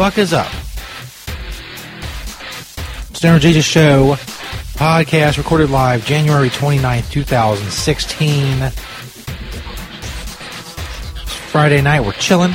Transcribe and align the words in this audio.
Fuck 0.00 0.16
is 0.16 0.32
up? 0.32 0.50
Stoner 3.14 3.38
Jesus 3.38 3.66
Show 3.66 4.14
podcast 4.78 5.36
recorded 5.36 5.68
live 5.68 6.06
January 6.06 6.48
29th, 6.48 7.10
2016. 7.10 8.62
It's 8.62 8.74
Friday 11.50 11.82
night, 11.82 12.00
we're 12.00 12.12
chilling. 12.12 12.52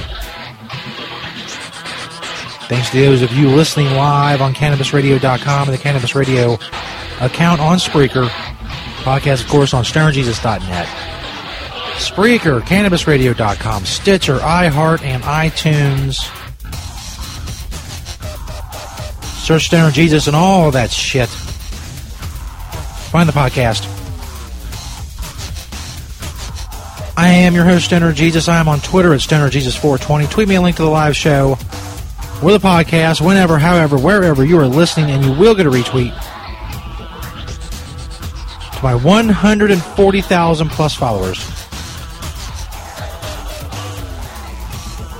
Thanks 2.68 2.90
to 2.90 3.00
those 3.00 3.22
of 3.22 3.32
you 3.34 3.50
listening 3.50 3.92
live 3.92 4.42
on 4.42 4.56
CannabisRadio.com 4.56 5.68
and 5.68 5.78
the 5.78 5.80
Cannabis 5.80 6.16
Radio 6.16 6.56
account 7.22 7.62
on 7.62 7.78
Spreaker. 7.78 8.28
Podcast, 9.04 9.44
of 9.44 9.50
course, 9.50 9.72
on 9.76 9.84
StonerJesus.net. 9.84 10.88
Spreaker, 11.98 12.62
CannabisRadio.com, 12.62 13.86
Stitcher, 13.86 14.40
iHeart, 14.40 15.04
and 15.04 15.22
iTunes. 15.22 16.28
Search 19.46 19.66
Stoner 19.68 19.92
Jesus 19.92 20.26
and 20.26 20.36
all 20.36 20.72
that 20.72 20.90
shit. 20.90 21.30
Find 23.12 23.30
the 23.30 23.34
podcast. 23.34 23.86
I 27.16 27.28
am 27.28 27.54
your 27.54 27.64
host, 27.64 27.86
Stoner 27.86 28.12
Jesus. 28.12 28.48
I 28.50 28.60
am 28.60 28.68
on 28.68 28.80
Twitter 28.80 29.14
at 29.14 29.22
Stoner 29.22 29.52
Jesus 29.52 29.76
420 29.76 30.26
Tweet 30.34 30.48
me 30.48 30.56
a 30.56 30.62
link 30.62 30.78
to 30.78 30.82
the 30.82 30.90
live 30.90 31.16
show 31.16 31.60
or 32.42 32.52
the 32.54 32.58
podcast, 32.58 33.22
whenever, 33.22 33.60
however, 33.60 34.00
wherever 34.00 34.44
you 34.44 34.58
are 34.58 34.66
listening, 34.66 35.12
and 35.12 35.24
you 35.24 35.32
will 35.34 35.54
get 35.54 35.68
a 35.68 35.70
retweet 35.70 36.14
to 38.76 38.84
my 38.84 38.96
140,000 38.96 40.70
plus 40.70 40.96
followers. 40.96 41.38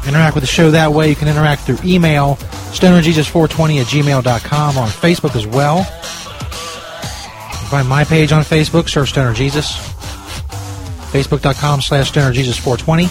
Interact 0.08 0.34
with 0.34 0.42
the 0.42 0.48
show 0.48 0.72
that 0.72 0.94
way. 0.94 1.10
You 1.10 1.16
can 1.16 1.28
interact 1.28 1.62
through 1.62 1.78
email, 1.84 2.40
stonerjesus420 2.80 3.82
at 3.82 3.88
gmail.com, 3.88 4.78
on 4.78 4.88
Facebook 4.90 5.36
as 5.36 5.48
well. 5.48 5.84
Find 7.70 7.88
my 7.88 8.04
page 8.04 8.32
on 8.32 8.44
Facebook, 8.44 8.90
search 8.90 9.10
Stoner 9.10 9.34
Jesus. 9.34 9.78
Facebook.com 11.12 11.82
slash 11.82 12.10
Stoner 12.10 12.32
Jesus 12.32 12.58
420. 12.58 13.06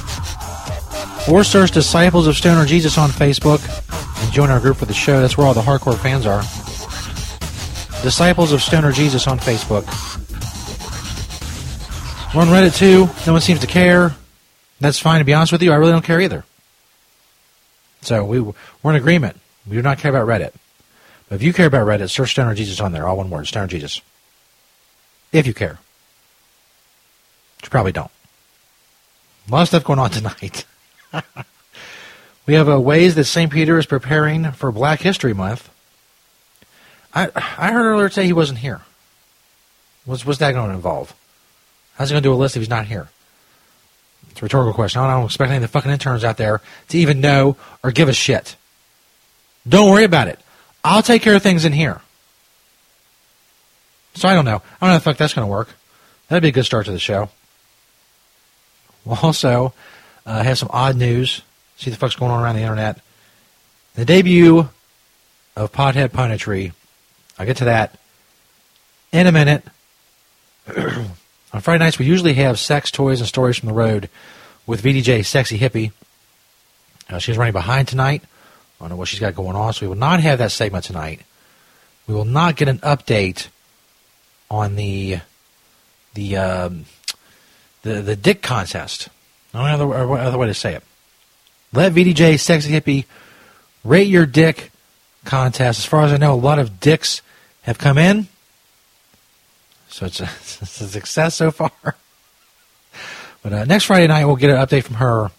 Or 1.33 1.43
search 1.43 1.71
Disciples 1.71 2.27
of 2.27 2.37
Stoner 2.37 2.65
Jesus 2.67 2.99
on 2.99 3.11
Facebook 3.11 3.61
and 4.23 4.33
join 4.33 4.51
our 4.51 4.61
group 4.61 4.77
for 4.77 4.85
the 4.85 4.95
show. 4.95 5.21
That's 5.21 5.37
where 5.37 5.47
all 5.47 5.55
the 5.55 5.63
hardcore 5.63 5.99
fans 5.99 6.27
are. 6.27 6.43
Disciples 8.03 8.53
of 8.53 8.63
Stoner 8.63 8.93
Jesus 8.93 9.27
on 9.27 9.39
Facebook. 9.39 9.85
We're 12.35 12.43
on 12.43 12.49
Reddit 12.49 12.77
too. 12.77 13.09
No 13.27 13.33
one 13.33 13.41
seems 13.41 13.61
to 13.61 13.67
care. 13.67 14.15
That's 14.81 14.99
fine, 14.99 15.21
to 15.21 15.25
be 15.25 15.35
honest 15.35 15.53
with 15.53 15.63
you. 15.63 15.73
I 15.73 15.77
really 15.77 15.93
don't 15.93 16.05
care 16.05 16.21
either. 16.21 16.45
So 18.03 18.25
we, 18.25 18.41
we're 18.41 18.91
in 18.91 18.97
agreement. 18.97 19.37
We 19.67 19.77
do 19.77 19.83
not 19.83 19.99
care 19.99 20.11
about 20.11 20.27
Reddit. 20.29 20.53
But 21.29 21.37
if 21.37 21.43
you 21.43 21.53
care 21.53 21.67
about 21.67 21.87
Reddit, 21.87 22.11
search 22.11 22.33
Stoner 22.33 22.55
Jesus 22.55 22.81
on 22.81 22.93
there. 22.93 23.07
All 23.07 23.17
one 23.17 23.31
word, 23.31 23.47
Stoner 23.47 23.67
Jesus. 23.67 24.01
If 25.33 25.47
you 25.47 25.55
care. 25.55 25.79
Which 27.57 27.65
you 27.65 27.71
probably 27.71 27.93
don't. 27.93 28.11
A 29.49 29.53
lot 29.53 29.63
of 29.63 29.69
stuff 29.69 29.85
going 29.85 29.99
on 29.99 30.11
tonight. 30.11 30.65
we 32.47 32.55
have 32.55 32.69
uh, 32.69 32.81
ways 32.81 33.15
that 33.15 33.25
St. 33.25 33.51
Peter 33.51 33.79
is 33.79 33.87
preparing 33.87 34.53
for 34.53 34.71
Black 34.73 35.01
History 35.01 35.35
Month. 35.35 35.71
I 37.15 37.31
I 37.35 37.73
heard 37.73 37.87
earlier 37.87 38.09
today 38.09 38.27
he 38.27 38.33
wasn't 38.33 38.59
here. 38.59 38.83
What's, 40.05 40.27
what's 40.27 40.41
that 40.41 40.53
going 40.53 40.69
to 40.69 40.75
involve? 40.75 41.15
How's 41.97 42.11
he 42.11 42.15
going 42.15 42.23
to 42.23 42.29
do 42.29 42.35
a 42.35 42.37
list 42.37 42.57
if 42.57 42.61
he's 42.61 42.69
not 42.69 42.87
here? 42.87 43.09
It's 44.31 44.43
a 44.43 44.45
rhetorical 44.45 44.75
question. 44.75 45.01
I 45.01 45.15
don't 45.15 45.27
expect 45.27 45.49
any 45.49 45.57
of 45.57 45.63
the 45.63 45.69
fucking 45.69 45.91
interns 45.91 46.25
out 46.25 46.37
there 46.37 46.61
to 46.89 46.99
even 46.99 47.21
know 47.21 47.57
or 47.83 47.93
give 47.93 48.09
a 48.09 48.13
shit. 48.13 48.57
Don't 49.69 49.91
worry 49.91 50.05
about 50.05 50.29
it. 50.29 50.39
I'll 50.83 51.03
take 51.03 51.23
care 51.23 51.35
of 51.35 51.43
things 51.43 51.65
in 51.65 51.73
here. 51.73 52.01
So 54.15 54.29
I 54.29 54.35
don't 54.35 54.45
know. 54.45 54.57
I 54.57 54.57
don't 54.57 54.81
know 54.81 54.87
how 54.89 54.95
the 54.95 55.01
fuck 55.01 55.17
that's 55.17 55.35
going 55.35 55.47
to 55.47 55.51
work. 55.51 55.69
That'd 56.29 56.43
be 56.43 56.49
a 56.49 56.53
good 56.53 56.65
start 56.65 56.87
to 56.87 56.93
the 56.93 56.99
show. 56.99 57.31
We'll 59.05 59.19
also 59.23 59.73
uh, 60.25 60.43
have 60.43 60.59
some 60.59 60.71
odd 60.73 60.97
news. 60.97 61.43
See 61.77 61.91
the 61.91 61.97
fuck's 61.97 62.17
going 62.17 62.31
on 62.31 62.43
around 62.43 62.57
the 62.57 62.63
internet. 62.63 63.01
The 63.95 64.05
debut 64.05 64.69
of 65.57 65.73
Pothead 65.73 66.09
Punditry. 66.09 66.73
I'll 67.39 67.47
get 67.47 67.59
to 67.59 67.67
that 67.67 67.99
in 69.13 69.27
a 69.27 69.33
minute. 69.33 69.65
on 70.77 71.61
Friday 71.61 71.85
nights, 71.85 71.99
we 71.99 72.07
usually 72.07 72.35
have 72.35 72.59
sex, 72.59 72.91
toys, 72.91 73.21
and 73.21 73.29
stories 73.29 73.59
from 73.59 73.69
the 73.69 73.75
road 73.75 74.09
with 74.67 74.83
VDJ 74.83 75.25
Sexy 75.27 75.59
Hippie. 75.59 75.93
Uh, 77.09 77.19
she's 77.19 77.37
running 77.37 77.53
behind 77.53 77.87
tonight. 77.89 78.23
I 78.79 78.85
don't 78.85 78.91
know 78.91 78.97
what 78.97 79.09
she's 79.09 79.21
got 79.21 79.35
going 79.35 79.57
on, 79.57 79.73
so 79.73 79.83
we 79.83 79.89
will 79.89 79.97
not 79.97 80.21
have 80.21 80.39
that 80.39 80.53
segment 80.53 80.85
tonight. 80.85 81.21
We 82.07 82.15
will 82.15 82.25
not 82.25 82.57
get 82.57 82.69
an 82.69 82.79
update 82.79 83.49
on 84.51 84.77
the 84.77 85.21
the 86.15 86.37
um, 86.37 86.85
the 87.83 88.03
the 88.03 88.17
dick 88.17 88.43
contest. 88.43 89.09
Know 89.53 89.61
other, 89.61 89.95
other 89.95 90.39
way 90.39 90.49
to 90.49 90.55
say 90.55 90.75
it. 90.75 90.83
Let 91.73 91.93
VDJ 91.93 92.41
Sexy 92.41 92.71
Hippie 92.71 93.05
rate 93.85 94.09
your 94.09 94.27
dick 94.27 94.73
contest. 95.25 95.79
As 95.81 95.85
far 95.85 96.05
as 96.05 96.13
I 96.13 96.17
know, 96.17 96.35
a 96.35 96.37
lot 96.37 96.59
of 96.59 96.81
dicks 96.81 97.23
have 97.63 97.79
come 97.79 97.99
in. 97.99 98.27
So 99.89 100.07
it's 100.07 100.21
a, 100.21 100.25
it's 100.61 100.81
a 100.81 100.89
success 100.89 101.37
so 101.37 101.51
far. 101.51 101.71
But 103.43 103.53
uh, 103.53 103.65
next 103.65 103.85
Friday 103.85 104.07
night, 104.07 104.25
we'll 104.25 104.37
get 104.37 104.51
an 104.51 104.57
update 104.57 104.85
from 104.85 104.97
her 104.97 105.31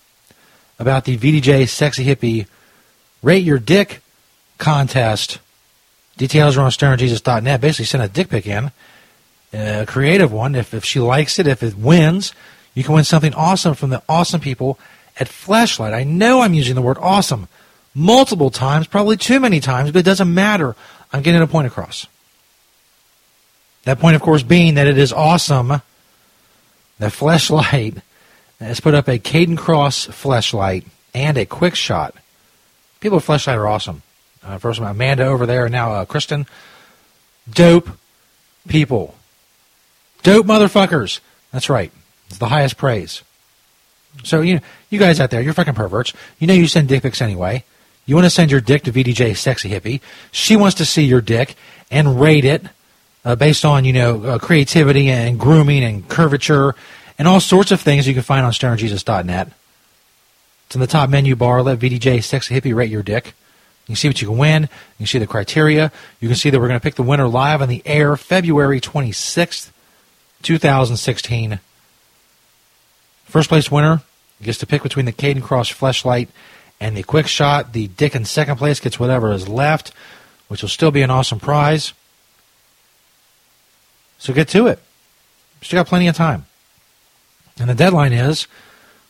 about 0.79 1.05
the 1.05 1.17
VDJ 1.17 1.67
Sexy 1.67 2.05
Hippie 2.05 2.47
Rate 3.25 3.43
Your 3.43 3.57
Dick 3.57 4.03
contest. 4.59 5.39
Details 6.15 6.57
are 6.57 6.61
on 6.61 6.69
stonerjesus.net. 6.69 7.59
Basically, 7.59 7.85
send 7.85 8.03
a 8.03 8.07
dick 8.07 8.29
pic 8.29 8.45
in, 8.45 8.65
uh, 8.65 8.71
a 9.51 9.85
creative 9.87 10.31
one. 10.31 10.53
If, 10.53 10.75
if 10.75 10.85
she 10.85 10.99
likes 10.99 11.39
it, 11.39 11.47
if 11.47 11.63
it 11.63 11.75
wins, 11.75 12.33
you 12.75 12.83
can 12.83 12.93
win 12.93 13.03
something 13.03 13.33
awesome 13.33 13.73
from 13.73 13.89
the 13.89 14.03
awesome 14.07 14.41
people 14.41 14.77
at 15.19 15.27
Fleshlight. 15.27 15.91
I 15.91 16.03
know 16.03 16.41
I'm 16.41 16.53
using 16.53 16.75
the 16.75 16.83
word 16.83 16.99
awesome 16.99 17.47
multiple 17.95 18.51
times, 18.51 18.85
probably 18.85 19.17
too 19.17 19.39
many 19.39 19.59
times, 19.59 19.89
but 19.89 19.99
it 19.99 20.05
doesn't 20.05 20.31
matter. 20.31 20.75
I'm 21.11 21.23
getting 21.23 21.41
a 21.41 21.47
point 21.47 21.65
across. 21.65 22.05
That 23.85 23.97
point, 23.97 24.15
of 24.15 24.21
course, 24.21 24.43
being 24.43 24.75
that 24.75 24.85
it 24.85 24.99
is 24.99 25.11
awesome 25.11 25.81
that 26.99 27.11
Fleshlight 27.11 28.03
has 28.59 28.79
put 28.79 28.93
up 28.93 29.07
a 29.07 29.17
Kayden 29.17 29.57
Kross 29.57 30.09
Fleshlight 30.09 30.85
and 31.15 31.39
a 31.39 31.45
quick 31.47 31.73
shot. 31.73 32.13
People 33.05 33.19
at 33.19 33.23
Fleshlight 33.23 33.55
are 33.57 33.67
awesome. 33.67 34.01
Uh, 34.43 34.57
first, 34.57 34.79
Amanda 34.79 35.25
over 35.25 35.45
there, 35.45 35.65
and 35.65 35.71
now 35.71 35.93
uh, 35.93 36.05
Kristen. 36.05 36.47
Dope 37.47 37.87
people. 38.67 39.13
Dope 40.23 40.47
motherfuckers. 40.47 41.19
That's 41.51 41.69
right. 41.69 41.91
It's 42.29 42.39
the 42.39 42.47
highest 42.47 42.77
praise. 42.77 43.21
So 44.23 44.41
you 44.41 44.59
you 44.89 44.97
guys 44.97 45.19
out 45.19 45.29
there, 45.29 45.39
you're 45.39 45.53
fucking 45.53 45.75
perverts. 45.75 46.13
You 46.39 46.47
know 46.47 46.55
you 46.55 46.65
send 46.65 46.87
dick 46.87 47.03
pics 47.03 47.21
anyway. 47.21 47.63
You 48.07 48.15
want 48.15 48.25
to 48.25 48.31
send 48.31 48.49
your 48.49 48.59
dick 48.59 48.81
to 48.85 48.91
VDJ 48.91 49.37
Sexy 49.37 49.69
Hippie. 49.69 50.01
She 50.31 50.55
wants 50.55 50.77
to 50.77 50.85
see 50.85 51.03
your 51.03 51.21
dick 51.21 51.53
and 51.91 52.19
rate 52.19 52.43
it 52.43 52.63
uh, 53.23 53.35
based 53.35 53.65
on 53.65 53.85
you 53.85 53.93
know 53.93 54.23
uh, 54.23 54.39
creativity 54.39 55.11
and 55.11 55.39
grooming 55.39 55.83
and 55.83 56.09
curvature 56.09 56.73
and 57.19 57.27
all 57.27 57.39
sorts 57.39 57.71
of 57.71 57.81
things 57.81 58.07
you 58.07 58.15
can 58.15 58.23
find 58.23 58.43
on 58.43 58.51
stonerjesus.net. 58.51 59.51
It's 60.65 60.75
in 60.75 60.81
the 60.81 60.87
top 60.87 61.09
menu 61.09 61.35
bar. 61.35 61.61
Let 61.61 61.79
VDJ 61.79 62.23
Sexy 62.23 62.59
Hippie 62.59 62.75
rate 62.75 62.89
your 62.89 63.03
dick. 63.03 63.33
You 63.85 63.93
can 63.93 63.95
see 63.95 64.07
what 64.07 64.21
you 64.21 64.27
can 64.27 64.37
win. 64.37 64.63
You 64.63 64.69
can 64.97 65.05
see 65.05 65.19
the 65.19 65.27
criteria. 65.27 65.91
You 66.19 66.27
can 66.27 66.35
see 66.35 66.49
that 66.49 66.59
we're 66.59 66.67
going 66.67 66.79
to 66.79 66.83
pick 66.83 66.95
the 66.95 67.03
winner 67.03 67.27
live 67.27 67.61
on 67.61 67.69
the 67.69 67.83
air 67.85 68.17
February 68.17 68.81
26th, 68.81 69.69
2016. 70.41 71.59
First 73.25 73.49
place 73.49 73.69
winner 73.69 74.01
gets 74.41 74.57
to 74.59 74.65
pick 74.65 74.81
between 74.81 75.05
the 75.05 75.13
Kayden 75.13 75.41
Kross 75.41 75.71
Fleshlight 75.71 76.29
and 76.79 76.97
the 76.97 77.03
Quick 77.03 77.27
Shot. 77.27 77.73
The 77.73 77.87
Dick 77.87 78.15
in 78.15 78.25
second 78.25 78.57
place 78.57 78.79
gets 78.79 78.99
whatever 78.99 79.31
is 79.31 79.47
left, 79.47 79.91
which 80.47 80.63
will 80.63 80.69
still 80.69 80.91
be 80.91 81.03
an 81.03 81.11
awesome 81.11 81.39
prize. 81.39 81.93
So 84.17 84.33
get 84.33 84.47
to 84.49 84.65
it. 84.67 84.79
Still 85.61 85.79
got 85.79 85.87
plenty 85.87 86.07
of 86.07 86.15
time. 86.15 86.45
And 87.59 87.69
the 87.69 87.75
deadline 87.75 88.13
is 88.13 88.47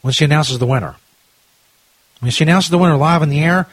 when 0.02 0.14
she 0.14 0.26
announces 0.26 0.60
the 0.60 0.68
winner. 0.68 0.96
When 2.20 2.32
she 2.32 2.44
announces 2.44 2.72
the 2.72 2.78
winner 2.78 2.98
live 2.98 3.22
in 3.22 3.30
the 3.30 3.42
air, 3.42 3.68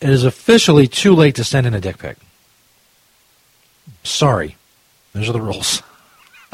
it 0.00 0.10
is 0.10 0.24
officially 0.24 0.86
too 0.86 1.14
late 1.14 1.34
to 1.36 1.44
send 1.44 1.66
in 1.66 1.74
a 1.74 1.80
dick 1.80 1.98
pic. 1.98 2.16
Sorry. 4.02 4.56
Those 5.12 5.28
are 5.28 5.32
the 5.32 5.40
rules. 5.40 5.82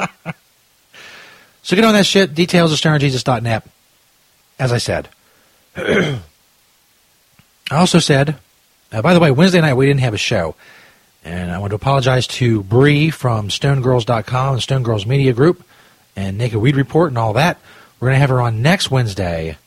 so 1.63 1.75
get 1.75 1.83
on 1.83 1.93
that 1.93 2.05
shit. 2.05 2.33
Details 2.33 2.71
at 2.71 2.79
stonerjesus.net. 2.79 3.67
As 4.59 4.71
I 4.71 4.77
said. 4.77 5.09
I 5.75 6.19
also 7.71 7.99
said, 7.99 8.37
uh, 8.91 9.01
by 9.01 9.13
the 9.13 9.19
way, 9.19 9.31
Wednesday 9.31 9.61
night 9.61 9.73
we 9.73 9.85
didn't 9.85 10.01
have 10.01 10.13
a 10.13 10.17
show. 10.17 10.55
And 11.25 11.51
I 11.51 11.57
want 11.59 11.71
to 11.71 11.75
apologize 11.75 12.27
to 12.27 12.63
Bree 12.63 13.09
from 13.09 13.47
StoneGirls.com 13.47 14.53
and 14.53 14.63
Stone 14.63 14.83
Girls 14.83 15.05
Media 15.05 15.33
Group 15.33 15.63
and 16.15 16.37
Naked 16.37 16.59
Weed 16.59 16.75
Report 16.75 17.09
and 17.09 17.17
all 17.17 17.33
that. 17.33 17.59
We're 17.99 18.07
going 18.07 18.15
to 18.15 18.19
have 18.19 18.29
her 18.29 18.41
on 18.41 18.61
next 18.61 18.91
Wednesday 18.91 19.57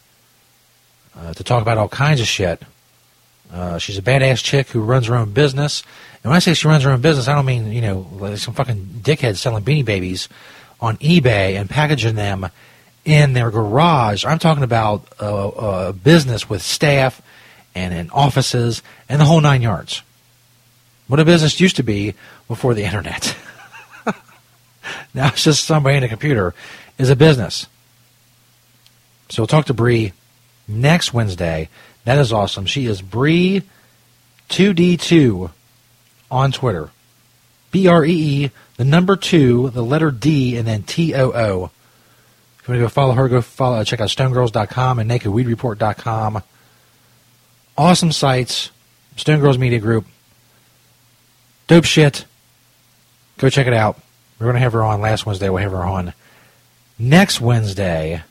uh, 1.17 1.35
to 1.35 1.45
talk 1.45 1.63
about 1.63 1.79
all 1.79 1.89
kinds 1.89 2.21
of 2.21 2.27
shit. 2.27 2.63
Uh, 3.53 3.79
she's 3.79 3.99
a 3.99 4.03
badass 4.03 4.43
chick 4.43 4.69
who 4.69 4.81
runs 4.81 5.07
her 5.07 5.15
own 5.15 5.33
business. 5.33 5.83
And 6.23 6.31
when 6.31 6.37
I 6.37 6.41
say 6.41 6.55
she 6.55 6.69
runs 6.69 6.85
her 6.85 6.91
own 6.91 7.01
business, 7.01 7.29
I 7.29 7.35
don't 7.35 7.47
mean, 7.47 7.73
you 7.73 7.81
know, 7.81 8.07
like 8.13 8.39
some 8.39 8.55
fucking 8.55 9.01
dickhead 9.03 9.37
selling 9.37 9.65
beanie 9.65 9.85
babies 9.85 10.29
on 10.81 10.97
eBay 10.99 11.59
and 11.59 11.71
packaging 11.71 12.17
them 12.17 12.49
in 13.05 13.33
their 13.33 13.51
garage. 13.51 14.25
I'm 14.25 14.39
talking 14.39 14.65
about 14.65 15.07
a, 15.21 15.27
a 15.27 15.93
business 15.93 16.51
with 16.51 16.61
staff 16.61 17.23
and 17.75 17.95
in 17.95 18.11
offices 18.11 18.83
and 19.09 19.21
the 19.21 19.25
whole 19.25 19.41
nine 19.41 19.63
yards 19.63 20.03
what 21.09 21.21
a 21.21 21.25
business 21.25 21.61
used 21.61 21.77
to 21.77 21.83
be 21.83 22.15
before 22.49 22.75
the 22.75 22.85
internet. 22.85 23.37
now 25.15 25.29
it's 25.29 25.45
just 25.45 25.65
somebody 25.65 25.97
in 25.97 26.03
a 26.03 26.09
computer 26.09 26.55
is 26.99 27.11
a 27.11 27.17
business. 27.17 27.67
So 29.29 29.43
we'll 29.43 29.49
talk 29.49 29.67
to 29.67 29.75
Bree 29.75 30.13
next 30.69 31.13
Wednesday. 31.13 31.69
That 32.05 32.19
is 32.19 32.33
awesome. 32.33 32.67
She 32.67 32.87
is 32.87 33.03
Bree 33.03 33.63
2D2 34.49 35.51
on 36.31 36.53
Twitter. 36.53 36.91
B 37.71 37.89
R 37.89 38.05
E 38.05 38.13
E, 38.13 38.51
the 38.77 38.85
number 38.85 39.17
two, 39.17 39.71
the 39.71 39.83
letter 39.83 40.11
D, 40.11 40.57
and 40.57 40.67
then 40.67 40.83
T 40.83 41.15
O 41.15 41.31
O. 41.31 41.71
If 42.59 42.69
you 42.69 42.73
want 42.73 42.79
to 42.81 42.85
go 42.85 42.89
follow 42.89 43.13
her, 43.13 43.29
go 43.29 43.41
follow, 43.43 43.85
check 43.85 44.01
out 44.01 44.09
stonegirls.com 44.09 44.99
and 44.99 45.11
nakedweedreport.com. 45.11 46.43
Awesome 47.79 48.13
sites. 48.13 48.71
Stone 49.17 49.41
Girls 49.41 49.59
Media 49.59 49.79
Group. 49.79 50.07
Dope 51.67 51.85
shit. 51.85 52.25
Go 53.39 53.51
check 53.51 53.67
it 53.67 53.73
out. 53.73 54.01
We're 54.39 54.47
going 54.47 54.55
to 54.55 54.61
have 54.61 54.73
her 54.73 54.83
on 54.83 55.01
last 55.01 55.27
Wednesday. 55.27 55.49
We'll 55.49 55.63
have 55.63 55.73
her 55.73 55.85
on 55.85 56.13
next 56.99 57.41
Wednesday. 57.41 58.23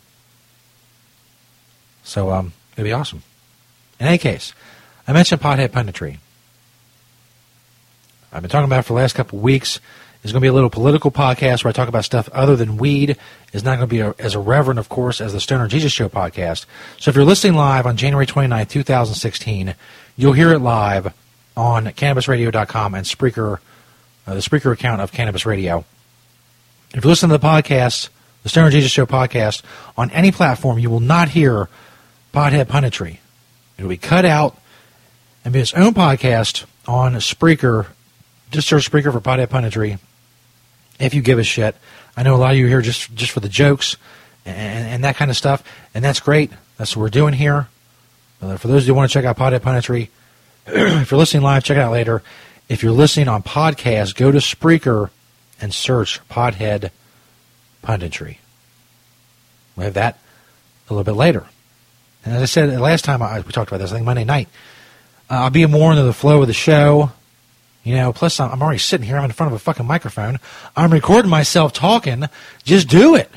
So 2.05 2.31
um, 2.31 2.53
it'd 2.73 2.85
be 2.85 2.93
awesome. 2.93 3.23
In 3.99 4.07
any 4.07 4.17
case, 4.17 4.53
I 5.07 5.11
mentioned 5.11 5.41
Pothead 5.41 5.69
Punditry. 5.69 6.19
I've 8.31 8.41
been 8.41 8.51
talking 8.51 8.65
about 8.65 8.79
it 8.79 8.83
for 8.83 8.93
the 8.93 9.01
last 9.01 9.13
couple 9.13 9.39
weeks. 9.39 9.79
It's 10.23 10.31
going 10.31 10.41
to 10.41 10.45
be 10.45 10.49
a 10.49 10.53
little 10.53 10.69
political 10.69 11.11
podcast 11.11 11.63
where 11.63 11.69
I 11.69 11.71
talk 11.71 11.87
about 11.87 12.03
stuff 12.05 12.27
other 12.29 12.55
than 12.55 12.77
weed. 12.77 13.17
It's 13.53 13.63
not 13.63 13.77
going 13.77 13.87
to 13.87 13.93
be 13.93 13.99
a, 13.99 14.15
as 14.17 14.35
irreverent, 14.35 14.79
of 14.79 14.89
course, 14.89 15.21
as 15.21 15.33
the 15.33 15.39
Stoner 15.39 15.67
Jesus 15.67 15.91
Show 15.91 16.09
podcast. 16.09 16.65
So 16.99 17.09
if 17.09 17.15
you're 17.15 17.25
listening 17.25 17.55
live 17.55 17.85
on 17.85 17.95
January 17.95 18.25
29th, 18.25 18.69
2016, 18.69 19.75
you'll 20.17 20.33
hear 20.33 20.51
it 20.51 20.59
live 20.59 21.13
on 21.55 21.85
CannabisRadio.com 21.85 22.95
and 22.95 23.05
Spreaker, 23.05 23.59
uh, 24.27 24.33
the 24.33 24.39
Spreaker 24.39 24.73
account 24.73 25.01
of 25.01 25.11
Cannabis 25.11 25.45
Radio. 25.45 25.85
If 26.93 27.03
you 27.03 27.09
listen 27.09 27.29
to 27.29 27.37
the 27.37 27.45
podcast, 27.45 28.09
the 28.43 28.49
Stoner 28.49 28.71
Jesus 28.71 28.91
Show 28.91 29.05
podcast, 29.05 29.61
on 29.97 30.11
any 30.11 30.31
platform, 30.31 30.79
you 30.79 30.89
will 30.89 30.99
not 30.99 31.29
hear 31.29 31.69
Pothead 32.35 32.65
Punditry. 32.65 33.19
It 33.77 33.83
will 33.83 33.89
be 33.89 33.95
cut 33.97 34.25
out 34.25 34.57
and 35.45 35.53
be 35.53 35.61
its 35.61 35.73
own 35.73 35.93
podcast 35.93 36.65
on 36.85 37.13
Spreaker. 37.13 37.87
Just 38.51 38.67
search 38.67 38.91
Spreaker 38.91 39.13
for 39.13 39.21
Pothead 39.21 39.47
Punditry 39.47 39.99
if 40.99 41.13
you 41.13 41.21
give 41.21 41.39
a 41.39 41.43
shit. 41.43 41.77
I 42.17 42.23
know 42.23 42.35
a 42.35 42.37
lot 42.37 42.51
of 42.51 42.57
you 42.57 42.67
here 42.67 42.81
just, 42.81 43.15
just 43.15 43.31
for 43.31 43.39
the 43.39 43.47
jokes 43.47 43.95
and, 44.45 44.57
and 44.57 45.03
that 45.05 45.15
kind 45.15 45.31
of 45.31 45.37
stuff, 45.37 45.63
and 45.93 46.03
that's 46.03 46.19
great. 46.19 46.51
That's 46.77 46.93
what 46.93 47.03
we're 47.03 47.09
doing 47.09 47.33
here. 47.33 47.69
Uh, 48.41 48.57
for 48.57 48.67
those 48.67 48.85
who 48.85 48.93
want 48.93 49.09
to 49.09 49.13
check 49.13 49.23
out 49.23 49.37
Pothead 49.37 49.61
Punditry, 49.61 50.09
if 50.67 51.11
you're 51.11 51.17
listening 51.17 51.41
live, 51.41 51.63
check 51.63 51.77
it 51.77 51.81
out 51.81 51.93
later. 51.93 52.21
If 52.67 52.83
you're 52.83 52.91
listening 52.91 53.29
on 53.29 53.43
podcast, 53.43 54.15
go 54.15 54.29
to 54.29 54.39
Spreaker 54.39 55.09
and 55.61 55.73
search 55.73 56.19
Pothead 56.27 56.91
Punditry. 57.81 58.39
We'll 59.77 59.85
have 59.85 59.93
that 59.93 60.19
a 60.89 60.93
little 60.93 61.05
bit 61.05 61.17
later. 61.17 61.45
And 62.25 62.33
as 62.33 62.41
I 62.41 62.45
said 62.45 62.79
last 62.79 63.05
time 63.05 63.21
I, 63.21 63.39
we 63.39 63.51
talked 63.51 63.71
about 63.71 63.77
this, 63.77 63.91
I 63.91 63.95
think 63.95 64.05
Monday 64.05 64.23
night, 64.23 64.49
uh, 65.29 65.35
I'll 65.35 65.49
be 65.51 65.65
more 65.67 65.91
into 65.91 66.03
the 66.03 66.13
flow 66.13 66.41
of 66.41 66.47
the 66.47 66.53
show. 66.53 67.11
You 67.83 67.95
know, 67.95 68.11
plus 68.11 68.39
I'm, 68.39 68.51
I'm 68.51 68.61
already 68.61 68.79
sitting 68.79 69.05
here. 69.05 69.17
I'm 69.17 69.25
in 69.25 69.31
front 69.31 69.53
of 69.53 69.55
a 69.55 69.59
fucking 69.59 69.85
microphone. 69.85 70.39
I'm 70.75 70.91
recording 70.91 71.29
myself 71.29 71.71
talking. 71.71 72.25
Just 72.63 72.89
do 72.89 73.15
it. 73.15 73.29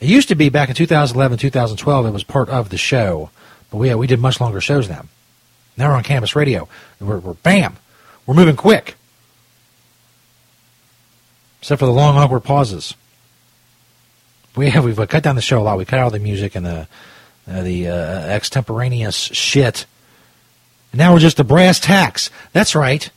It 0.00 0.08
used 0.08 0.28
to 0.28 0.34
be 0.34 0.50
back 0.50 0.68
in 0.68 0.74
2011, 0.74 1.38
2012. 1.38 2.06
It 2.06 2.10
was 2.10 2.22
part 2.22 2.48
of 2.48 2.68
the 2.68 2.78
show, 2.78 3.30
but 3.70 3.78
we 3.78 3.92
we 3.94 4.06
did 4.06 4.20
much 4.20 4.40
longer 4.40 4.60
shows 4.60 4.88
then. 4.88 5.08
Now 5.76 5.88
we're 5.88 5.96
on 5.96 6.04
Cannabis 6.04 6.36
Radio. 6.36 6.68
We're, 7.00 7.18
we're 7.18 7.34
bam, 7.34 7.76
we're 8.24 8.34
moving 8.34 8.56
quick. 8.56 8.94
Except 11.60 11.80
for 11.80 11.86
the 11.86 11.92
long 11.92 12.16
awkward 12.16 12.44
pauses. 12.44 12.94
We 14.54 14.70
have 14.70 14.84
we've 14.84 14.96
cut 15.08 15.22
down 15.22 15.34
the 15.34 15.42
show 15.42 15.60
a 15.60 15.64
lot. 15.64 15.78
We 15.78 15.84
cut 15.84 15.98
out 15.98 16.12
the 16.12 16.18
music 16.18 16.54
and 16.54 16.64
the 16.64 16.88
uh, 17.48 17.62
the 17.62 17.88
uh, 17.88 17.94
extemporaneous 17.94 19.16
shit. 19.16 19.86
Now 20.92 21.12
we're 21.12 21.20
just 21.20 21.36
the 21.36 21.44
brass 21.44 21.78
tacks. 21.78 22.30
That's 22.52 22.74
right. 22.74 23.10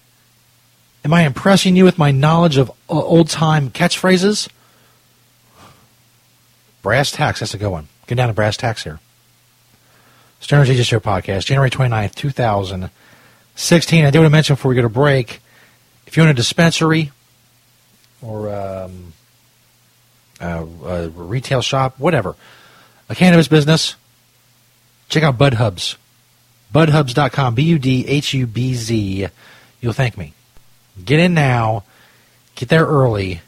Am 1.06 1.14
I 1.14 1.24
impressing 1.24 1.76
you 1.76 1.86
with 1.86 1.98
my 1.98 2.12
knowledge 2.12 2.58
of 2.58 2.70
uh, 2.70 2.94
old 2.94 3.30
time 3.30 3.70
catchphrases? 3.72 4.50
Brass 6.82 7.12
tacks, 7.12 7.40
that's 7.40 7.54
a 7.54 7.58
good 7.58 7.70
one. 7.70 7.88
Get 8.08 8.16
down 8.16 8.28
to 8.28 8.34
brass 8.34 8.58
tacks 8.58 8.84
here. 8.84 9.00
Stoner 10.40 10.66
Jesus 10.66 10.88
Show 10.88 11.00
podcast, 11.00 11.46
January 11.46 11.70
29th, 11.70 12.16
2016. 12.16 14.06
I 14.06 14.10
do 14.10 14.20
want 14.20 14.28
to 14.28 14.30
mention 14.30 14.56
before 14.56 14.70
we 14.70 14.76
go 14.76 14.82
to 14.82 14.90
break, 14.90 15.42
if 16.08 16.16
you're 16.16 16.26
in 16.26 16.32
a 16.32 16.34
dispensary 16.34 17.12
or 18.22 18.54
um, 18.54 19.14
a, 20.40 20.64
a 20.64 21.10
retail 21.10 21.62
shop, 21.62 22.00
whatever, 22.00 22.36
a 23.10 23.16
cannabis 23.16 23.48
business, 23.48 23.96
check 25.10 25.24
out 25.24 25.38
Bud 25.38 25.54
Hubz. 25.54 25.98
BudHubz.com, 26.74 27.56
B 27.56 27.64
U 27.64 27.80
D 27.80 28.06
H 28.08 28.34
U 28.34 28.46
B 28.46 28.76
Z. 28.76 29.28
You'll 29.82 29.94
thank 29.94 30.18
me. 30.18 30.34
Get 31.04 31.20
in 31.20 31.34
now. 31.34 31.84
Get 32.56 32.70
there 32.70 32.86
early. 32.86 33.42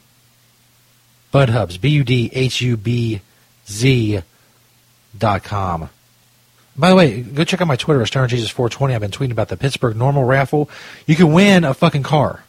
Bud 1.30 1.48
Hubz, 1.48 1.80
B 1.80 1.90
U 1.90 2.04
D 2.04 2.30
H 2.32 2.60
U 2.60 2.76
B 2.76 3.20
Z 3.68 4.22
dot 5.16 5.44
com. 5.44 5.88
By 6.76 6.88
the 6.88 6.96
way, 6.96 7.20
go 7.20 7.44
check 7.44 7.60
out 7.60 7.68
my 7.68 7.76
Twitter, 7.76 8.00
StonerJesus420. 8.00 8.94
I've 8.94 9.00
been 9.00 9.10
tweeting 9.10 9.32
about 9.32 9.48
the 9.48 9.58
Pittsburgh 9.58 9.94
NORML 9.94 10.26
raffle. 10.26 10.70
You 11.06 11.16
can 11.16 11.32
win 11.32 11.64
a 11.64 11.74
fucking 11.74 12.02
car. 12.02 12.44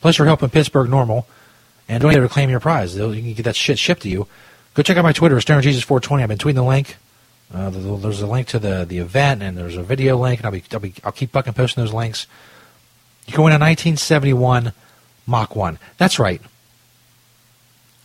Plus, 0.00 0.18
you're 0.18 0.26
helping 0.26 0.48
Pittsburgh 0.48 0.88
NORML, 0.88 1.24
and 1.88 2.02
don't 2.02 2.14
even 2.14 2.28
claim 2.28 2.48
your 2.48 2.60
prize. 2.60 2.96
You 2.96 3.10
can 3.12 3.34
get 3.34 3.44
that 3.44 3.56
shit 3.56 3.78
shipped 3.78 4.02
to 4.02 4.08
you. 4.08 4.26
Go 4.72 4.82
check 4.82 4.96
out 4.96 5.02
my 5.02 5.12
Twitter, 5.12 5.36
StonerJesus420. 5.36 6.22
I've 6.22 6.28
been 6.28 6.38
tweeting 6.38 6.54
the 6.54 6.64
link. 6.64 6.96
Uh, 7.52 7.70
there's 7.70 8.20
a 8.20 8.26
link 8.26 8.48
to 8.48 8.58
the, 8.58 8.84
the 8.84 8.98
event, 8.98 9.42
and 9.42 9.56
there's 9.56 9.76
a 9.76 9.82
video 9.82 10.16
link, 10.16 10.40
and 10.40 10.46
I'll 10.46 10.52
be, 10.52 10.64
I'll 10.72 10.80
be 10.80 10.94
I'll 11.04 11.12
keep 11.12 11.32
fucking 11.32 11.52
posting 11.52 11.84
those 11.84 11.92
links. 11.92 12.26
You 13.26 13.34
win 13.34 13.52
a 13.52 13.58
1971 13.58 14.72
Mach 15.26 15.56
1. 15.56 15.78
That's 15.96 16.18
right. 16.18 16.40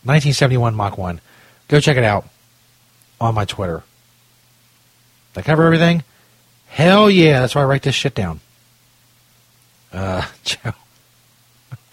1971 0.04 0.74
Mach 0.74 0.96
1. 0.96 1.20
Go 1.68 1.80
check 1.80 1.96
it 1.96 2.04
out 2.04 2.26
on 3.20 3.34
my 3.34 3.44
Twitter. 3.44 3.82
Did 5.34 5.40
I 5.40 5.42
cover 5.42 5.64
everything? 5.64 6.04
Hell 6.66 7.10
yeah, 7.10 7.40
that's 7.40 7.54
why 7.54 7.62
I 7.62 7.64
write 7.64 7.82
this 7.82 7.94
shit 7.94 8.14
down. 8.14 8.40
Uh, 9.92 10.26
Joe. 10.44 10.72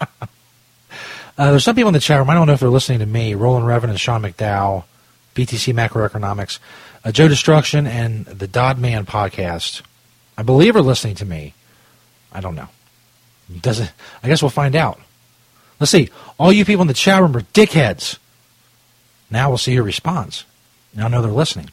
uh, 0.00 0.06
there's 1.36 1.64
some 1.64 1.76
people 1.76 1.88
in 1.88 1.94
the 1.94 2.00
chat 2.00 2.18
room, 2.18 2.30
I 2.30 2.34
don't 2.34 2.46
know 2.46 2.54
if 2.54 2.60
they're 2.60 2.68
listening 2.68 3.00
to 3.00 3.06
me, 3.06 3.34
Roland 3.34 3.66
Revan 3.66 3.90
and 3.90 4.00
Sean 4.00 4.22
McDowell, 4.22 4.84
BTC 5.34 5.74
Macroeconomics, 5.74 6.58
uh, 7.04 7.12
Joe 7.12 7.28
Destruction, 7.28 7.86
and 7.86 8.24
the 8.26 8.48
Dodd 8.48 8.78
Man 8.78 9.06
podcast. 9.06 9.82
I 10.36 10.42
believe 10.42 10.76
are 10.76 10.82
listening 10.82 11.16
to 11.16 11.24
me. 11.24 11.54
I 12.32 12.40
don't 12.40 12.54
know. 12.54 12.68
Does 13.60 13.80
it? 13.80 13.90
I 14.22 14.28
guess 14.28 14.42
we'll 14.42 14.50
find 14.50 14.76
out. 14.76 15.00
Let's 15.80 15.90
see. 15.90 16.10
All 16.38 16.52
you 16.52 16.64
people 16.64 16.82
in 16.82 16.88
the 16.88 16.94
chat 16.94 17.20
room 17.22 17.36
are 17.36 17.40
dickheads. 17.40 18.18
Now 19.30 19.48
we'll 19.48 19.58
see 19.58 19.72
your 19.72 19.84
response. 19.84 20.44
Now 20.94 21.06
I 21.06 21.08
know 21.08 21.22
they're 21.22 21.30
listening. 21.30 21.70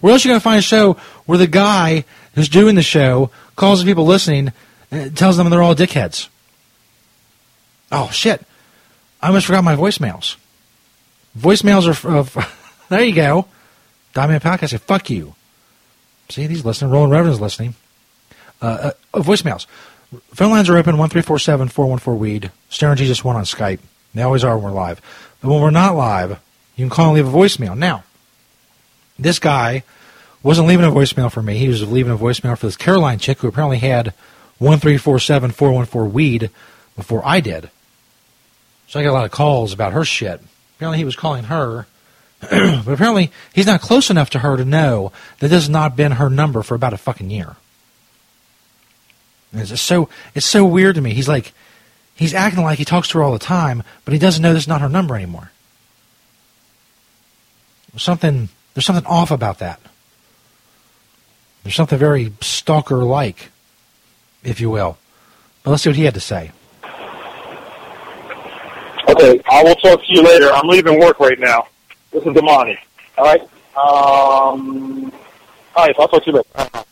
where 0.00 0.12
else 0.12 0.24
are 0.24 0.28
you 0.28 0.32
going 0.32 0.40
to 0.40 0.44
find 0.44 0.58
a 0.58 0.62
show 0.62 0.94
where 1.26 1.38
the 1.38 1.46
guy 1.46 2.04
who's 2.34 2.48
doing 2.48 2.74
the 2.74 2.82
show 2.82 3.30
calls 3.56 3.80
the 3.80 3.86
people 3.90 4.04
listening 4.04 4.52
and 4.90 5.16
tells 5.16 5.36
them 5.36 5.48
they're 5.50 5.62
all 5.62 5.74
dickheads? 5.74 6.28
Oh, 7.90 8.10
shit. 8.10 8.42
I 9.22 9.28
almost 9.28 9.46
forgot 9.46 9.64
my 9.64 9.76
voicemails. 9.76 10.36
Voicemails 11.38 12.04
are. 12.04 12.18
Uh, 12.18 12.46
there 12.88 13.04
you 13.04 13.14
go. 13.14 13.46
Diamond 14.12 14.42
Podcast 14.42 14.70
said, 14.70 14.82
fuck 14.82 15.10
you. 15.10 15.34
See, 16.28 16.46
he's 16.46 16.64
listening. 16.64 16.90
Roland 16.90 17.12
Reverend's 17.12 17.40
listening. 17.40 17.74
Uh, 18.62 18.92
uh, 19.12 19.20
voicemails. 19.20 19.66
Phone 20.32 20.50
lines 20.50 20.70
are 20.70 20.76
open 20.76 20.96
1347 20.96 21.68
414 21.68 22.20
Weed. 22.20 22.50
Stoner 22.70 22.94
Jesus 22.94 23.24
1 23.24 23.36
on 23.36 23.44
Skype. 23.44 23.80
They 24.14 24.22
always 24.22 24.44
are 24.44 24.56
when 24.56 24.64
we're 24.64 24.70
live. 24.70 25.00
But 25.40 25.50
when 25.50 25.60
we're 25.60 25.70
not 25.70 25.96
live, 25.96 26.40
you 26.76 26.84
can 26.84 26.90
call 26.90 27.14
and 27.14 27.16
leave 27.16 27.26
a 27.26 27.36
voicemail. 27.36 27.76
Now, 27.76 28.04
this 29.18 29.38
guy 29.38 29.82
wasn't 30.42 30.68
leaving 30.68 30.86
a 30.86 30.90
voicemail 30.90 31.30
for 31.30 31.42
me. 31.42 31.58
He 31.58 31.68
was 31.68 31.86
leaving 31.90 32.12
a 32.12 32.18
voicemail 32.18 32.56
for 32.56 32.66
this 32.66 32.76
Caroline 32.76 33.18
chick 33.18 33.38
who 33.38 33.48
apparently 33.48 33.78
had 33.78 34.14
1347 34.58 35.50
414 35.50 36.12
Weed 36.12 36.50
before 36.96 37.22
I 37.24 37.40
did. 37.40 37.70
So 38.88 39.00
I 39.00 39.02
got 39.02 39.10
a 39.10 39.12
lot 39.12 39.24
of 39.24 39.30
calls 39.32 39.72
about 39.72 39.92
her 39.92 40.04
shit. 40.04 40.40
Apparently 40.84 40.98
he 40.98 41.04
was 41.06 41.16
calling 41.16 41.44
her. 41.44 41.86
but 42.40 42.88
apparently 42.88 43.32
he's 43.54 43.64
not 43.64 43.80
close 43.80 44.10
enough 44.10 44.28
to 44.28 44.40
her 44.40 44.58
to 44.58 44.66
know 44.66 45.12
that 45.38 45.48
this 45.48 45.62
has 45.62 45.70
not 45.70 45.96
been 45.96 46.12
her 46.12 46.28
number 46.28 46.62
for 46.62 46.74
about 46.74 46.92
a 46.92 46.98
fucking 46.98 47.30
year. 47.30 47.56
And 49.50 49.62
it's 49.62 49.80
so 49.80 50.10
it's 50.34 50.44
so 50.44 50.66
weird 50.66 50.96
to 50.96 51.00
me. 51.00 51.14
He's 51.14 51.26
like 51.26 51.54
he's 52.14 52.34
acting 52.34 52.62
like 52.62 52.76
he 52.76 52.84
talks 52.84 53.08
to 53.08 53.18
her 53.18 53.24
all 53.24 53.32
the 53.32 53.38
time, 53.38 53.82
but 54.04 54.12
he 54.12 54.20
doesn't 54.20 54.42
know 54.42 54.52
this 54.52 54.64
is 54.64 54.68
not 54.68 54.82
her 54.82 54.90
number 54.90 55.16
anymore. 55.16 55.50
Something 57.96 58.50
there's 58.74 58.84
something 58.84 59.06
off 59.06 59.30
about 59.30 59.60
that. 59.60 59.80
There's 61.62 61.76
something 61.76 61.98
very 61.98 62.30
stalker 62.42 63.04
like, 63.04 63.50
if 64.42 64.60
you 64.60 64.68
will. 64.68 64.98
But 65.62 65.70
let's 65.70 65.82
see 65.82 65.88
what 65.88 65.96
he 65.96 66.04
had 66.04 66.12
to 66.12 66.20
say. 66.20 66.52
Okay, 69.08 69.40
I 69.50 69.62
will 69.62 69.74
talk 69.76 70.00
to 70.00 70.12
you 70.12 70.22
later. 70.22 70.50
I'm 70.50 70.66
leaving 70.68 70.98
work 70.98 71.20
right 71.20 71.38
now. 71.38 71.66
This 72.10 72.22
is 72.22 72.28
Damani. 72.28 72.76
All 73.18 73.24
right. 73.24 73.40
Um. 73.76 75.12
All 75.76 75.84
right. 75.86 75.94
I'll 75.98 76.08
talk 76.08 76.22
to 76.24 76.30
you 76.30 76.36
later. 76.36 76.84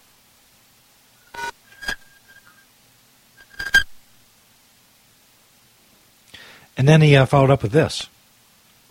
And 6.76 6.88
then 6.88 7.00
he 7.02 7.14
uh, 7.16 7.26
followed 7.26 7.50
up 7.50 7.62
with 7.62 7.72
this. 7.72 8.08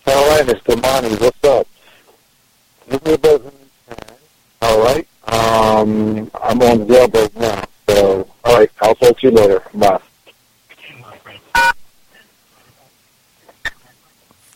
All 0.06 0.28
right, 0.30 0.46
Mr. 0.46 0.76
Damani. 0.76 1.20
What's 1.20 1.44
up? 1.44 1.66
Give 2.90 3.04
me 3.04 3.14
a 3.14 3.18
buzz 3.18 3.40
when 3.42 3.52
you 3.52 3.70
can. 3.88 4.16
All 4.62 4.82
right. 4.82 5.06
Um. 5.32 6.30
I'm 6.42 6.60
on 6.62 6.78
the 6.80 6.86
jailbreak 6.86 7.36
now. 7.36 7.64
So, 7.88 8.26
all 8.44 8.58
right. 8.58 8.70
I'll 8.80 8.94
talk 8.94 9.18
to 9.20 9.26
you 9.28 9.32
later. 9.32 9.62
Bye. 9.74 10.00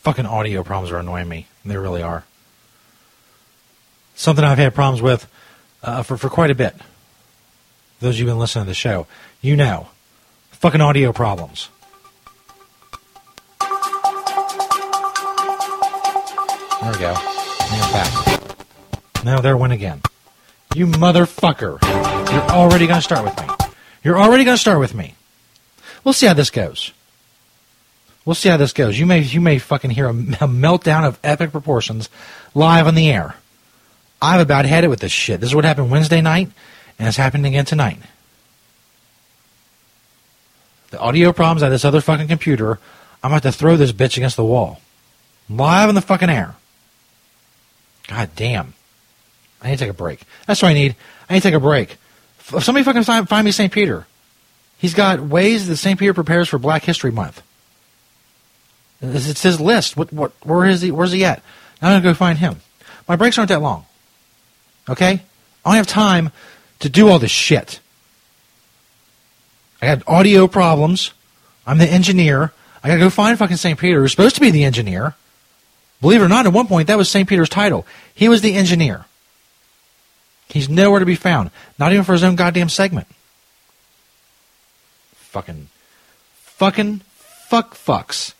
Fucking 0.07 0.25
audio 0.25 0.63
problems 0.63 0.93
are 0.93 0.99
annoying 0.99 1.29
me. 1.29 1.49
They 1.65 1.77
really 1.77 2.01
are. 2.01 2.23
Something 4.15 4.45
I've 4.45 4.57
had 4.57 4.73
problems 4.73 5.03
with 5.03 5.27
uh, 5.83 6.05
for, 6.05 6.17
for 6.17 6.29
quite 6.29 6.53
a 6.53 6.55
bit. 6.55 6.77
Those 7.99 8.15
of 8.15 8.21
you 8.21 8.27
who've 8.27 8.35
been 8.35 8.39
listening 8.39 8.67
to 8.67 8.69
the 8.69 8.75
show, 8.75 9.09
you 9.41 9.57
know. 9.57 9.89
Fucking 10.53 10.81
audio 10.81 11.13
problems. 11.13 11.71
There 16.83 16.93
we 16.93 16.99
go. 17.01 17.17
You're 17.73 17.91
back. 17.91 18.43
Now 19.25 19.41
there 19.41 19.57
went 19.57 19.73
again. 19.73 20.03
You 20.73 20.87
motherfucker. 20.87 21.83
You're 22.31 22.51
already 22.53 22.87
going 22.87 23.01
to 23.01 23.03
start 23.03 23.25
with 23.25 23.41
me. 23.41 23.49
You're 24.05 24.21
already 24.21 24.45
going 24.45 24.55
to 24.55 24.61
start 24.61 24.79
with 24.79 24.95
me. 24.95 25.17
We'll 26.05 26.15
see 26.15 26.29
how 26.29 26.35
this 26.35 26.51
goes. 26.51 26.93
We'll 28.27 28.35
see 28.35 28.49
how 28.49 28.59
this 28.59 28.75
goes. 28.75 28.99
You 28.99 29.07
may 29.07 29.21
you 29.21 29.41
may 29.41 29.59
fucking 29.59 29.93
hear 29.93 30.07
a, 30.07 30.11
a 30.11 30.49
meltdown 30.49 31.05
of 31.07 31.19
epic 31.25 31.53
proportions 31.53 32.11
live 32.55 32.87
on 32.87 32.95
the 32.95 33.09
air. 33.11 33.37
I've 34.21 34.41
about 34.41 34.67
had 34.67 34.85
it 34.85 34.89
with 34.89 35.01
this 35.01 35.13
shit. 35.13 35.41
This 35.41 35.51
is 35.51 35.55
what 35.55 35.65
happened 35.65 35.91
Wednesday 35.91 36.21
night, 36.21 36.51
and 36.99 37.09
it's 37.09 37.17
happening 37.17 37.47
again 37.47 37.65
tonight. 37.65 37.99
The 40.91 40.99
audio 40.99 41.33
problems 41.33 41.63
at 41.63 41.69
this 41.69 41.85
other 41.85 42.01
fucking 42.01 42.29
computer, 42.29 42.79
I'm 43.23 43.33
about 43.33 43.43
to 43.43 43.53
throw 43.53 43.77
this 43.77 43.93
bitch 43.93 44.17
against 44.17 44.37
the 44.37 44.45
wall. 44.45 44.81
Live 45.49 45.89
on 45.89 45.95
the 45.95 46.01
fucking 46.01 46.31
air. 46.31 46.57
God 48.09 48.31
damn. 48.37 48.75
I 49.61 49.71
need 49.71 49.79
to 49.79 49.85
take 49.85 49.91
a 49.91 49.97
break. 49.97 50.23
That's 50.47 50.63
what 50.63 50.69
I 50.69 50.75
need. 50.75 50.97
I 51.29 51.35
need 51.35 51.41
to 51.41 51.49
take 51.49 51.55
a 51.55 51.61
break. 51.61 51.97
If 52.53 52.65
somebody 52.65 52.85
fucking 52.85 53.03
find, 53.03 53.29
find 53.29 53.45
me 53.45 53.51
St. 53.51 53.73
Peter. 53.73 54.07
He's 54.79 54.95
got 54.95 55.21
ways 55.21 55.67
that 55.67 55.77
St. 55.77 55.99
Peter 55.99 56.15
prepares 56.15 56.49
for 56.49 56.59
Black 56.59 56.83
History 56.85 57.11
Month. 57.11 57.43
It's 59.01 59.43
his 59.43 59.61
list. 59.61 59.97
What, 59.97 60.13
what, 60.13 60.33
where 60.43 60.65
is 60.67 60.81
he? 60.81 60.91
Where's 60.91 61.13
he 61.13 61.25
at? 61.25 61.43
Now 61.81 61.89
I'm 61.89 61.95
gonna 61.95 62.13
go 62.13 62.15
find 62.15 62.39
him. 62.39 62.61
My 63.09 63.17
breaks 63.17 63.39
aren't 63.39 63.51
that 63.51 63.63
long. 63.63 63.85
Okay, 64.89 65.23
I 65.65 65.71
don't 65.71 65.77
have 65.77 65.87
time 65.87 66.31
to 66.81 66.89
do 66.89 67.09
all 67.09 67.19
this 67.19 67.31
shit. 67.31 67.81
I 69.83 69.87
got 69.87 70.09
audio 70.09 70.47
problems. 70.47 71.13
I'm 71.67 71.79
the 71.79 71.91
engineer. 71.91 72.53
I 72.83 72.89
gotta 72.89 73.01
go 73.01 73.11
find 73.11 73.39
fucking 73.39 73.57
St. 73.57 73.79
Peter, 73.79 74.01
who's 74.01 74.13
supposed 74.13 74.37
to 74.37 74.41
be 74.41 74.51
the 74.51 74.65
engineer. 74.65 75.15
Believe 76.01 76.21
it 76.21 76.25
or 76.25 76.29
not, 76.29 76.47
at 76.47 76.53
one 76.53 76.67
point 76.67 76.89
that 76.89 76.99
was 76.99 77.11
St. 77.11 77.29
Peter's 77.29 77.49
title. 77.49 77.87
He 78.15 78.29
was 78.29 78.43
the 78.43 78.55
engineer. 78.55 79.07
He's 80.49 80.69
nowhere 80.69 81.01
to 81.01 81.07
be 81.07 81.17
found. 81.17 81.51
Not 81.79 81.93
even 81.93 82.05
for 82.05 82.13
his 82.13 82.23
own 82.23 82.37
goddamn 82.37 82.69
segment. 82.69 83.09
Fucking, 85.15 85.69
fucking, 86.37 87.01
fuck 87.17 87.75
fucks. 87.75 88.35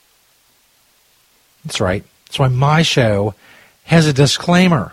That's 1.67 1.81
right. 1.81 2.05
That's 2.27 2.39
why 2.39 2.49
my 2.49 2.83
show 2.83 3.35
has 3.85 4.07
a 4.07 4.13
disclaimer. 4.13 4.93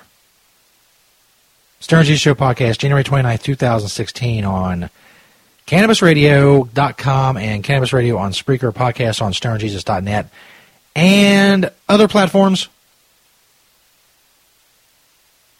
Stoner 1.80 2.04
Jesus 2.04 2.22
Show 2.22 2.34
Podcast, 2.34 2.80
January 2.80 3.04
29th, 3.04 3.44
2016 3.44 4.46
on 4.46 4.90
CannabisRadio.com 5.68 7.38
and 7.38 7.64
Cannabis 7.64 7.94
Radio 7.94 8.18
on 8.18 8.32
Spreaker, 8.32 8.74
podcast 8.74 9.22
on 9.22 9.34
StonerJesus.net, 9.34 10.30
and 10.96 11.70
other 11.88 12.08
platforms. 12.08 12.70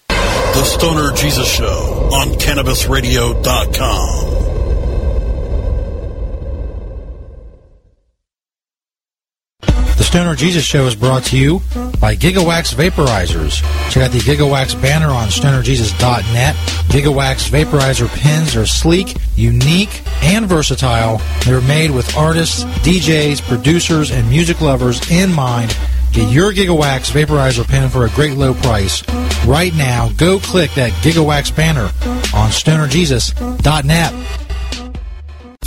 The 0.08 0.64
Stoner 0.64 1.12
Jesus 1.14 1.48
Show 1.48 2.10
on 2.14 2.30
CannabisRadio.com. 2.40 4.23
Stoner 10.14 10.36
Jesus 10.36 10.64
Show 10.64 10.86
is 10.86 10.96
brought 10.96 11.24
to 11.24 11.40
you 11.40 11.60
by 12.00 12.16
Gigawax 12.16 12.76
Vaporizers. 12.76 13.64
Check 13.90 14.04
out 14.04 14.12
the 14.12 14.20
Gigawax 14.20 14.80
banner 14.80 15.08
on 15.08 15.30
stonerjesus.net. 15.30 16.56
Gigawax 16.86 17.50
vaporizer 17.50 18.08
pins 18.20 18.56
are 18.56 18.68
sleek, 18.68 19.16
unique, 19.36 20.04
and 20.22 20.46
versatile. 20.46 21.20
They're 21.46 21.62
made 21.62 21.90
with 21.90 22.16
artists, 22.16 22.64
DJs, 22.64 23.42
producers, 23.48 24.12
and 24.12 24.30
music 24.30 24.62
lovers 24.62 25.02
in 25.10 25.34
mind. 25.34 25.76
Get 26.12 26.32
your 26.32 26.54
Gigawax 26.54 27.12
vaporizer 27.12 27.68
pin 27.68 27.90
for 27.90 28.06
a 28.06 28.10
great 28.12 28.38
low 28.38 28.54
price. 28.54 29.04
Right 29.48 29.74
now, 29.74 30.10
go 30.16 30.38
click 30.38 30.70
that 30.76 30.92
Gigawax 31.02 31.56
banner 31.56 31.90
on 32.36 32.52
stonerjesus.net. 32.52 34.43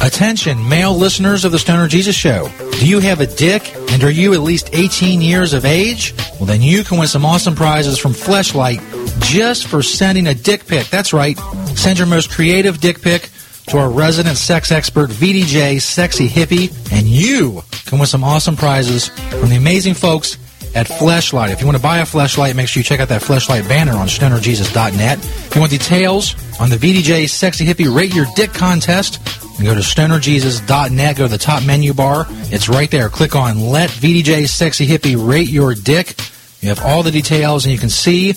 Attention, 0.00 0.68
male 0.68 0.94
listeners 0.94 1.44
of 1.44 1.52
the 1.52 1.58
Stoner 1.58 1.88
Jesus 1.88 2.14
Show. 2.14 2.50
Do 2.72 2.86
you 2.86 3.00
have 3.00 3.20
a 3.20 3.26
dick 3.26 3.74
and 3.90 4.04
are 4.04 4.10
you 4.10 4.34
at 4.34 4.40
least 4.40 4.70
18 4.72 5.20
years 5.20 5.54
of 5.54 5.64
age? 5.64 6.14
Well, 6.38 6.44
then 6.46 6.62
you 6.62 6.84
can 6.84 6.98
win 6.98 7.08
some 7.08 7.24
awesome 7.24 7.54
prizes 7.54 7.98
from 7.98 8.12
Fleshlight 8.12 8.80
just 9.22 9.66
for 9.66 9.82
sending 9.82 10.26
a 10.26 10.34
dick 10.34 10.66
pic. 10.66 10.88
That's 10.88 11.12
right. 11.12 11.38
Send 11.74 11.98
your 11.98 12.06
most 12.06 12.30
creative 12.30 12.78
dick 12.80 13.00
pic 13.00 13.30
to 13.68 13.78
our 13.78 13.90
resident 13.90 14.36
sex 14.36 14.70
expert, 14.70 15.10
VDJ 15.10 15.80
Sexy 15.80 16.28
Hippie, 16.28 16.70
and 16.92 17.06
you 17.06 17.62
can 17.86 17.98
win 17.98 18.06
some 18.06 18.22
awesome 18.22 18.54
prizes 18.54 19.08
from 19.08 19.48
the 19.48 19.56
amazing 19.56 19.94
folks 19.94 20.36
at 20.74 20.86
Fleshlight. 20.86 21.50
If 21.52 21.60
you 21.60 21.66
want 21.66 21.78
to 21.78 21.82
buy 21.82 21.98
a 21.98 22.04
Fleshlight, 22.04 22.54
make 22.54 22.68
sure 22.68 22.80
you 22.80 22.84
check 22.84 23.00
out 23.00 23.08
that 23.08 23.22
Fleshlight 23.22 23.66
banner 23.66 23.92
on 23.92 24.08
stonerjesus.net. 24.08 25.18
If 25.18 25.54
you 25.54 25.60
want 25.60 25.70
details 25.72 26.34
on 26.60 26.68
the 26.70 26.76
VDJ 26.76 27.28
Sexy 27.28 27.64
Hippie 27.64 27.92
Rate 27.92 28.14
Your 28.14 28.26
Dick 28.36 28.52
contest, 28.52 29.20
go 29.64 29.74
to 29.74 29.80
stonerjesus.net, 29.80 31.16
go 31.16 31.24
to 31.24 31.30
the 31.30 31.38
top 31.38 31.64
menu 31.64 31.94
bar. 31.94 32.26
It's 32.28 32.68
right 32.68 32.90
there. 32.90 33.08
Click 33.08 33.34
on 33.34 33.60
Let 33.60 33.90
VDJ 33.90 34.48
Sexy 34.48 34.86
Hippie 34.86 35.16
Rate 35.16 35.48
Your 35.48 35.74
Dick. 35.74 36.14
You 36.60 36.68
have 36.68 36.84
all 36.84 37.02
the 37.02 37.10
details 37.10 37.64
and 37.64 37.72
you 37.72 37.78
can 37.78 37.90
see 37.90 38.34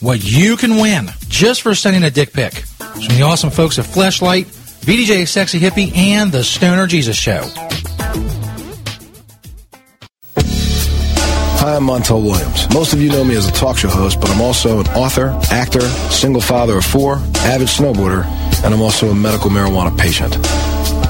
what 0.00 0.22
you 0.22 0.56
can 0.56 0.76
win 0.76 1.08
just 1.28 1.62
for 1.62 1.74
sending 1.74 2.02
a 2.02 2.10
dick 2.10 2.32
pic. 2.32 2.64
It's 2.80 3.06
from 3.06 3.16
the 3.16 3.22
awesome 3.22 3.50
folks 3.50 3.78
at 3.78 3.84
Fleshlight, 3.84 4.44
VDJ 4.44 5.28
Sexy 5.28 5.60
Hippie, 5.60 5.94
and 5.96 6.32
the 6.32 6.42
Stoner 6.42 6.86
Jesus 6.86 7.16
Show. 7.16 7.50
Hi, 11.60 11.76
I'm 11.76 11.82
Montel 11.82 12.22
Williams. 12.22 12.72
Most 12.72 12.94
of 12.94 13.02
you 13.02 13.10
know 13.10 13.22
me 13.22 13.36
as 13.36 13.46
a 13.46 13.52
talk 13.52 13.76
show 13.76 13.88
host, 13.88 14.18
but 14.18 14.30
I'm 14.30 14.40
also 14.40 14.80
an 14.80 14.86
author, 14.88 15.38
actor, 15.50 15.82
single 16.10 16.40
father 16.40 16.78
of 16.78 16.86
four, 16.86 17.16
avid 17.40 17.68
snowboarder, 17.68 18.24
and 18.64 18.72
I'm 18.72 18.80
also 18.80 19.10
a 19.10 19.14
medical 19.14 19.50
marijuana 19.50 19.96
patient. 19.98 20.34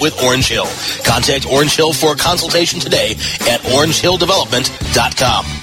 with 0.00 0.20
Orange 0.22 0.48
Hill. 0.48 0.66
Contact 1.04 1.46
Orange 1.46 1.76
Hill 1.76 1.92
for 1.92 2.12
a 2.12 2.16
consultation 2.16 2.80
today 2.80 3.12
at 3.48 3.60
orangehilldevelopment.com. 3.60 5.62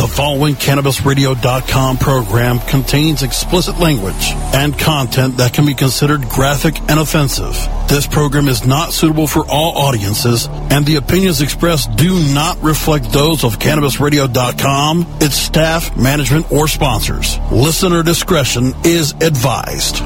The 0.00 0.08
following 0.08 0.54
CannabisRadio.com 0.54 1.98
program 1.98 2.58
contains 2.60 3.22
explicit 3.22 3.78
language 3.78 4.32
and 4.54 4.78
content 4.78 5.36
that 5.36 5.52
can 5.52 5.66
be 5.66 5.74
considered 5.74 6.22
graphic 6.22 6.80
and 6.88 6.98
offensive. 6.98 7.54
This 7.86 8.06
program 8.06 8.48
is 8.48 8.64
not 8.64 8.94
suitable 8.94 9.26
for 9.26 9.44
all 9.46 9.76
audiences, 9.76 10.48
and 10.70 10.86
the 10.86 10.96
opinions 10.96 11.42
expressed 11.42 11.94
do 11.96 12.18
not 12.32 12.56
reflect 12.62 13.12
those 13.12 13.44
of 13.44 13.58
CannabisRadio.com, 13.58 15.06
its 15.20 15.36
staff, 15.36 15.94
management, 15.98 16.50
or 16.50 16.66
sponsors. 16.66 17.38
Listener 17.52 18.02
discretion 18.02 18.72
is 18.84 19.12
advised. 19.20 20.02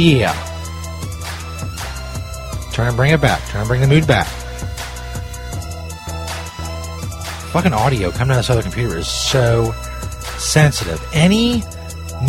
Yeah. 0.00 0.32
Trying 2.72 2.90
to 2.90 2.96
bring 2.96 3.12
it 3.12 3.20
back. 3.20 3.46
Trying 3.48 3.64
to 3.64 3.68
bring 3.68 3.80
the 3.80 3.86
mood 3.86 4.06
back. 4.06 4.26
Fucking 7.52 7.72
audio 7.72 8.10
coming 8.10 8.32
out 8.32 8.38
of 8.38 8.46
this 8.46 8.50
other 8.50 8.62
computer 8.62 8.96
is 8.96 9.08
so 9.08 9.72
sensitive. 10.38 11.04
Any 11.12 11.62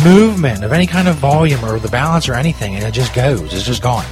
movement 0.02 0.64
of 0.64 0.72
any 0.72 0.86
kind 0.86 1.08
of 1.08 1.16
volume 1.16 1.64
or 1.64 1.78
the 1.78 1.88
balance 1.88 2.28
or 2.28 2.34
anything, 2.34 2.74
and 2.74 2.84
it 2.84 2.92
just 2.92 3.14
goes. 3.14 3.54
It's 3.54 3.64
just 3.64 3.82
gone. 3.82 4.04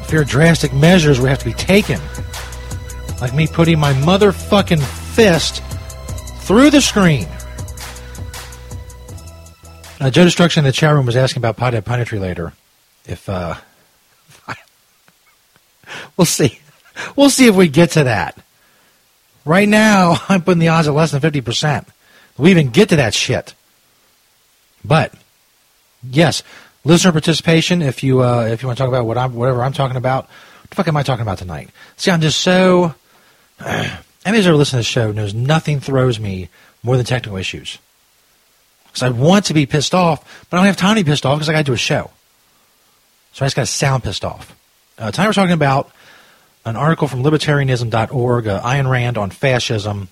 If 0.00 0.08
there 0.08 0.20
are 0.20 0.24
drastic 0.24 0.72
measures 0.72 1.20
we 1.20 1.28
have 1.28 1.38
to 1.38 1.44
be 1.44 1.52
taken, 1.52 2.00
like 3.20 3.34
me 3.34 3.46
putting 3.46 3.78
my 3.78 3.92
motherfucking 3.92 4.82
fist 4.82 5.62
through 6.40 6.70
the 6.70 6.80
screen. 6.80 7.26
Uh, 9.98 10.10
Joe 10.10 10.24
Destruction 10.24 10.64
in 10.64 10.66
the 10.66 10.72
chat 10.72 10.94
room 10.94 11.06
was 11.06 11.16
asking 11.16 11.40
about 11.40 11.56
Pothead 11.56 11.82
Punditry 11.82 12.20
later. 12.20 12.52
If 13.06 13.28
uh, 13.28 13.54
we'll 16.16 16.26
see, 16.26 16.58
we'll 17.14 17.30
see 17.30 17.46
if 17.46 17.54
we 17.54 17.68
get 17.68 17.92
to 17.92 18.04
that. 18.04 18.38
Right 19.44 19.68
now, 19.68 20.16
I'm 20.28 20.42
putting 20.42 20.58
the 20.58 20.68
odds 20.68 20.88
at 20.88 20.94
less 20.94 21.12
than 21.12 21.20
fifty 21.20 21.40
percent. 21.40 21.88
We 22.36 22.50
even 22.50 22.68
get 22.68 22.90
to 22.90 22.96
that 22.96 23.14
shit. 23.14 23.54
But 24.84 25.14
yes, 26.10 26.42
listener 26.84 27.12
participation. 27.12 27.80
If 27.80 28.02
you 28.02 28.22
uh, 28.22 28.48
if 28.50 28.62
you 28.62 28.68
want 28.68 28.76
to 28.76 28.82
talk 28.82 28.88
about 28.88 29.06
what 29.06 29.16
I'm 29.16 29.34
whatever 29.34 29.62
I'm 29.62 29.72
talking 29.72 29.96
about, 29.96 30.24
what 30.24 30.70
the 30.70 30.76
fuck 30.76 30.88
am 30.88 30.96
I 30.96 31.04
talking 31.04 31.22
about 31.22 31.38
tonight? 31.38 31.70
See, 31.96 32.10
I'm 32.10 32.20
just 32.20 32.40
so. 32.40 32.94
Anybody 33.64 34.38
who's 34.38 34.48
ever 34.48 34.56
listened 34.56 34.82
to 34.82 34.88
the 34.88 34.92
show 34.92 35.12
knows 35.12 35.32
nothing 35.32 35.78
throws 35.78 36.18
me 36.18 36.48
more 36.82 36.96
than 36.96 37.06
technical 37.06 37.38
issues. 37.38 37.78
Because 38.96 39.12
I 39.12 39.18
want 39.18 39.44
to 39.46 39.52
be 39.52 39.66
pissed 39.66 39.94
off, 39.94 40.46
but 40.48 40.56
I 40.56 40.60
don't 40.60 40.68
have 40.68 40.78
time 40.78 40.96
to 40.96 41.04
be 41.04 41.10
pissed 41.10 41.26
off 41.26 41.36
because 41.36 41.50
I 41.50 41.52
got 41.52 41.58
to 41.58 41.64
do 41.64 41.74
a 41.74 41.76
show. 41.76 42.10
So 43.34 43.44
I 43.44 43.46
just 43.46 43.54
got 43.54 43.66
to 43.66 43.70
sound 43.70 44.02
pissed 44.02 44.24
off. 44.24 44.56
Uh, 44.96 45.10
tonight 45.10 45.26
we're 45.26 45.34
talking 45.34 45.52
about 45.52 45.90
an 46.64 46.76
article 46.76 47.06
from 47.06 47.22
libertarianism.org, 47.22 48.48
uh, 48.48 48.62
Ayn 48.62 48.90
Rand 48.90 49.18
on 49.18 49.28
fascism. 49.28 50.08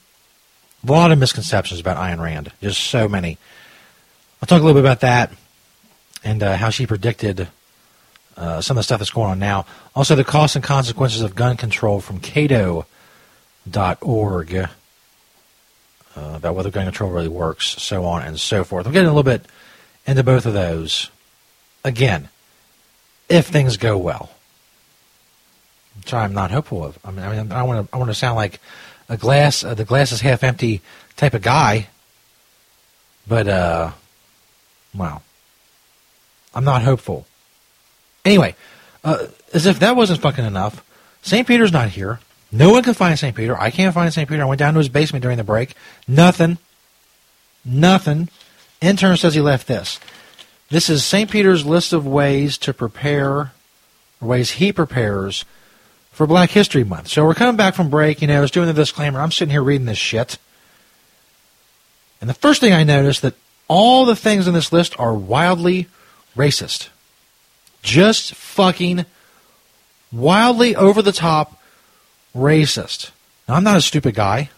A 0.86 0.92
lot 0.92 1.12
of 1.12 1.18
misconceptions 1.18 1.80
about 1.80 1.96
Ayn 1.96 2.20
Rand, 2.20 2.52
just 2.60 2.78
so 2.82 3.08
many. 3.08 3.38
I'll 4.42 4.46
talk 4.46 4.60
a 4.60 4.62
little 4.62 4.74
bit 4.74 4.86
about 4.86 5.00
that 5.00 5.32
and 6.22 6.42
uh, 6.42 6.56
how 6.56 6.68
she 6.68 6.86
predicted 6.86 7.48
uh, 8.36 8.60
some 8.60 8.76
of 8.76 8.80
the 8.80 8.84
stuff 8.84 8.98
that's 8.98 9.10
going 9.10 9.30
on 9.30 9.38
now. 9.38 9.64
Also, 9.94 10.14
the 10.14 10.24
costs 10.24 10.56
and 10.56 10.64
consequences 10.64 11.22
of 11.22 11.34
gun 11.34 11.56
control 11.56 12.02
from 12.02 12.20
Cato.org 12.20 12.84
uh, 16.16 16.32
about 16.36 16.54
whether 16.54 16.70
gun 16.70 16.84
control 16.84 17.10
really 17.10 17.28
works, 17.28 17.66
so 17.82 18.04
on 18.04 18.22
and 18.22 18.38
so 18.38 18.64
forth. 18.64 18.86
I'm 18.86 18.92
getting 18.92 19.08
a 19.08 19.14
little 19.14 19.22
bit 19.22 19.46
into 20.06 20.22
both 20.22 20.46
of 20.46 20.54
those. 20.54 21.10
Again, 21.84 22.28
if 23.28 23.46
things 23.46 23.76
go 23.76 23.98
well, 23.98 24.30
which 25.96 26.12
I'm 26.12 26.32
not 26.32 26.50
hopeful 26.50 26.84
of. 26.84 26.98
I 27.04 27.10
mean, 27.10 27.24
I, 27.24 27.36
mean, 27.36 27.52
I 27.52 27.62
want 27.62 27.88
to 27.88 27.94
I 27.94 27.98
want 27.98 28.10
to 28.10 28.14
sound 28.14 28.36
like 28.36 28.60
a 29.08 29.16
glass 29.16 29.64
uh, 29.64 29.74
the 29.74 29.84
glass 29.84 30.12
is 30.12 30.20
half 30.20 30.42
empty 30.42 30.80
type 31.16 31.34
of 31.34 31.42
guy, 31.42 31.88
but 33.26 33.48
uh, 33.48 33.90
well, 34.94 35.22
I'm 36.54 36.64
not 36.64 36.82
hopeful. 36.82 37.26
Anyway, 38.24 38.54
uh, 39.02 39.26
as 39.52 39.66
if 39.66 39.78
that 39.80 39.96
wasn't 39.96 40.20
fucking 40.20 40.44
enough, 40.44 40.84
St. 41.22 41.46
Peter's 41.46 41.72
not 41.72 41.90
here. 41.90 42.20
No 42.54 42.70
one 42.70 42.84
can 42.84 42.94
find 42.94 43.18
St. 43.18 43.34
Peter. 43.34 43.60
I 43.60 43.72
can't 43.72 43.92
find 43.92 44.14
St. 44.14 44.28
Peter. 44.28 44.40
I 44.40 44.46
went 44.46 44.60
down 44.60 44.74
to 44.74 44.78
his 44.78 44.88
basement 44.88 45.24
during 45.24 45.38
the 45.38 45.44
break. 45.44 45.74
Nothing. 46.06 46.58
Nothing. 47.64 48.28
Intern 48.80 49.16
says 49.16 49.34
he 49.34 49.40
left 49.40 49.66
this. 49.66 49.98
This 50.70 50.88
is 50.88 51.04
St. 51.04 51.28
Peter's 51.28 51.66
list 51.66 51.92
of 51.92 52.06
ways 52.06 52.56
to 52.58 52.72
prepare, 52.72 53.30
or 53.32 53.52
ways 54.20 54.52
he 54.52 54.72
prepares 54.72 55.44
for 56.12 56.28
Black 56.28 56.50
History 56.50 56.84
Month. 56.84 57.08
So 57.08 57.24
we're 57.24 57.34
coming 57.34 57.56
back 57.56 57.74
from 57.74 57.90
break. 57.90 58.22
You 58.22 58.28
know, 58.28 58.38
I 58.38 58.40
was 58.40 58.52
doing 58.52 58.68
the 58.68 58.72
disclaimer. 58.72 59.20
I'm 59.20 59.32
sitting 59.32 59.50
here 59.50 59.62
reading 59.62 59.86
this 59.86 59.98
shit. 59.98 60.38
And 62.20 62.30
the 62.30 62.34
first 62.34 62.60
thing 62.60 62.72
I 62.72 62.84
noticed 62.84 63.22
that 63.22 63.34
all 63.66 64.04
the 64.04 64.14
things 64.14 64.46
in 64.46 64.54
this 64.54 64.72
list 64.72 64.94
are 65.00 65.12
wildly 65.12 65.88
racist. 66.36 66.88
Just 67.82 68.32
fucking 68.36 69.06
wildly 70.12 70.76
over 70.76 71.02
the 71.02 71.10
top 71.10 71.60
racist. 72.34 73.10
Now, 73.48 73.54
I'm 73.54 73.64
not 73.64 73.76
a 73.76 73.82
stupid 73.82 74.14
guy. 74.14 74.50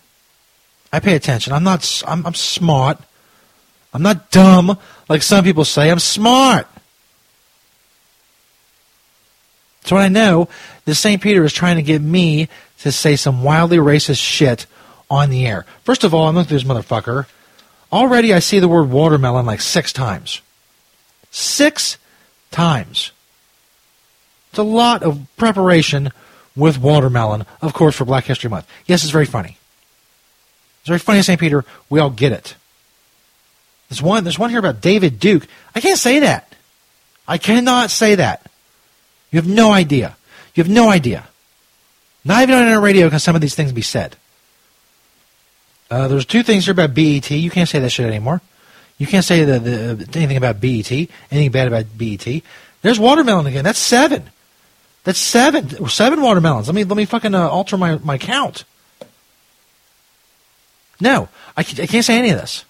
I 0.92 1.00
pay 1.00 1.14
attention. 1.14 1.52
I'm 1.52 1.64
not. 1.64 2.02
I'm, 2.06 2.26
I'm 2.26 2.34
smart. 2.34 2.98
I'm 3.92 4.02
not 4.02 4.30
dumb 4.30 4.78
like 5.08 5.22
some 5.22 5.44
people 5.44 5.64
say. 5.64 5.90
I'm 5.90 5.98
smart. 5.98 6.66
So 9.84 9.96
I 9.96 10.08
know 10.08 10.48
that 10.84 10.94
St. 10.96 11.22
Peter 11.22 11.44
is 11.44 11.52
trying 11.52 11.76
to 11.76 11.82
get 11.82 12.02
me 12.02 12.48
to 12.80 12.90
say 12.90 13.16
some 13.16 13.42
wildly 13.42 13.78
racist 13.78 14.20
shit 14.20 14.66
on 15.08 15.30
the 15.30 15.46
air. 15.46 15.64
First 15.84 16.02
of 16.02 16.12
all, 16.12 16.28
I'm 16.28 16.34
looking 16.34 16.56
at 16.56 16.60
this 16.60 16.68
motherfucker. 16.68 17.26
Already 17.92 18.34
I 18.34 18.40
see 18.40 18.58
the 18.58 18.68
word 18.68 18.90
watermelon 18.90 19.46
like 19.46 19.60
six 19.60 19.92
times. 19.92 20.42
Six 21.30 21.98
times. 22.50 23.12
It's 24.50 24.58
a 24.58 24.64
lot 24.64 25.02
of 25.02 25.24
preparation 25.36 26.10
with 26.56 26.78
watermelon, 26.78 27.44
of 27.60 27.74
course, 27.74 27.94
for 27.94 28.04
Black 28.04 28.24
History 28.24 28.50
Month. 28.50 28.66
Yes, 28.86 29.02
it's 29.04 29.12
very 29.12 29.26
funny. 29.26 29.58
It's 30.80 30.88
very 30.88 30.98
funny, 30.98 31.22
St. 31.22 31.38
Peter. 31.38 31.64
We 31.90 32.00
all 32.00 32.10
get 32.10 32.32
it. 32.32 32.54
There's 33.88 34.02
one, 34.02 34.24
there's 34.24 34.38
one 34.38 34.50
here 34.50 34.58
about 34.58 34.80
David 34.80 35.20
Duke. 35.20 35.46
I 35.74 35.80
can't 35.80 35.98
say 35.98 36.20
that. 36.20 36.52
I 37.28 37.38
cannot 37.38 37.90
say 37.90 38.16
that. 38.16 38.50
You 39.30 39.38
have 39.38 39.48
no 39.48 39.72
idea. 39.72 40.16
You 40.54 40.62
have 40.62 40.70
no 40.70 40.88
idea. 40.88 41.26
Not 42.24 42.42
even 42.42 42.54
on 42.54 42.68
a 42.68 42.80
radio 42.80 43.08
can 43.10 43.18
some 43.18 43.34
of 43.34 43.40
these 43.40 43.54
things 43.54 43.72
be 43.72 43.82
said. 43.82 44.16
Uh, 45.90 46.08
there's 46.08 46.26
two 46.26 46.42
things 46.42 46.64
here 46.64 46.72
about 46.72 46.94
BET. 46.94 47.30
You 47.30 47.50
can't 47.50 47.68
say 47.68 47.78
that 47.78 47.90
shit 47.90 48.06
anymore. 48.06 48.40
You 48.98 49.06
can't 49.06 49.24
say 49.24 49.44
the, 49.44 49.58
the, 49.58 50.18
anything 50.18 50.36
about 50.36 50.60
BET, 50.60 50.90
anything 50.90 51.50
bad 51.50 51.68
about 51.68 51.86
BET. 51.96 52.26
There's 52.82 52.98
watermelon 52.98 53.46
again. 53.46 53.64
That's 53.64 53.78
seven. 53.78 54.30
That's 55.06 55.20
seven. 55.20 55.86
Seven 55.88 56.20
watermelons. 56.20 56.66
Let 56.66 56.74
me 56.74 56.82
let 56.82 56.96
me 56.96 57.04
fucking 57.04 57.32
uh, 57.32 57.48
alter 57.48 57.76
my, 57.76 57.96
my 57.98 58.18
count. 58.18 58.64
No, 61.00 61.28
I, 61.56 61.60
I 61.60 61.62
can't 61.86 62.04
say 62.04 62.18
any 62.18 62.30
of 62.30 62.40
this. 62.40 62.64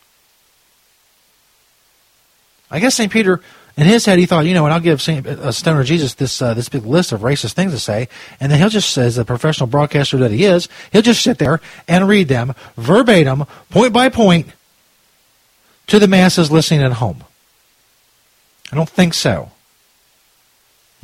I 2.70 2.78
guess 2.78 2.94
St. 2.94 3.10
Peter, 3.10 3.40
in 3.78 3.86
his 3.86 4.04
head, 4.04 4.18
he 4.18 4.26
thought, 4.26 4.44
you 4.44 4.52
know 4.52 4.64
what, 4.64 4.72
I'll 4.72 4.80
give 4.80 5.00
St. 5.00 5.26
Uh, 5.26 5.50
Stoner 5.50 5.82
Jesus 5.82 6.12
this 6.12 6.42
uh, 6.42 6.52
this 6.52 6.68
big 6.68 6.84
list 6.84 7.10
of 7.10 7.20
racist 7.20 7.54
things 7.54 7.72
to 7.72 7.78
say, 7.78 8.06
and 8.38 8.52
then 8.52 8.58
he'll 8.58 8.68
just, 8.68 8.98
as 8.98 9.16
a 9.16 9.24
professional 9.24 9.66
broadcaster 9.66 10.18
that 10.18 10.30
he 10.30 10.44
is, 10.44 10.68
he'll 10.92 11.00
just 11.00 11.22
sit 11.22 11.38
there 11.38 11.62
and 11.88 12.06
read 12.06 12.28
them 12.28 12.54
verbatim, 12.76 13.46
point 13.70 13.94
by 13.94 14.10
point, 14.10 14.48
to 15.86 15.98
the 15.98 16.06
masses 16.06 16.52
listening 16.52 16.82
at 16.82 16.92
home. 16.92 17.24
I 18.70 18.76
don't 18.76 18.90
think 18.90 19.14
so. 19.14 19.52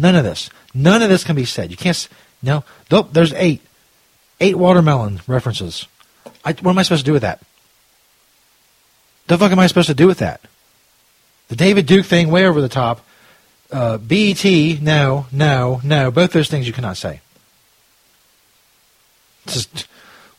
None 0.03 0.17
of 0.17 0.25
this. 0.25 0.51
None 0.75 1.01
of 1.01 1.09
this 1.09 1.23
can 1.23 1.37
be 1.37 1.45
said. 1.45 1.71
You 1.71 1.77
can't. 1.77 2.09
No. 2.43 2.65
Nope. 2.91 3.11
There's 3.13 3.33
eight. 3.35 3.63
Eight 4.41 4.59
watermelon 4.59 5.21
references. 5.29 5.87
I, 6.45 6.55
what 6.55 6.73
am 6.73 6.79
I 6.79 6.83
supposed 6.83 7.05
to 7.05 7.09
do 7.09 7.13
with 7.13 7.23
that? 7.23 7.41
The 9.29 9.39
fuck 9.39 9.53
am 9.53 9.61
I 9.61 9.69
supposed 9.69 9.87
to 9.87 9.95
do 9.95 10.09
with 10.09 10.19
that? 10.19 10.41
The 11.47 11.55
David 11.55 11.87
Duke 11.87 12.05
thing, 12.05 12.31
way 12.31 12.45
over 12.45 12.61
the 12.61 12.69
top. 12.69 13.07
Uh, 13.71 13.97
BET, 13.99 14.45
no, 14.83 15.27
no, 15.31 15.81
no. 15.85 16.11
Both 16.11 16.33
those 16.33 16.49
things 16.49 16.67
you 16.67 16.73
cannot 16.73 16.97
say. 16.97 17.21
This 19.45 19.57
is 19.57 19.69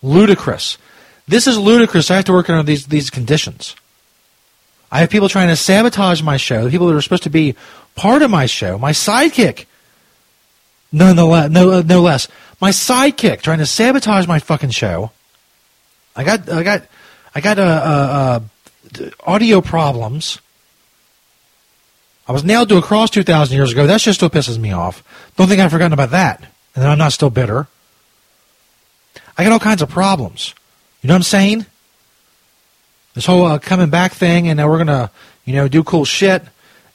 ludicrous. 0.02 0.78
This 1.26 1.48
is 1.48 1.58
ludicrous. 1.58 2.12
I 2.12 2.18
have 2.18 2.26
to 2.26 2.34
work 2.34 2.50
under 2.50 2.64
these 2.64 2.88
these 2.88 3.10
conditions. 3.10 3.78
I 4.92 5.00
have 5.00 5.10
people 5.10 5.30
trying 5.30 5.48
to 5.48 5.56
sabotage 5.56 6.22
my 6.22 6.36
show, 6.36 6.70
people 6.70 6.88
that 6.88 6.96
are 6.96 7.02
supposed 7.02 7.24
to 7.24 7.30
be 7.30 7.56
part 7.96 8.22
of 8.22 8.32
my 8.32 8.46
show, 8.46 8.78
my 8.78 8.92
sidekick. 8.92 9.66
No, 10.92 11.14
no, 11.14 11.48
no, 11.48 11.82
no 11.82 12.02
less. 12.02 12.28
My 12.62 12.70
sidekick 12.70 13.42
trying 13.42 13.58
to 13.58 13.66
sabotage 13.66 14.28
my 14.28 14.40
fucking 14.40 14.70
show. 14.70 15.12
I 16.16 16.24
got, 16.24 16.50
I 16.50 16.64
got, 16.64 16.84
I 17.34 17.42
got 17.42 17.60
uh, 17.60 17.62
uh, 17.64 18.40
uh, 19.02 19.10
audio 19.26 19.62
problems. 19.62 20.40
I 22.28 22.32
was 22.32 22.44
nailed 22.44 22.70
to 22.70 22.78
a 22.78 22.82
cross 22.82 23.10
2,000 23.10 23.56
years 23.56 23.72
ago. 23.72 23.88
That 23.88 24.00
just 24.00 24.20
still 24.20 24.30
pisses 24.30 24.58
me 24.58 24.72
off. 24.72 25.04
Don't 25.36 25.48
think 25.48 25.60
I've 25.60 25.72
forgotten 25.72 25.94
about 25.94 26.12
that. 26.12 26.44
And 26.76 26.86
I'm 26.86 26.98
not 26.98 27.12
still 27.12 27.30
bitter. 27.30 27.68
I 29.38 29.44
got 29.44 29.52
all 29.52 29.60
kinds 29.60 29.82
of 29.82 29.90
problems. 29.90 30.54
You 31.02 31.08
know 31.08 31.16
what 31.16 31.20
I'm 31.20 31.24
saying? 31.24 31.66
This 33.14 33.26
whole 33.26 33.46
uh, 33.46 33.60
coming 33.60 33.90
back 33.90 34.14
thing, 34.14 34.48
and 34.48 34.58
now 34.58 34.70
we're 34.70 34.78
gonna, 34.78 35.12
you 35.46 35.54
know, 35.54 35.68
do 35.68 35.84
cool 35.84 36.06
shit, 36.06 36.44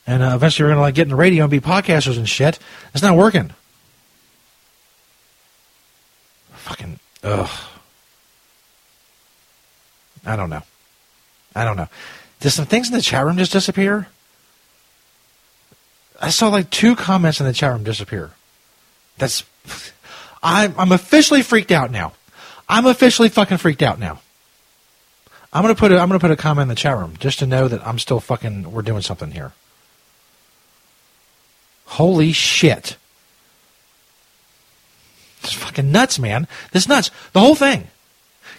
and 0.09 0.23
uh, 0.23 0.31
eventually 0.33 0.65
we're 0.65 0.71
gonna 0.71 0.81
like 0.81 0.95
get 0.95 1.03
in 1.03 1.09
the 1.09 1.15
radio 1.15 1.43
and 1.43 1.51
be 1.51 1.59
podcasters 1.59 2.17
and 2.17 2.27
shit. 2.27 2.57
It's 2.95 3.03
not 3.03 3.15
working. 3.15 3.51
Fucking 6.53 6.99
ugh. 7.21 7.49
I 10.25 10.35
don't 10.35 10.49
know. 10.49 10.63
I 11.55 11.63
don't 11.63 11.77
know. 11.77 11.87
Did 12.39 12.49
some 12.49 12.65
things 12.65 12.89
in 12.89 12.95
the 12.95 13.03
chat 13.03 13.23
room 13.23 13.37
just 13.37 13.51
disappear? 13.51 14.07
I 16.19 16.31
saw 16.31 16.47
like 16.47 16.71
two 16.71 16.95
comments 16.95 17.39
in 17.39 17.45
the 17.45 17.53
chat 17.53 17.71
room 17.71 17.83
disappear. 17.83 18.31
That's 19.19 19.43
I'm 20.43 20.73
I'm 20.75 20.91
officially 20.91 21.43
freaked 21.43 21.71
out 21.71 21.91
now. 21.91 22.13
I'm 22.67 22.87
officially 22.87 23.29
fucking 23.29 23.57
freaked 23.57 23.83
out 23.83 23.99
now. 23.99 24.21
I'm 25.53 25.61
gonna 25.61 25.75
put 25.75 25.91
a, 25.91 25.99
I'm 25.99 26.07
gonna 26.07 26.19
put 26.19 26.31
a 26.31 26.35
comment 26.35 26.63
in 26.63 26.69
the 26.69 26.75
chat 26.75 26.97
room 26.97 27.13
just 27.19 27.37
to 27.39 27.45
know 27.45 27.67
that 27.67 27.85
I'm 27.85 27.99
still 27.99 28.19
fucking 28.19 28.71
we're 28.71 28.81
doing 28.81 29.03
something 29.03 29.29
here. 29.29 29.53
Holy 31.89 32.31
shit! 32.31 32.97
It's 35.41 35.53
fucking 35.53 35.91
nuts, 35.91 36.19
man. 36.19 36.47
This 36.71 36.87
nuts. 36.87 37.09
The 37.33 37.39
whole 37.39 37.55
thing. 37.55 37.87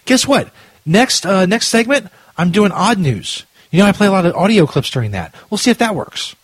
Guess 0.05 0.27
what? 0.27 0.51
Next 0.85 1.25
uh, 1.25 1.45
next 1.45 1.69
segment, 1.69 2.07
I'm 2.37 2.51
doing 2.51 2.71
odd 2.71 2.97
news. 2.97 3.45
You 3.69 3.79
know, 3.79 3.85
I 3.85 3.93
play 3.93 4.07
a 4.07 4.11
lot 4.11 4.25
of 4.25 4.35
audio 4.35 4.65
clips 4.65 4.89
during 4.89 5.11
that. 5.11 5.33
We'll 5.49 5.57
see 5.57 5.71
if 5.71 5.77
that 5.77 5.95
works. 5.95 6.35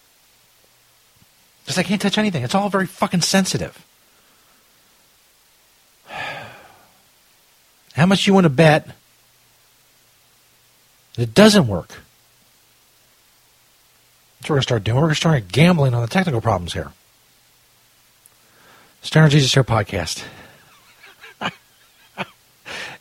Because 1.63 1.77
I 1.77 1.83
can't 1.83 2.01
touch 2.01 2.17
anything. 2.17 2.43
It's 2.43 2.55
all 2.55 2.69
very 2.69 2.85
fucking 2.85 3.21
sensitive. 3.21 3.85
How 7.93 8.05
much 8.05 8.25
you 8.27 8.33
want 8.33 8.45
to 8.45 8.49
bet 8.49 8.87
it 11.17 11.33
doesn't 11.33 11.67
work. 11.67 11.97
That's 14.39 14.49
what 14.49 14.51
we're 14.51 14.55
going 14.55 14.61
to 14.61 14.63
start 14.63 14.83
doing. 14.83 14.95
We're 14.97 15.01
going 15.03 15.11
to 15.11 15.15
start 15.15 15.47
gambling 15.47 15.93
on 15.93 16.01
the 16.01 16.07
technical 16.07 16.41
problems 16.41 16.73
here. 16.73 16.91
Stoner 19.01 19.29
Jesus 19.29 19.49
Show 19.49 19.63
podcast. 19.63 20.23
and 21.41 21.51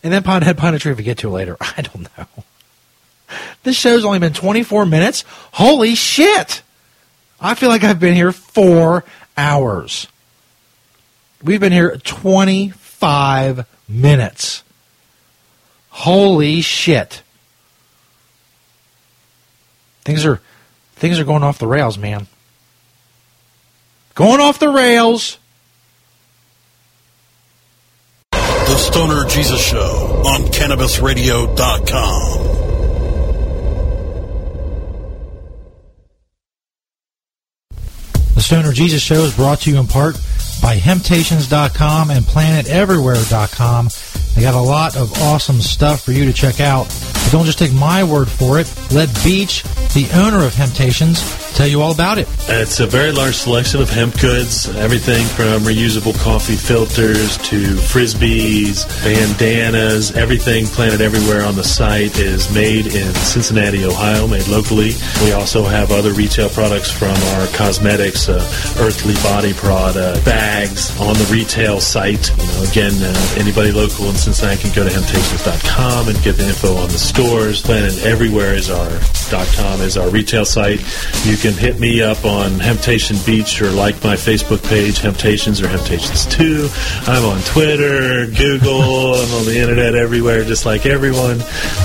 then 0.03 0.23
Pothead 0.23 0.55
Punditry 0.55 0.93
if 0.93 0.99
we 0.99 1.05
get 1.05 1.19
to 1.19 1.29
it 1.29 1.33
later. 1.33 1.57
I 1.77 1.83
don't 1.83 2.09
know. 2.17 2.27
This 3.65 3.77
show's 3.77 4.05
only 4.05 4.21
been 4.21 4.33
24 4.33 4.87
minutes. 4.87 5.25
Holy 5.53 5.97
shit! 5.97 6.63
I 7.41 7.55
feel 7.55 7.69
like 7.69 7.83
I've 7.83 7.99
been 7.99 8.15
here 8.15 8.31
four 8.31 9.05
hours. 9.37 10.07
We've 11.43 11.61
been 11.61 11.73
here 11.73 11.97
25 11.97 13.67
minutes. 13.89 14.63
Holy 15.91 16.61
shit. 16.61 17.23
Things 20.05 20.25
are 20.25 20.41
things 20.97 21.19
are 21.19 21.25
going 21.25 21.43
off 21.43 21.59
the 21.59 21.67
rails, 21.67 21.97
man. 21.97 22.27
Going 24.15 24.41
off 24.41 24.59
the 24.59 24.71
rails. 24.71 25.39
The 28.33 28.77
Stoner 28.77 29.27
Jesus 29.29 29.65
Show 29.65 30.23
on 30.27 30.43
CannabisRadio.com. 30.51 32.55
The 38.35 38.43
Stoner 38.43 38.73
Jesus 38.73 39.03
Show 39.03 39.23
is 39.23 39.37
brought 39.37 39.61
to 39.61 39.71
you 39.71 39.79
in 39.79 39.87
part 39.87 40.17
by 40.61 40.77
Hemptations.com 40.77 42.11
and 42.11 42.25
PlanetEverywhere.com. 42.25 43.89
They 44.37 44.43
got 44.43 44.55
a 44.55 44.61
lot 44.61 44.97
of 44.97 45.11
awesome 45.23 45.63
stuff 45.63 46.03
for 46.03 46.13
you 46.13 46.27
to 46.27 46.33
check 46.33 46.61
out. 46.61 46.85
But 46.85 47.33
don't 47.33 47.47
just 47.47 47.59
take 47.59 47.73
my 47.73 48.05
word 48.05 48.29
for 48.29 48.61
it. 48.61 48.71
Let 48.93 49.09
Beach, 49.25 49.63
the 49.95 50.07
owner 50.15 50.45
of 50.45 50.53
Hemptations, 50.53 51.25
tell 51.57 51.67
you 51.67 51.81
all 51.81 51.91
about 51.91 52.19
it. 52.19 52.29
It's 52.49 52.81
a 52.81 52.87
very 52.87 53.13
large 53.13 53.35
selection 53.35 53.81
of 53.81 53.89
hemp 53.89 54.21
goods, 54.21 54.69
everything 54.77 55.25
from 55.25 55.63
reusable 55.63 56.15
coffee 56.21 56.55
filters 56.55 57.39
to 57.49 57.77
frisbees, 57.77 58.87
bandanas, 59.03 60.13
everything 60.13 60.67
Planet 60.67 61.01
Everywhere 61.01 61.43
on 61.43 61.57
the 61.57 61.65
site 61.65 62.19
is 62.19 62.53
made 62.55 62.87
in 62.87 63.15
Cincinnati, 63.15 63.87
Ohio, 63.87 64.27
made 64.27 64.47
locally. 64.49 64.93
We 65.25 65.33
also 65.33 65.65
have 65.65 65.91
other 65.91 66.13
retail 66.13 66.51
products 66.51 66.91
from 66.91 67.17
our 67.39 67.47
cosmetics, 67.57 68.29
uh, 68.29 68.35
Earthly 68.79 69.15
Body 69.23 69.55
product, 69.55 70.25
bags 70.27 70.91
on 71.01 71.15
the 71.15 71.27
retail 71.33 71.81
site. 71.81 72.29
You 72.29 72.47
know, 72.47 72.63
again, 72.71 72.93
uh, 73.03 73.35
anybody 73.41 73.73
local 73.73 74.11
in 74.11 74.15
Cincinnati 74.27 74.61
can 74.61 74.75
go 74.75 74.83
to 74.83 74.91
hemptations.com 74.91 76.09
and 76.09 76.21
get 76.21 76.37
the 76.37 76.49
info 76.49 76.75
on 76.75 76.89
the 76.89 76.99
stores. 76.99 77.63
Planet 77.63 77.97
Everywhere 78.03 78.55
is 78.55 78.69
our 78.71 78.91
.com 79.31 79.81
is 79.81 79.97
our 79.97 80.09
retail 80.09 80.45
site. 80.45 80.81
You 81.25 81.37
can 81.37 81.53
hit 81.53 81.79
me 81.79 82.03
up 82.03 82.25
on 82.25 82.59
Hemptation 82.59 83.17
Beach 83.25 83.63
or 83.63 83.71
like 83.71 84.03
my 84.03 84.17
Facebook 84.17 84.69
page, 84.69 84.99
Hemptations 84.99 85.63
or 85.63 85.69
Hemptations 85.69 86.27
2. 86.27 86.69
I'm 87.09 87.25
on 87.25 87.41
Twitter, 87.43 88.27
Google, 88.27 89.15
I'm 89.15 89.35
on 89.35 89.45
the 89.47 89.59
internet 89.61 89.95
everywhere, 89.95 90.43
just 90.43 90.67
like 90.67 90.87
everyone. 90.87 91.41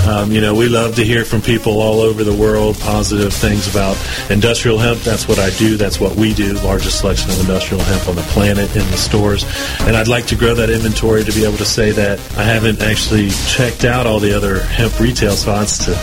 Um, 0.08 0.32
you 0.32 0.40
know, 0.40 0.52
we 0.52 0.68
love 0.68 0.96
to 0.96 1.04
hear 1.04 1.24
from 1.24 1.42
people 1.42 1.80
all 1.80 2.00
over 2.00 2.24
the 2.24 2.34
world, 2.34 2.76
positive 2.80 3.32
things 3.32 3.68
about 3.68 3.96
industrial 4.30 4.78
hemp. 4.78 4.98
That's 5.02 5.28
what 5.28 5.38
I 5.38 5.50
do. 5.58 5.76
That's 5.76 6.00
what 6.00 6.16
we 6.16 6.34
do. 6.34 6.54
Largest 6.54 6.98
selection 6.98 7.30
of 7.30 7.38
industrial 7.38 7.84
hemp 7.84 8.08
on 8.08 8.16
the 8.16 8.22
planet 8.22 8.68
in 8.74 8.88
the 8.90 8.96
stores. 8.96 9.44
And 9.80 9.96
I'd 9.96 10.08
like 10.08 10.26
to 10.26 10.34
grow 10.34 10.54
that 10.56 10.70
inventory 10.70 11.22
to 11.22 11.32
be 11.32 11.44
able 11.44 11.58
to 11.58 11.64
say 11.64 11.92
that 11.92 12.18
I 12.34 12.44
haven't 12.44 12.80
actually 12.80 13.28
checked 13.46 13.84
out 13.84 14.06
all 14.06 14.18
the 14.18 14.34
other 14.34 14.60
hemp 14.60 14.98
retail 14.98 15.32
spots 15.32 15.84
to 15.84 15.94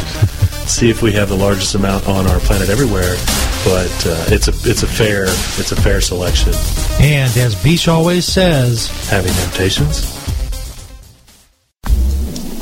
see 0.69 0.89
if 0.91 1.01
we 1.01 1.11
have 1.13 1.27
the 1.27 1.35
largest 1.35 1.73
amount 1.73 2.07
on 2.07 2.27
our 2.27 2.39
planet 2.39 2.69
everywhere. 2.69 3.15
But 3.65 4.05
uh, 4.05 4.25
it's 4.27 4.47
a 4.47 4.69
it's 4.69 4.83
a 4.83 4.87
fair 4.87 5.23
it's 5.25 5.71
a 5.71 5.75
fair 5.75 5.99
selection. 6.01 6.53
And 6.99 7.35
as 7.35 7.61
Beach 7.63 7.87
always 7.87 8.25
says, 8.25 8.87
Having 9.09 9.33
temptations. 9.33 10.15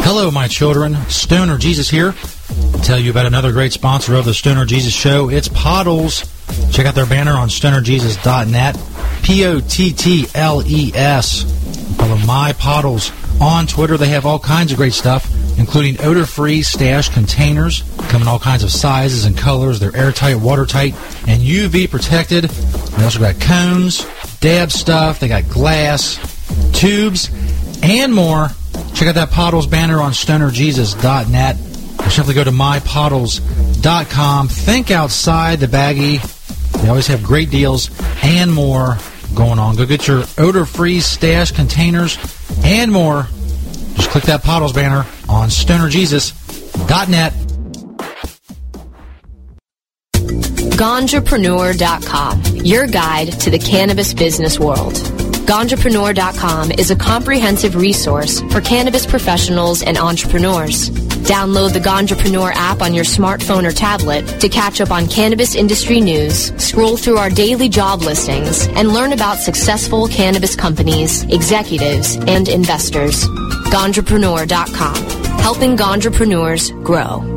Hello, 0.02 0.32
my 0.32 0.48
children. 0.48 0.96
Stoner 1.10 1.58
Jesus 1.58 1.90
here. 1.90 2.14
to 2.14 2.82
Tell 2.82 2.98
you 2.98 3.12
about 3.12 3.26
another 3.26 3.52
great 3.52 3.74
sponsor 3.74 4.16
of 4.16 4.24
the 4.24 4.34
Stoner 4.34 4.66
Jesus 4.66 4.94
Show. 4.94 5.30
It's 5.30 5.50
Pottles. 5.50 6.24
Check 6.72 6.86
out 6.86 6.96
their 6.96 7.06
banner 7.06 7.34
on 7.34 7.50
stonerjesus.net. 7.50 8.80
P 9.24 9.46
O 9.46 9.60
T 9.60 9.92
T 9.92 10.26
L 10.34 10.66
E 10.66 10.94
S. 10.96 11.44
Follow 11.98 12.18
my 12.26 12.54
Pottles 12.54 13.12
on 13.42 13.68
Twitter. 13.68 13.98
They 13.98 14.10
have 14.10 14.26
all 14.26 14.40
kinds 14.40 14.72
of 14.72 14.78
great 14.78 14.94
stuff, 14.94 15.30
including 15.58 16.02
odor-free 16.02 16.64
stash 16.64 17.10
containers, 17.10 17.84
come 18.10 18.22
in 18.22 18.28
all 18.28 18.40
kinds 18.40 18.64
of 18.64 18.72
sizes 18.72 19.26
and 19.26 19.38
colors. 19.38 19.80
They're 19.80 19.96
airtight, 19.96 20.38
watertight, 20.38 20.94
and 21.28 21.42
UV 21.42 21.90
protected. 21.90 22.46
They 22.46 23.04
also 23.04 23.20
got 23.20 23.40
cones, 23.40 24.06
dab 24.40 24.72
stuff. 24.72 25.20
They 25.20 25.28
got 25.28 25.50
glass, 25.50 26.18
tubes, 26.74 27.30
and 27.84 28.14
more. 28.14 28.50
Check 28.94 29.10
out 29.10 29.16
that 29.16 29.32
Pottles 29.32 29.68
banner 29.68 30.00
on 30.00 30.12
stonerjesus.net. 30.12 31.58
Or 32.00 32.10
simply 32.10 32.34
go 32.36 32.44
to 32.44 32.52
mypottles.com. 32.52 34.48
Think 34.48 34.92
outside 34.92 35.60
the 35.60 35.68
baggie. 35.68 36.22
They 36.82 36.90
always 36.90 37.08
have 37.08 37.24
great 37.24 37.50
deals 37.50 37.90
and 38.24 38.54
more 38.54 38.98
going 39.38 39.60
on. 39.60 39.76
Go 39.76 39.86
get 39.86 40.08
your 40.08 40.24
odor-free 40.38 41.00
stash 41.00 41.52
containers 41.52 42.18
and 42.64 42.92
more. 42.92 43.28
Just 43.94 44.10
click 44.10 44.26
that 44.26 44.44
Pottles 44.44 44.74
banner 44.74 45.06
on 45.30 45.50
stonerjesus.net. 45.50 47.34
Ganjapreneur.com, 50.78 52.44
your 52.58 52.86
guide 52.86 53.32
to 53.40 53.50
the 53.50 53.58
cannabis 53.58 54.14
business 54.14 54.60
world. 54.60 54.94
Ganjapreneur.com 55.48 56.72
is 56.72 56.92
a 56.92 56.96
comprehensive 56.96 57.76
resource 57.76 58.42
for 58.52 58.62
cannabis 58.62 59.06
professionals 59.06 59.82
and 59.82 59.98
entrepreneurs. 59.98 60.90
Download 61.28 61.74
the 61.74 61.80
Ganjapreneur 61.80 62.54
app 62.54 62.82
on 62.82 62.94
your 62.94 63.04
smartphone 63.04 63.68
or 63.68 63.74
tablet 63.74 64.26
to 64.40 64.48
catch 64.48 64.80
up 64.80 64.92
on 64.92 65.08
cannabis 65.08 65.56
industry 65.56 66.00
news, 66.00 66.54
scroll 66.56 66.96
through 66.96 67.18
our 67.18 67.30
daily 67.30 67.68
job 67.68 68.02
listings, 68.02 68.68
and 68.70 68.94
learn 68.94 69.12
about 69.12 69.38
successful 69.38 70.08
cannabis 70.08 70.56
companies, 70.56 71.24
executives, 71.24 72.16
and 72.28 72.48
investors. 72.48 73.26
Ganjapreneur.com, 73.26 74.96
helping 75.40 75.76
Ganjapreneurs 75.76 76.72
grow. 76.86 77.37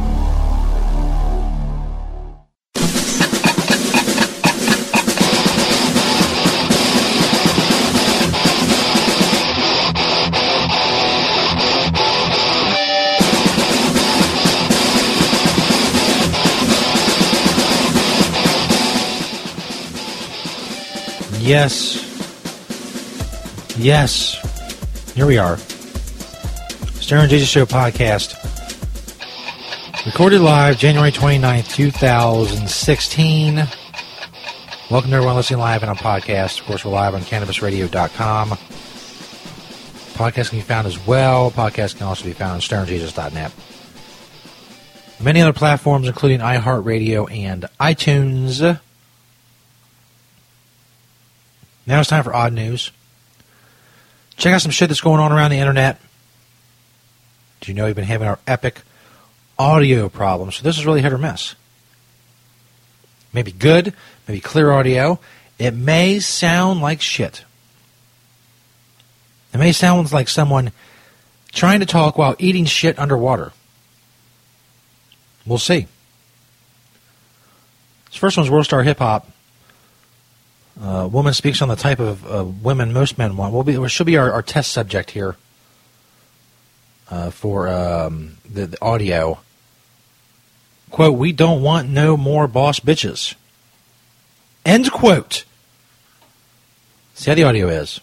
Yes. 21.51 21.99
Yes. 23.77 25.11
Here 25.13 25.25
we 25.25 25.37
are. 25.37 25.57
Stoner 27.01 27.27
Jesus 27.27 27.49
Show 27.49 27.65
podcast. 27.65 28.37
Recorded 30.05 30.39
live 30.39 30.77
January 30.77 31.11
29th, 31.11 31.69
2016. 31.73 33.55
Welcome 34.89 35.09
to 35.09 35.15
everyone 35.17 35.35
listening 35.35 35.59
live 35.59 35.83
and 35.83 35.89
on 35.89 35.97
podcast. 35.97 36.61
Of 36.61 36.67
course, 36.67 36.85
we're 36.85 36.93
live 36.93 37.15
on 37.15 37.21
CannabisRadio.com. 37.23 38.51
Podcast 40.13 40.51
can 40.51 40.59
be 40.59 40.63
found 40.63 40.87
as 40.87 41.05
well. 41.05 41.51
Podcast 41.51 41.97
can 41.97 42.07
also 42.07 42.23
be 42.23 42.31
found 42.31 42.53
on 42.53 42.59
StonerJesus.net. 42.61 43.51
Many 45.21 45.41
other 45.41 45.51
platforms, 45.51 46.07
including 46.07 46.39
iHeartRadio 46.39 47.29
and 47.29 47.65
iTunes. 47.77 48.79
Now 51.85 51.99
it's 51.99 52.09
time 52.09 52.23
for 52.23 52.33
odd 52.33 52.53
news. 52.53 52.91
Check 54.37 54.53
out 54.53 54.61
some 54.61 54.71
shit 54.71 54.89
that's 54.89 55.01
going 55.01 55.19
on 55.19 55.31
around 55.31 55.51
the 55.51 55.57
internet. 55.57 55.99
Do 57.61 57.71
you 57.71 57.75
know 57.75 57.85
we've 57.85 57.95
been 57.95 58.05
having 58.05 58.27
our 58.27 58.39
epic 58.47 58.81
audio 59.57 60.09
problems? 60.09 60.55
So 60.55 60.63
this 60.63 60.77
is 60.77 60.85
really 60.85 61.01
hit 61.01 61.13
or 61.13 61.17
miss. 61.17 61.55
Maybe 63.33 63.51
good, 63.51 63.93
maybe 64.27 64.39
clear 64.39 64.71
audio. 64.71 65.19
It 65.59 65.71
may 65.71 66.19
sound 66.19 66.81
like 66.81 67.01
shit. 67.01 67.45
It 69.53 69.57
may 69.57 69.71
sound 69.71 70.11
like 70.11 70.27
someone 70.27 70.71
trying 71.51 71.81
to 71.81 71.85
talk 71.85 72.17
while 72.17 72.35
eating 72.39 72.65
shit 72.65 72.97
underwater. 72.97 73.51
We'll 75.45 75.57
see. 75.57 75.87
This 78.07 78.15
first 78.15 78.37
one's 78.37 78.49
World 78.49 78.65
Star 78.65 78.83
Hip 78.83 78.99
Hop. 78.99 79.29
Uh, 80.79 81.07
woman 81.11 81.33
speaks 81.33 81.61
on 81.61 81.67
the 81.67 81.75
type 81.75 81.99
of 81.99 82.25
uh, 82.25 82.43
women 82.43 82.93
most 82.93 83.17
men 83.17 83.37
want. 83.37 83.53
We'll 83.53 83.63
be, 83.63 83.87
she'll 83.89 84.05
be 84.05 84.17
our, 84.17 84.31
our 84.31 84.41
test 84.41 84.71
subject 84.71 85.11
here 85.11 85.35
uh, 87.09 87.29
for 87.29 87.67
um, 87.67 88.37
the, 88.49 88.67
the 88.67 88.81
audio. 88.81 89.39
Quote, 90.89 91.17
we 91.17 91.31
don't 91.31 91.61
want 91.61 91.89
no 91.89 92.17
more 92.17 92.47
boss 92.47 92.79
bitches. 92.79 93.35
End 94.65 94.91
quote. 94.91 95.45
See 97.13 97.29
how 97.29 97.35
the 97.35 97.43
audio 97.43 97.67
is. 97.67 97.99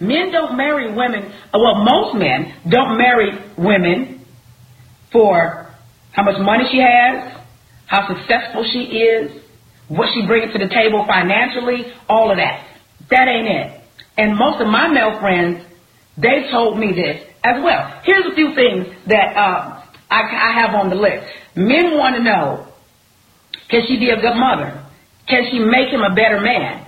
Men 0.00 0.32
don't 0.32 0.56
marry 0.56 0.92
women, 0.92 1.32
well, 1.52 1.76
most 1.84 2.16
men 2.16 2.52
don't 2.68 2.98
marry 2.98 3.38
women 3.56 4.24
for 5.10 5.70
how 6.12 6.22
much 6.22 6.38
money 6.40 6.64
she 6.70 6.78
has, 6.78 7.33
how 7.86 8.06
successful 8.08 8.64
she 8.72 8.98
is, 8.98 9.42
what 9.88 10.08
she 10.14 10.26
brings 10.26 10.52
to 10.52 10.58
the 10.58 10.68
table 10.68 11.04
financially, 11.06 11.92
all 12.08 12.30
of 12.30 12.38
that. 12.38 12.66
That 13.10 13.28
ain't 13.28 13.48
it. 13.48 13.80
And 14.16 14.36
most 14.36 14.60
of 14.60 14.68
my 14.68 14.88
male 14.88 15.18
friends, 15.20 15.64
they 16.16 16.48
told 16.50 16.78
me 16.78 16.92
this 16.92 17.20
as 17.42 17.62
well. 17.62 18.00
Here's 18.04 18.24
a 18.26 18.34
few 18.34 18.54
things 18.54 18.86
that 19.08 19.36
uh, 19.36 19.82
I, 20.10 20.20
I 20.20 20.60
have 20.60 20.74
on 20.74 20.88
the 20.88 20.96
list. 20.96 21.26
Men 21.56 21.98
want 21.98 22.16
to 22.16 22.22
know, 22.22 22.66
can 23.68 23.82
she 23.86 23.98
be 23.98 24.10
a 24.10 24.16
good 24.16 24.36
mother? 24.36 24.80
Can 25.28 25.44
she 25.50 25.58
make 25.58 25.88
him 25.88 26.00
a 26.00 26.14
better 26.14 26.40
man? 26.40 26.86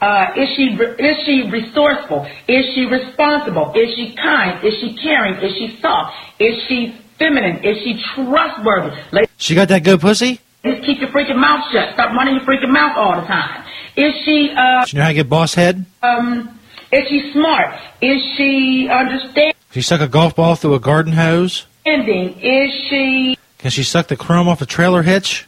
Uh, 0.00 0.28
is 0.36 0.48
she 0.56 0.76
is 0.76 1.16
she 1.24 1.48
resourceful? 1.50 2.26
Is 2.46 2.66
she 2.74 2.84
responsible? 2.84 3.72
Is 3.74 3.94
she 3.96 4.14
kind? 4.14 4.64
Is 4.64 4.74
she 4.80 4.96
caring? 5.02 5.42
Is 5.42 5.52
she 5.56 5.78
soft? 5.80 6.12
Is 6.38 6.54
she 6.68 7.00
feminine? 7.18 7.64
Is 7.64 7.78
she 7.82 8.02
trustworthy? 8.14 8.96
Ladies, 9.12 9.30
She 9.36 9.54
got 9.54 9.68
that 9.68 9.84
good 9.84 10.00
pussy? 10.00 10.40
keep 10.62 10.98
your 11.00 11.10
freaking 11.10 11.36
mouth 11.38 11.62
shut. 11.72 11.94
Stop 11.94 12.12
running 12.16 12.34
your 12.34 12.44
freaking 12.44 12.72
mouth 12.72 12.96
all 12.96 13.20
the 13.20 13.26
time. 13.26 13.64
Is 13.96 14.12
she 14.24 14.52
uh, 14.56 14.84
She 14.84 14.96
know 14.96 15.04
how 15.04 15.08
to 15.08 15.14
get 15.14 15.28
boss 15.28 15.54
head? 15.54 15.84
um 16.02 16.58
is 16.92 17.08
she 17.08 17.32
smart? 17.32 17.74
Is 18.00 18.22
she 18.36 18.88
understanding? 18.90 19.52
Can 19.72 19.82
she 19.82 19.82
suck 19.82 20.00
a 20.00 20.08
golf 20.08 20.36
ball 20.36 20.54
through 20.56 20.74
a 20.74 20.80
garden 20.80 21.12
hose? 21.12 21.66
Is 21.84 22.70
she 22.90 23.36
Can 23.58 23.70
she 23.70 23.82
suck 23.84 24.08
the 24.08 24.16
chrome 24.16 24.48
off 24.48 24.60
a 24.60 24.66
trailer 24.66 25.02
hitch? 25.02 25.46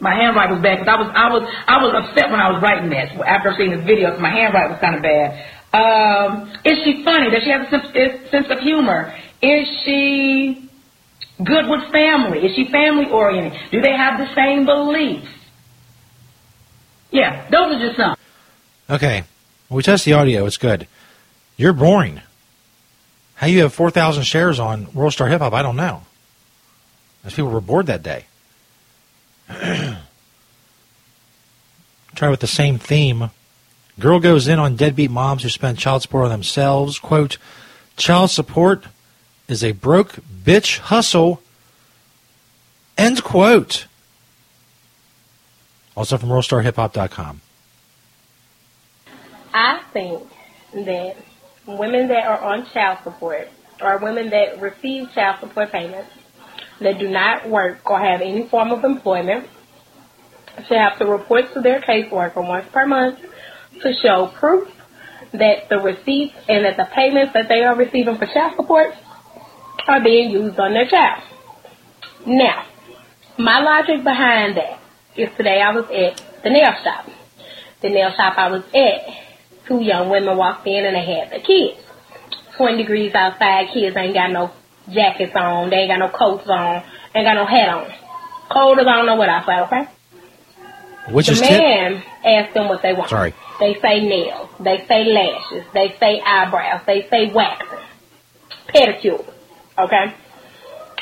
My 0.00 0.14
handwriting 0.14 0.54
was 0.56 0.62
bad 0.62 0.78
because 0.78 0.88
I 0.88 0.96
was 1.00 1.10
I 1.14 1.28
was 1.32 1.42
I 1.66 1.82
was 1.82 1.94
upset 2.08 2.30
when 2.30 2.40
I 2.40 2.50
was 2.50 2.62
writing 2.62 2.88
this 2.90 3.10
after 3.26 3.54
seeing 3.56 3.70
this 3.70 3.84
video. 3.84 4.10
'cause 4.12 4.20
my 4.20 4.30
handwriting 4.30 4.70
was 4.72 4.80
kind 4.80 4.94
of 4.96 5.02
bad. 5.02 5.44
Um, 5.74 6.52
is 6.64 6.78
she 6.84 7.02
funny? 7.04 7.30
Does 7.30 7.42
she 7.42 7.50
have 7.50 7.62
a 7.62 7.70
sense, 7.70 8.30
sense 8.30 8.46
of 8.50 8.60
humor? 8.60 9.12
Is 9.42 9.66
she 9.84 10.68
good 11.42 11.68
with 11.68 11.90
family? 11.92 12.38
Is 12.40 12.54
she 12.54 12.70
family 12.70 13.10
oriented? 13.10 13.58
Do 13.70 13.80
they 13.80 13.92
have 13.92 14.18
the 14.18 14.32
same 14.34 14.64
beliefs? 14.66 15.28
Yeah, 17.10 17.48
those 17.50 17.76
are 17.76 17.78
just 17.78 17.96
some. 17.96 18.16
Okay. 18.88 19.24
We 19.70 19.82
test 19.82 20.04
the 20.04 20.12
audio. 20.12 20.46
It's 20.46 20.56
good. 20.56 20.86
You're 21.56 21.72
boring. 21.72 22.20
How 23.36 23.46
you 23.46 23.62
have 23.62 23.72
4,000 23.74 24.24
shares 24.24 24.60
on 24.60 24.92
World 24.92 25.12
Star 25.12 25.28
Hip 25.28 25.40
Hop, 25.40 25.52
I 25.52 25.62
don't 25.62 25.76
know. 25.76 26.02
As 27.24 27.34
people 27.34 27.50
were 27.50 27.60
bored 27.60 27.86
that 27.86 28.02
day. 28.02 28.26
Try 32.14 32.30
with 32.30 32.40
the 32.40 32.46
same 32.46 32.78
theme. 32.78 33.30
Girl 33.98 34.20
goes 34.20 34.48
in 34.48 34.58
on 34.58 34.76
deadbeat 34.76 35.10
moms 35.10 35.42
who 35.42 35.48
spend 35.48 35.78
child 35.78 36.02
support 36.02 36.24
on 36.24 36.30
themselves. 36.30 36.98
Quote, 36.98 37.38
child 37.96 38.30
support 38.30 38.86
is 39.48 39.62
a 39.62 39.72
broke 39.72 40.16
bitch 40.44 40.78
hustle. 40.78 41.40
End 42.96 43.22
quote. 43.22 43.86
Also 45.96 46.16
from 46.18 46.28
WorldStarHipHop.com. 46.30 47.40
I 49.52 49.82
think 49.92 50.22
that 50.72 51.16
women 51.66 52.08
that 52.08 52.26
are 52.26 52.40
on 52.40 52.66
child 52.66 52.98
support 53.04 53.48
or 53.80 53.98
women 53.98 54.30
that 54.30 54.60
receive 54.60 55.12
child 55.12 55.40
support 55.40 55.70
payments 55.70 56.10
that 56.80 56.98
do 56.98 57.08
not 57.08 57.48
work 57.48 57.88
or 57.88 57.98
have 57.98 58.20
any 58.20 58.46
form 58.48 58.72
of 58.72 58.82
employment 58.84 59.48
should 60.66 60.76
have 60.76 60.98
to 60.98 61.06
report 61.06 61.52
to 61.54 61.60
their 61.60 61.80
caseworker 61.80 62.46
once 62.46 62.66
per 62.72 62.86
month 62.86 63.20
to 63.80 63.92
show 64.02 64.26
proof 64.34 64.68
that 65.32 65.68
the 65.68 65.78
receipts 65.78 66.34
and 66.48 66.64
that 66.64 66.76
the 66.76 66.88
payments 66.94 67.32
that 67.32 67.48
they 67.48 67.62
are 67.64 67.76
receiving 67.76 68.16
for 68.16 68.26
child 68.26 68.54
support 68.56 68.94
are 69.86 70.02
being 70.02 70.30
used 70.30 70.58
on 70.58 70.72
their 70.72 70.88
child. 70.88 71.22
Now, 72.26 72.66
my 73.38 73.60
logic 73.60 74.04
behind 74.04 74.56
that 74.56 74.80
is 75.16 75.28
today 75.36 75.60
I 75.60 75.72
was 75.72 75.84
at 75.84 76.42
the 76.42 76.50
nail 76.50 76.72
shop. 76.82 77.08
The 77.82 77.90
nail 77.90 78.10
shop 78.16 78.34
I 78.38 78.50
was 78.50 78.62
at, 78.74 79.66
two 79.66 79.82
young 79.82 80.08
women 80.08 80.36
walked 80.36 80.66
in 80.66 80.84
and 80.84 80.96
they 80.96 81.04
had 81.04 81.30
their 81.30 81.40
kids. 81.40 81.80
20 82.56 82.78
degrees 82.78 83.14
outside, 83.14 83.68
kids 83.72 83.96
ain't 83.96 84.14
got 84.14 84.30
no 84.30 84.52
jackets 84.90 85.34
on, 85.34 85.70
they 85.70 85.76
ain't 85.76 85.90
got 85.90 85.98
no 85.98 86.08
coats 86.08 86.48
on, 86.48 86.82
ain't 87.14 87.26
got 87.26 87.34
no 87.34 87.46
hat 87.46 87.68
on. 87.68 87.92
Cold 88.50 88.78
as 88.78 88.86
I 88.86 88.96
don't 88.96 89.06
know 89.06 89.16
what 89.16 89.28
outside, 89.28 89.62
okay? 89.64 89.88
Which 91.12 91.26
the 91.26 91.32
is 91.32 91.40
tip? 91.40 91.50
man 91.50 92.02
asked 92.24 92.54
them 92.54 92.68
what 92.68 92.82
they 92.82 92.94
want. 92.94 93.10
Sorry. 93.10 93.34
They 93.60 93.74
say 93.80 94.00
nails, 94.00 94.50
they 94.60 94.84
say 94.86 95.04
lashes, 95.04 95.64
they 95.72 95.94
say 95.98 96.20
eyebrows, 96.20 96.82
they 96.86 97.06
say 97.08 97.30
waxing, 97.32 97.78
pedicure. 98.68 99.33
Okay? 99.78 100.14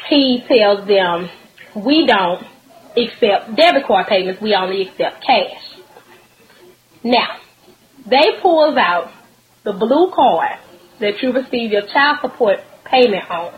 He 0.08 0.44
tells 0.48 0.86
them, 0.86 1.28
we 1.74 2.06
don't 2.06 2.44
accept 2.96 3.56
debit 3.56 3.86
card 3.86 4.06
payments, 4.06 4.40
we 4.40 4.54
only 4.54 4.88
accept 4.88 5.24
cash. 5.24 5.76
Now, 7.04 7.38
they 8.06 8.40
pulls 8.40 8.76
out 8.76 9.10
the 9.64 9.72
blue 9.72 10.10
card 10.14 10.58
that 11.00 11.22
you 11.22 11.32
receive 11.32 11.72
your 11.72 11.86
child 11.86 12.18
support 12.20 12.60
payment 12.84 13.30
on. 13.30 13.54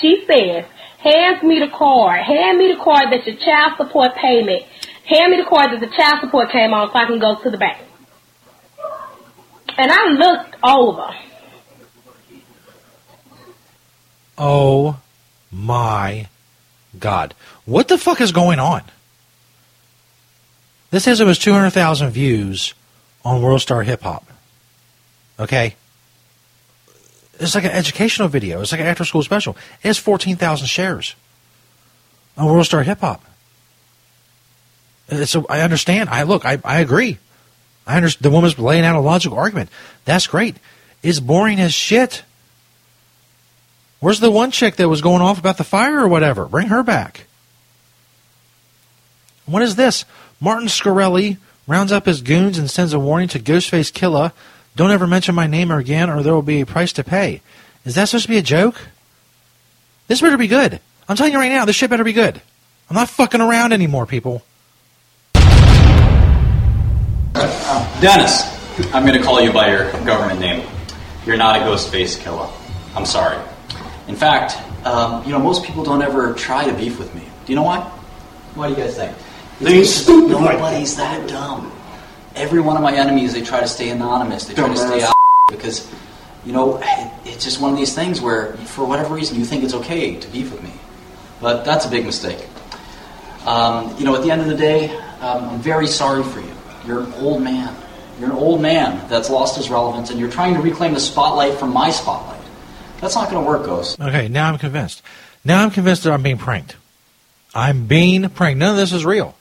She 0.00 0.24
says, 0.26 0.64
hands 0.98 1.42
me 1.42 1.60
the 1.60 1.70
card, 1.76 2.22
hand 2.22 2.58
me 2.58 2.72
the 2.72 2.82
card 2.82 3.12
that 3.12 3.26
your 3.26 3.36
child 3.36 3.74
support 3.76 4.14
payment, 4.16 4.62
hand 5.04 5.30
me 5.30 5.38
the 5.38 5.48
card 5.48 5.72
that 5.72 5.80
the 5.80 5.94
child 5.96 6.20
support 6.20 6.50
came 6.50 6.72
on 6.72 6.88
so 6.88 6.98
I 6.98 7.06
can 7.06 7.18
go 7.18 7.40
to 7.42 7.50
the 7.50 7.58
bank. 7.58 7.84
And 9.76 9.92
I 9.92 10.06
looked 10.08 10.56
over. 10.62 11.14
Oh 14.38 15.00
my 15.50 16.28
God. 16.98 17.34
What 17.64 17.88
the 17.88 17.98
fuck 17.98 18.20
is 18.20 18.32
going 18.32 18.58
on? 18.58 18.82
This 20.90 21.04
has 21.04 21.20
almost 21.20 21.42
200,000 21.42 22.10
views 22.10 22.74
on 23.24 23.42
World 23.42 23.60
Star 23.60 23.82
Hip 23.82 24.02
Hop. 24.02 24.24
Okay? 25.38 25.74
It's 27.38 27.54
like 27.54 27.64
an 27.64 27.70
educational 27.70 28.28
video. 28.28 28.60
It's 28.60 28.72
like 28.72 28.80
an 28.80 28.86
after 28.86 29.04
school 29.04 29.22
special. 29.22 29.56
It 29.82 29.88
has 29.88 29.98
14,000 29.98 30.66
shares 30.66 31.14
on 32.36 32.46
World 32.46 32.66
Star 32.66 32.82
Hip 32.82 33.00
Hop. 33.00 33.24
A, 35.10 35.44
I 35.48 35.60
understand. 35.60 36.08
I 36.10 36.24
look. 36.24 36.44
I, 36.44 36.58
I 36.64 36.80
agree. 36.80 37.18
I 37.86 37.96
understand. 37.96 38.24
The 38.24 38.30
woman's 38.30 38.58
laying 38.58 38.84
out 38.84 38.96
a 38.96 39.00
logical 39.00 39.38
argument. 39.38 39.70
That's 40.04 40.26
great. 40.26 40.56
It's 41.02 41.20
boring 41.20 41.60
as 41.60 41.72
shit. 41.72 42.24
Where's 44.00 44.20
the 44.20 44.30
one 44.30 44.50
chick 44.50 44.76
that 44.76 44.88
was 44.88 45.00
going 45.00 45.22
off 45.22 45.38
about 45.38 45.56
the 45.56 45.64
fire 45.64 46.00
or 46.00 46.08
whatever? 46.08 46.46
Bring 46.46 46.68
her 46.68 46.82
back. 46.82 47.26
What 49.46 49.62
is 49.62 49.76
this? 49.76 50.04
Martin 50.40 50.68
Shkreli 50.68 51.38
rounds 51.66 51.90
up 51.90 52.06
his 52.06 52.22
goons 52.22 52.58
and 52.58 52.70
sends 52.70 52.92
a 52.92 52.98
warning 52.98 53.28
to 53.28 53.40
Ghostface 53.40 53.92
Killah. 53.92 54.32
Don't 54.76 54.90
ever 54.90 55.06
mention 55.06 55.34
my 55.34 55.46
name 55.46 55.70
again 55.70 56.10
or 56.10 56.22
there 56.22 56.34
will 56.34 56.42
be 56.42 56.60
a 56.60 56.66
price 56.66 56.92
to 56.94 57.04
pay. 57.04 57.42
Is 57.84 57.96
that 57.96 58.06
supposed 58.06 58.26
to 58.26 58.30
be 58.30 58.38
a 58.38 58.42
joke? 58.42 58.76
This 60.06 60.20
better 60.20 60.36
be 60.36 60.46
good. 60.46 60.80
I'm 61.08 61.16
telling 61.16 61.32
you 61.32 61.38
right 61.38 61.50
now, 61.50 61.64
this 61.64 61.76
shit 61.76 61.90
better 61.90 62.04
be 62.04 62.12
good. 62.12 62.40
I'm 62.88 62.94
not 62.94 63.08
fucking 63.08 63.40
around 63.40 63.72
anymore, 63.72 64.06
people. 64.06 64.42
Dennis, 68.00 68.42
I'm 68.94 69.04
going 69.04 69.18
to 69.18 69.22
call 69.22 69.40
you 69.40 69.52
by 69.52 69.70
your 69.70 69.90
government 70.04 70.40
name. 70.40 70.66
You're 71.26 71.36
not 71.36 71.56
a 71.56 71.60
ghost 71.60 71.90
face 71.90 72.16
killer. 72.16 72.48
I'm 72.94 73.04
sorry. 73.04 73.38
In 74.08 74.16
fact, 74.16 74.56
um, 74.86 75.24
you 75.24 75.32
know, 75.32 75.38
most 75.38 75.64
people 75.64 75.84
don't 75.84 76.02
ever 76.02 76.32
try 76.34 76.64
to 76.64 76.74
beef 76.74 76.98
with 76.98 77.14
me. 77.14 77.22
Do 77.46 77.52
you 77.52 77.56
know 77.56 77.62
why? 77.62 77.80
Why 78.54 78.68
do 78.68 78.74
you 78.74 78.80
guys 78.80 78.96
think? 78.96 79.16
They 79.60 79.84
stupid 79.84 80.30
Nobody's 80.30 80.96
that 80.96 81.28
dumb. 81.28 81.72
Every 82.34 82.60
one 82.60 82.76
of 82.76 82.82
my 82.82 82.94
enemies, 82.94 83.32
they 83.32 83.42
try 83.42 83.60
to 83.60 83.66
stay 83.66 83.90
anonymous. 83.90 84.46
They 84.46 84.54
try 84.54 84.68
to 84.68 84.76
stay 84.76 85.02
out 85.02 85.14
because, 85.50 85.90
you 86.44 86.52
know, 86.52 86.78
it, 86.82 87.12
it's 87.24 87.44
just 87.44 87.60
one 87.60 87.72
of 87.72 87.78
these 87.78 87.94
things 87.94 88.20
where, 88.20 88.54
for 88.58 88.86
whatever 88.86 89.14
reason, 89.14 89.38
you 89.38 89.44
think 89.44 89.64
it's 89.64 89.74
okay 89.74 90.16
to 90.16 90.28
beef 90.28 90.52
with 90.52 90.62
me. 90.62 90.72
But 91.40 91.64
that's 91.64 91.84
a 91.84 91.90
big 91.90 92.06
mistake. 92.06 92.46
Um, 93.46 93.94
you 93.98 94.04
know, 94.04 94.14
at 94.14 94.22
the 94.22 94.30
end 94.30 94.40
of 94.40 94.46
the 94.46 94.56
day, 94.56 94.90
um, 95.20 95.48
I'm 95.48 95.60
very 95.60 95.86
sorry 95.86 96.22
for 96.22 96.40
you. 96.40 96.52
You're 96.86 97.02
an 97.02 97.12
old 97.14 97.42
man. 97.42 97.74
You're 98.20 98.30
an 98.30 98.36
old 98.36 98.60
man 98.60 99.08
that's 99.08 99.30
lost 99.30 99.56
his 99.56 99.70
relevance, 99.70 100.10
and 100.10 100.18
you're 100.18 100.30
trying 100.30 100.54
to 100.54 100.60
reclaim 100.60 100.94
the 100.94 101.00
spotlight 101.00 101.54
from 101.54 101.72
my 101.72 101.90
spotlight. 101.90 102.37
That's 103.00 103.14
not 103.14 103.30
going 103.30 103.44
to 103.44 103.48
work, 103.48 103.64
Ghost. 103.64 104.00
Okay, 104.00 104.28
now 104.28 104.48
I'm 104.48 104.58
convinced. 104.58 105.02
Now 105.44 105.62
I'm 105.62 105.70
convinced 105.70 106.04
that 106.04 106.12
I'm 106.12 106.22
being 106.22 106.38
pranked. 106.38 106.76
I'm 107.54 107.86
being 107.86 108.28
pranked. 108.30 108.58
None 108.58 108.70
of 108.70 108.76
this 108.76 108.92
is 108.92 109.04
real. 109.04 109.34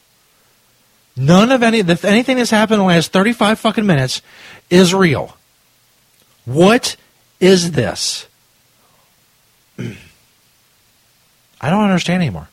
None 1.16 1.52
of 1.52 1.64
any 1.64 1.80
if 1.80 2.06
anything 2.06 2.38
that's 2.38 2.52
happened 2.52 2.76
in 2.76 2.80
the 2.82 2.94
last 2.94 3.12
35 3.12 3.60
fucking 3.60 3.86
minutes 3.86 4.22
is 4.70 4.94
real. 4.94 5.36
What 6.46 6.96
is 7.40 7.72
this? 7.72 8.28
I 9.80 9.96
don't 11.62 11.84
understand 11.84 12.22
anymore. 12.22 12.50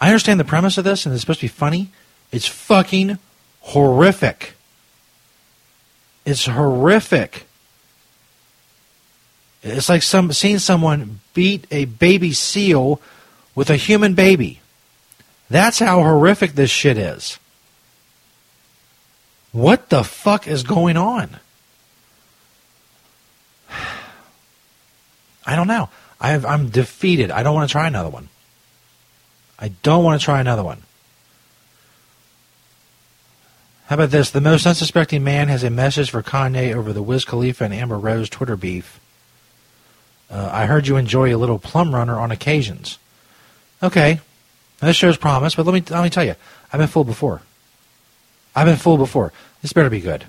I 0.00 0.08
understand 0.08 0.38
the 0.38 0.44
premise 0.44 0.76
of 0.76 0.84
this 0.84 1.06
and 1.06 1.14
it's 1.14 1.22
supposed 1.22 1.40
to 1.40 1.44
be 1.44 1.48
funny. 1.48 1.88
It's 2.30 2.46
fucking 2.46 3.18
horrific. 3.60 4.54
It's 6.26 6.44
horrific. 6.46 7.46
It's 9.62 9.88
like 9.88 10.02
some 10.02 10.32
seeing 10.32 10.58
someone 10.58 11.20
beat 11.34 11.66
a 11.70 11.84
baby 11.84 12.32
seal 12.32 13.00
with 13.54 13.70
a 13.70 13.76
human 13.76 14.14
baby. 14.14 14.60
That's 15.50 15.78
how 15.78 16.00
horrific 16.02 16.52
this 16.52 16.70
shit 16.70 16.96
is. 16.96 17.38
What 19.52 19.88
the 19.88 20.04
fuck 20.04 20.46
is 20.46 20.62
going 20.62 20.96
on? 20.96 21.38
I 25.44 25.56
don't 25.56 25.66
know. 25.66 25.88
I 26.20 26.34
I'm 26.34 26.68
defeated. 26.68 27.30
I 27.30 27.42
don't 27.42 27.54
want 27.54 27.68
to 27.68 27.72
try 27.72 27.86
another 27.86 28.10
one. 28.10 28.28
I 29.58 29.68
don't 29.82 30.04
want 30.04 30.20
to 30.20 30.24
try 30.24 30.40
another 30.40 30.62
one. 30.62 30.82
How 33.86 33.94
about 33.94 34.10
this? 34.10 34.30
The 34.30 34.40
most 34.40 34.66
unsuspecting 34.66 35.24
man 35.24 35.48
has 35.48 35.64
a 35.64 35.70
message 35.70 36.10
for 36.10 36.22
Kanye 36.22 36.72
over 36.72 36.92
the 36.92 37.02
Wiz 37.02 37.24
Khalifa 37.24 37.64
and 37.64 37.74
Amber 37.74 37.98
Rose 37.98 38.30
Twitter 38.30 38.56
beef. 38.56 39.00
Uh, 40.30 40.48
I 40.52 40.66
heard 40.66 40.86
you 40.86 40.96
enjoy 40.96 41.34
a 41.34 41.38
little 41.38 41.58
plum 41.58 41.94
runner 41.94 42.18
on 42.18 42.30
occasions. 42.30 42.98
Okay, 43.82 44.20
now, 44.80 44.88
this 44.88 44.96
shows 44.96 45.16
promise, 45.16 45.54
but 45.54 45.66
let 45.66 45.74
me 45.74 45.82
let 45.90 46.02
me 46.02 46.10
tell 46.10 46.24
you, 46.24 46.34
I've 46.72 46.78
been 46.78 46.88
fooled 46.88 47.06
before. 47.06 47.42
I've 48.54 48.66
been 48.66 48.76
fooled 48.76 49.00
before. 49.00 49.32
This 49.62 49.72
better 49.72 49.90
be 49.90 50.00
good. 50.00 50.24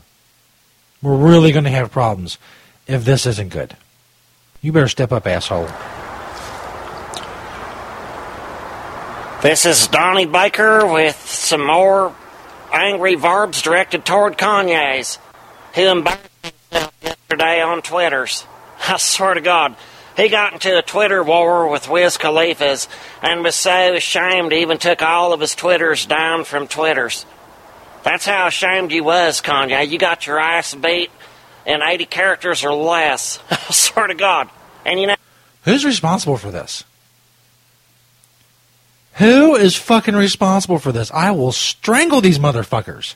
We're 1.02 1.16
really 1.16 1.52
going 1.52 1.64
to 1.64 1.72
have 1.72 1.92
problems 1.92 2.38
if 2.86 3.06
this 3.06 3.26
isn't 3.26 3.50
good. 3.50 3.76
You 4.62 4.72
better 4.72 4.90
step 4.90 5.12
up, 5.12 5.26
asshole. 5.26 5.68
This 9.42 9.66
is 9.66 9.88
Donnie 9.88 10.28
Baker 10.28 10.86
with 10.86 11.16
some 11.16 11.66
more 11.66 12.16
angry 12.72 13.16
verbs 13.16 13.62
directed 13.64 14.06
toward 14.06 14.38
Kanye's, 14.38 15.18
who 15.74 15.88
embarrassed 15.88 16.30
himself 16.44 16.94
yesterday 17.02 17.62
on 17.62 17.82
Twitters. 17.82 18.46
I 18.88 18.98
swear 18.98 19.34
to 19.34 19.42
God, 19.42 19.76
he 20.22 20.30
got 20.30 20.54
into 20.54 20.78
a 20.78 20.84
Twitter 20.84 21.24
war 21.24 21.68
with 21.68 21.90
Wiz 21.90 22.18
Khalifa's 22.18 22.88
and 23.24 23.44
was 23.44 23.56
so 23.56 23.96
ashamed 23.96 24.52
he 24.52 24.62
even 24.62 24.78
took 24.78 25.02
all 25.02 25.34
of 25.34 25.40
his 25.40 25.56
Twitters 25.56 26.06
down 26.06 26.44
from 26.44 26.68
Twitters. 26.68 27.26
That's 28.04 28.26
how 28.26 28.48
ashamed 28.48 28.92
you 28.92 29.04
was, 29.04 29.42
Kanye. 29.42 29.90
You 29.90 29.98
got 29.98 30.28
your 30.28 30.40
ass 30.40 30.76
beat 30.76 31.10
in 31.66 31.82
80 31.82 32.06
characters 32.06 32.64
or 32.64 32.74
less. 32.74 33.40
Swear 33.72 34.08
to 34.08 34.14
God. 34.14 34.50
And 34.86 35.00
you 35.00 35.08
know. 35.08 35.16
Who's 35.64 35.86
responsible 35.86 36.38
for 36.38 36.52
this? 36.52 36.84
Who 39.16 39.56
is 39.56 39.76
fucking 39.76 40.16
responsible 40.16 40.78
for 40.78 40.92
this? 40.92 41.12
I 41.12 41.32
will 41.32 41.52
strangle 41.52 42.22
these 42.22 42.40
motherfuckers. 42.40 43.16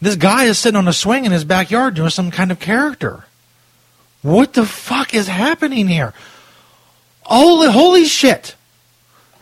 This 0.00 0.16
guy 0.16 0.44
is 0.44 0.58
sitting 0.58 0.76
on 0.76 0.88
a 0.88 0.92
swing 0.92 1.24
in 1.24 1.32
his 1.32 1.44
backyard 1.44 1.94
doing 1.94 2.10
some 2.10 2.30
kind 2.30 2.50
of 2.50 2.58
character. 2.58 3.24
What 4.22 4.52
the 4.52 4.64
fuck 4.64 5.14
is 5.14 5.26
happening 5.28 5.88
here? 5.88 6.12
Holy, 7.22 7.70
holy 7.70 8.04
shit! 8.04 8.54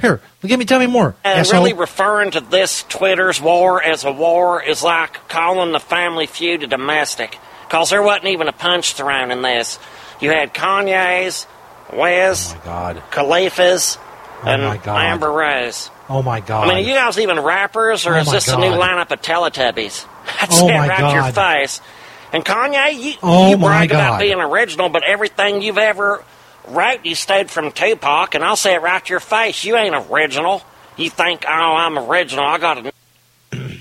Here, 0.01 0.21
give 0.47 0.59
me, 0.59 0.65
tell 0.65 0.79
me 0.81 0.87
more. 0.87 1.15
And 1.25 1.41
asshole. 1.41 1.61
really 1.61 1.73
referring 1.75 2.31
to 2.33 2.41
this 2.41 2.85
Twitter's 2.89 3.41
war 3.41 3.83
as 3.83 4.05
a 4.05 4.13
war 4.13 4.63
is 4.63 4.83
like 4.83 5.29
calling 5.29 5.73
the 5.73 5.81
family 5.81 6.27
feud 6.27 6.63
a 6.63 6.67
domestic. 6.67 7.39
Because 7.67 7.91
there 7.91 8.03
wasn't 8.03 8.27
even 8.29 8.49
a 8.49 8.53
punch 8.53 8.95
thrown 8.95 9.31
in 9.31 9.43
this. 9.43 9.79
You 10.21 10.31
had 10.31 10.53
Kanye's, 10.55 11.47
Wiz, 11.93 12.55
oh 12.57 12.61
God. 12.65 13.03
Khalifa's, 13.11 13.99
Oh 14.43 14.49
and 14.49 14.83
God. 14.83 15.03
Amber 15.05 15.31
Rose. 15.31 15.91
Oh 16.09 16.23
my 16.23 16.41
god! 16.41 16.65
I 16.65 16.69
mean, 16.69 16.77
are 16.79 16.89
you 16.89 16.95
guys 16.95 17.19
even 17.19 17.39
rappers, 17.39 18.07
or 18.07 18.15
Oh 18.15 18.21
is 18.21 18.31
this 18.31 18.49
a 18.49 18.57
new 18.57 18.71
lineup 18.71 19.11
of 19.11 19.21
Teletubbies? 19.21 20.07
That's 20.41 20.61
Oh 20.63 20.69
it, 20.69 20.73
my 20.73 20.89
right 20.89 20.97
to 20.97 21.13
your 21.13 21.31
God. 21.31 21.35
face. 21.35 21.81
And 22.33 22.45
Kanye, 22.45 23.03
you, 23.03 23.15
Oh 23.23 23.51
you 23.51 23.57
brag 23.59 23.91
about 23.91 24.21
being 24.21 24.41
original, 24.41 24.89
but 24.89 25.03
everything 25.03 25.63
you've 25.63 25.79
ever 25.79 26.25
wrote, 26.69 27.05
you 27.05 27.15
stayed 27.15 27.51
from 27.51 27.73
Tupac, 27.73 28.35
and 28.35 28.45
I'll 28.45 28.57
say 28.57 28.75
it 28.75 28.83
right 28.83 29.05
to 29.05 29.11
your 29.11 29.21
face. 29.21 29.65
You 29.65 29.77
ain't 29.77 29.95
original. 30.11 30.63
You 30.97 31.11
think, 31.11 31.45
oh, 31.47 31.51
I'm 31.51 31.99
original. 31.99 32.45
I 32.45 32.59
got 32.59 32.87
a 32.87 32.93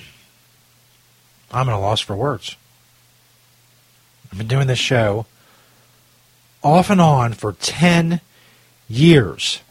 I'm 1.52 1.70
at 1.70 1.76
a 1.76 1.78
loss 1.78 2.02
for 2.02 2.16
words. 2.16 2.56
I've 4.32 4.38
been 4.38 4.48
doing 4.48 4.68
this 4.68 4.80
show 4.80 5.26
off 6.64 6.90
and 6.90 7.02
on 7.02 7.34
for 7.34 7.54
10 7.54 8.22
years. 8.88 9.62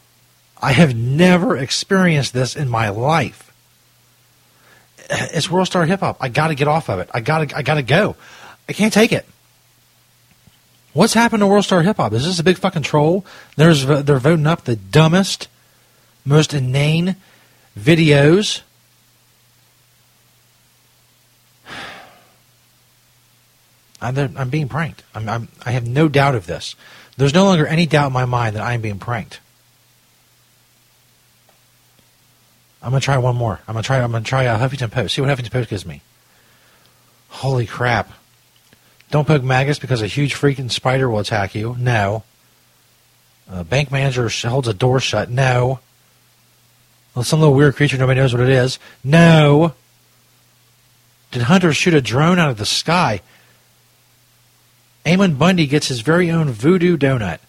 I 0.61 0.73
have 0.73 0.95
never 0.95 1.55
experienced 1.55 2.33
this 2.33 2.55
in 2.55 2.69
my 2.69 2.89
life. 2.89 3.45
It's 5.11 5.49
World 5.49 5.65
Star 5.65 5.85
Hip 5.85 6.01
Hop. 6.01 6.17
I 6.19 6.29
got 6.29 6.49
to 6.49 6.55
get 6.55 6.67
off 6.67 6.87
of 6.87 6.99
it. 6.99 7.09
I 7.11 7.21
got 7.21 7.49
to 7.49 7.57
I 7.57 7.63
got 7.63 7.75
to 7.75 7.81
go. 7.81 8.15
I 8.69 8.73
can't 8.73 8.93
take 8.93 9.11
it. 9.11 9.25
What's 10.93 11.15
happened 11.15 11.41
to 11.41 11.47
World 11.47 11.65
Star 11.65 11.81
Hip 11.81 11.97
Hop? 11.97 12.13
Is 12.13 12.25
this 12.25 12.39
a 12.39 12.43
big 12.43 12.57
fucking 12.57 12.83
troll? 12.83 13.25
There's 13.55 13.83
they're 13.85 14.19
voting 14.19 14.45
up 14.45 14.65
the 14.65 14.75
dumbest, 14.75 15.47
most 16.23 16.53
inane 16.53 17.15
videos 17.77 18.61
I'm, 24.01 24.37
I'm 24.37 24.49
being 24.49 24.69
pranked. 24.69 25.03
I'm, 25.15 25.27
I'm, 25.27 25.47
I 25.65 25.71
have 25.71 25.87
no 25.87 26.07
doubt 26.07 26.35
of 26.35 26.45
this. 26.45 26.75
There's 27.17 27.33
no 27.33 27.45
longer 27.45 27.65
any 27.65 27.85
doubt 27.87 28.07
in 28.07 28.13
my 28.13 28.25
mind 28.25 28.55
that 28.55 28.61
I'm 28.61 28.81
being 28.81 28.99
pranked. 28.99 29.39
I'm 32.83 32.91
gonna 32.91 33.01
try 33.01 33.17
one 33.17 33.35
more. 33.35 33.59
I'm 33.67 33.73
gonna 33.73 33.83
try. 33.83 33.99
I'm 33.99 34.11
gonna 34.11 34.23
try 34.23 34.43
a 34.43 34.57
Huffington 34.57 34.91
Post. 34.91 35.15
See 35.15 35.21
what 35.21 35.29
Huffington 35.35 35.51
Post 35.51 35.69
gives 35.69 35.85
me. 35.87 36.01
Holy 37.29 37.65
crap! 37.65 38.13
Don't 39.11 39.27
poke 39.27 39.43
maggots 39.43 39.79
because 39.79 40.01
a 40.01 40.07
huge 40.07 40.35
freaking 40.35 40.71
spider 40.71 41.09
will 41.09 41.19
attack 41.19 41.55
you. 41.55 41.75
No. 41.79 42.23
A 43.51 43.63
bank 43.63 43.91
manager 43.91 44.29
holds 44.47 44.67
a 44.67 44.73
door 44.73 44.99
shut. 44.99 45.29
No. 45.29 45.79
Well, 47.15 47.23
some 47.23 47.39
little 47.39 47.55
weird 47.55 47.75
creature 47.75 47.97
nobody 47.97 48.19
knows 48.19 48.33
what 48.33 48.43
it 48.43 48.49
is. 48.49 48.77
No. 49.03 49.73
Did 51.31 51.43
hunters 51.43 51.75
shoot 51.75 51.93
a 51.93 52.01
drone 52.01 52.39
out 52.39 52.51
of 52.51 52.57
the 52.57 52.65
sky? 52.65 53.21
Ammon 55.05 55.35
Bundy 55.35 55.65
gets 55.65 55.87
his 55.87 56.01
very 56.01 56.29
own 56.29 56.51
voodoo 56.51 56.97
donut. 56.97 57.39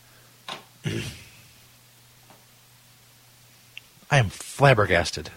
I 4.11 4.19
am 4.19 4.31
flabbergasted. 4.31 5.31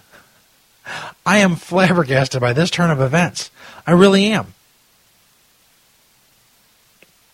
I 1.25 1.39
am 1.39 1.55
flabbergasted 1.55 2.39
by 2.39 2.53
this 2.53 2.69
turn 2.69 2.91
of 2.91 3.01
events. 3.01 3.51
I 3.85 3.91
really 3.91 4.25
am. 4.25 4.53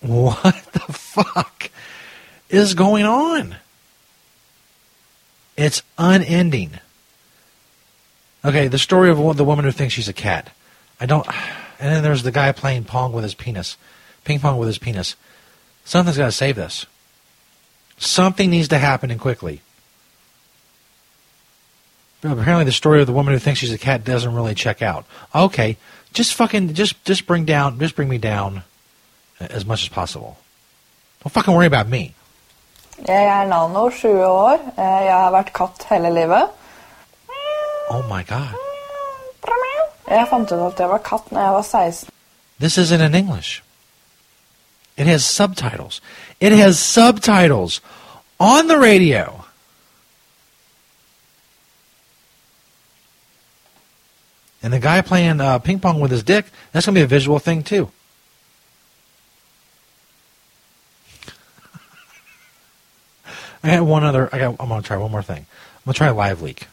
What 0.01 0.63
the 0.73 0.93
fuck 0.93 1.69
is 2.49 2.73
going 2.73 3.05
on? 3.05 3.57
It's 5.57 5.83
unending. 5.97 6.79
Okay, 8.45 8.69
the 8.69 8.79
story 8.79 9.09
of 9.09 9.17
the 9.35 9.43
woman 9.43 9.65
who 9.65 9.71
thinks 9.71 9.93
she's 9.93 10.07
a 10.07 10.13
cat. 10.13 10.51
I 11.01 11.05
don't. 11.05 11.27
And 11.79 11.93
then 11.93 12.03
there's 12.03 12.23
the 12.23 12.31
guy 12.31 12.51
playing 12.53 12.85
pong 12.85 13.11
with 13.11 13.23
his 13.23 13.33
penis, 13.33 13.77
ping 14.23 14.39
pong 14.39 14.57
with 14.57 14.67
his 14.67 14.77
penis. 14.77 15.15
Something's 15.83 16.17
got 16.17 16.25
to 16.27 16.31
save 16.31 16.55
this. 16.55 16.85
Something 17.97 18.49
needs 18.49 18.69
to 18.69 18.77
happen 18.77 19.11
and 19.11 19.19
quickly. 19.19 19.61
Apparently, 22.23 22.65
the 22.65 22.71
story 22.71 23.01
of 23.01 23.07
the 23.07 23.13
woman 23.13 23.33
who 23.33 23.39
thinks 23.39 23.59
she's 23.59 23.73
a 23.73 23.77
cat 23.77 24.03
doesn't 24.03 24.33
really 24.33 24.55
check 24.55 24.81
out. 24.81 25.05
Okay, 25.35 25.77
just 26.13 26.33
fucking, 26.33 26.73
just, 26.73 27.03
just 27.05 27.25
bring 27.25 27.45
down, 27.45 27.79
just 27.79 27.95
bring 27.95 28.09
me 28.09 28.17
down 28.17 28.63
as 29.39 29.65
much 29.65 29.83
as 29.83 29.89
possible. 29.89 30.37
Don't 31.23 31.31
fucking 31.33 31.53
worry 31.53 31.65
about 31.67 31.87
me. 31.89 32.13
Jeg 33.07 33.23
er 33.27 33.45
Nano, 33.47 33.89
20 33.89 34.25
år. 34.25 34.53
Eh, 34.77 35.05
Jeg 35.05 35.13
har 35.13 35.31
vært 35.31 35.53
katt 35.53 35.83
hele 35.89 36.09
livet. 36.13 36.49
Oh 37.89 38.03
my 38.05 38.23
god, 38.27 38.53
Jeg 40.09 40.27
fant 40.29 40.51
ut 40.51 40.73
at 40.73 40.79
jeg 40.79 40.89
var 40.89 40.97
katt 40.97 41.31
når 41.31 41.41
jeg 41.41 41.51
var 41.53 41.61
16. 41.61 42.09
this 42.59 42.77
isn't 42.77 43.01
in 43.01 43.15
English. 43.15 43.61
It 44.97 45.07
has 45.07 45.23
subtitles. 45.23 46.01
It 46.41 46.51
has 46.51 46.77
subtitles 46.79 47.81
on 48.39 48.67
the 48.67 48.77
radio. 48.77 49.43
And 54.61 54.73
the 54.73 54.79
guy 54.79 55.01
playing 55.01 55.39
uh, 55.39 55.59
ping 55.59 55.79
pong 55.79 55.99
with 56.01 56.11
his 56.11 56.23
dick, 56.23 56.45
that's 56.71 56.85
going 56.85 56.95
to 56.95 56.99
be 56.99 57.03
a 57.03 57.07
visual 57.07 57.39
thing 57.39 57.63
too. 57.63 57.89
I 63.63 63.75
got 63.75 63.85
one 63.85 64.03
other. 64.03 64.29
I 64.33 64.39
got. 64.39 64.55
I'm 64.59 64.69
gonna 64.69 64.81
try 64.81 64.97
one 64.97 65.11
more 65.11 65.23
thing. 65.23 65.45
I'm 65.45 65.81
gonna 65.85 65.93
try 65.93 66.09
Live 66.09 66.41
Leak. 66.41 66.67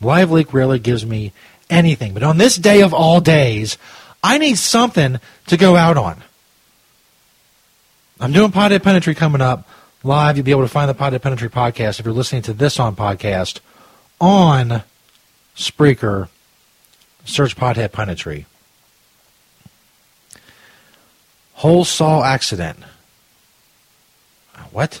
Live 0.00 0.30
Leak 0.30 0.52
rarely 0.52 0.78
gives 0.78 1.04
me 1.04 1.32
anything, 1.70 2.14
but 2.14 2.22
on 2.22 2.38
this 2.38 2.56
day 2.56 2.82
of 2.82 2.92
all 2.92 3.20
days, 3.20 3.78
I 4.22 4.38
need 4.38 4.58
something 4.58 5.18
to 5.46 5.56
go 5.56 5.76
out 5.76 5.96
on. 5.96 6.22
I'm 8.20 8.32
doing 8.32 8.52
Pothead 8.52 8.80
Punditry 8.80 9.16
coming 9.16 9.40
up 9.40 9.68
live. 10.02 10.36
You'll 10.36 10.44
be 10.44 10.50
able 10.52 10.62
to 10.62 10.68
find 10.68 10.88
the 10.88 10.94
Pothead 10.94 11.18
Punditry 11.20 11.50
podcast 11.50 11.98
if 11.98 12.06
you're 12.06 12.14
listening 12.14 12.42
to 12.42 12.52
this 12.52 12.78
on 12.78 12.94
podcast 12.94 13.60
on 14.20 14.82
Spreaker. 15.56 16.28
Search 17.24 17.56
Pothead 17.56 17.88
Punditry. 17.88 18.44
Whole 21.54 21.84
saw 21.84 22.22
accident. 22.22 22.78
What? 24.70 25.00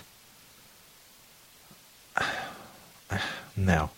No. 3.56 3.90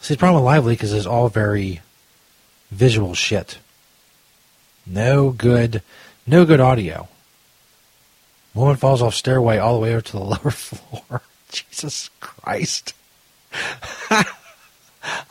See, 0.00 0.14
the 0.14 0.18
problem 0.18 0.42
with 0.42 0.46
Live 0.46 0.64
Leak 0.64 0.82
is 0.82 0.92
it's 0.92 1.06
all 1.06 1.28
very 1.28 1.80
visual 2.70 3.14
shit. 3.14 3.58
No 4.86 5.30
good, 5.30 5.82
no 6.26 6.44
good 6.44 6.60
audio. 6.60 7.08
Woman 8.54 8.76
falls 8.76 9.02
off 9.02 9.14
stairway 9.14 9.58
all 9.58 9.74
the 9.74 9.80
way 9.80 9.92
over 9.92 10.00
to 10.00 10.12
the 10.12 10.18
lower 10.24 10.50
floor. 10.50 11.22
Jesus 11.50 12.10
Christ. 12.20 12.94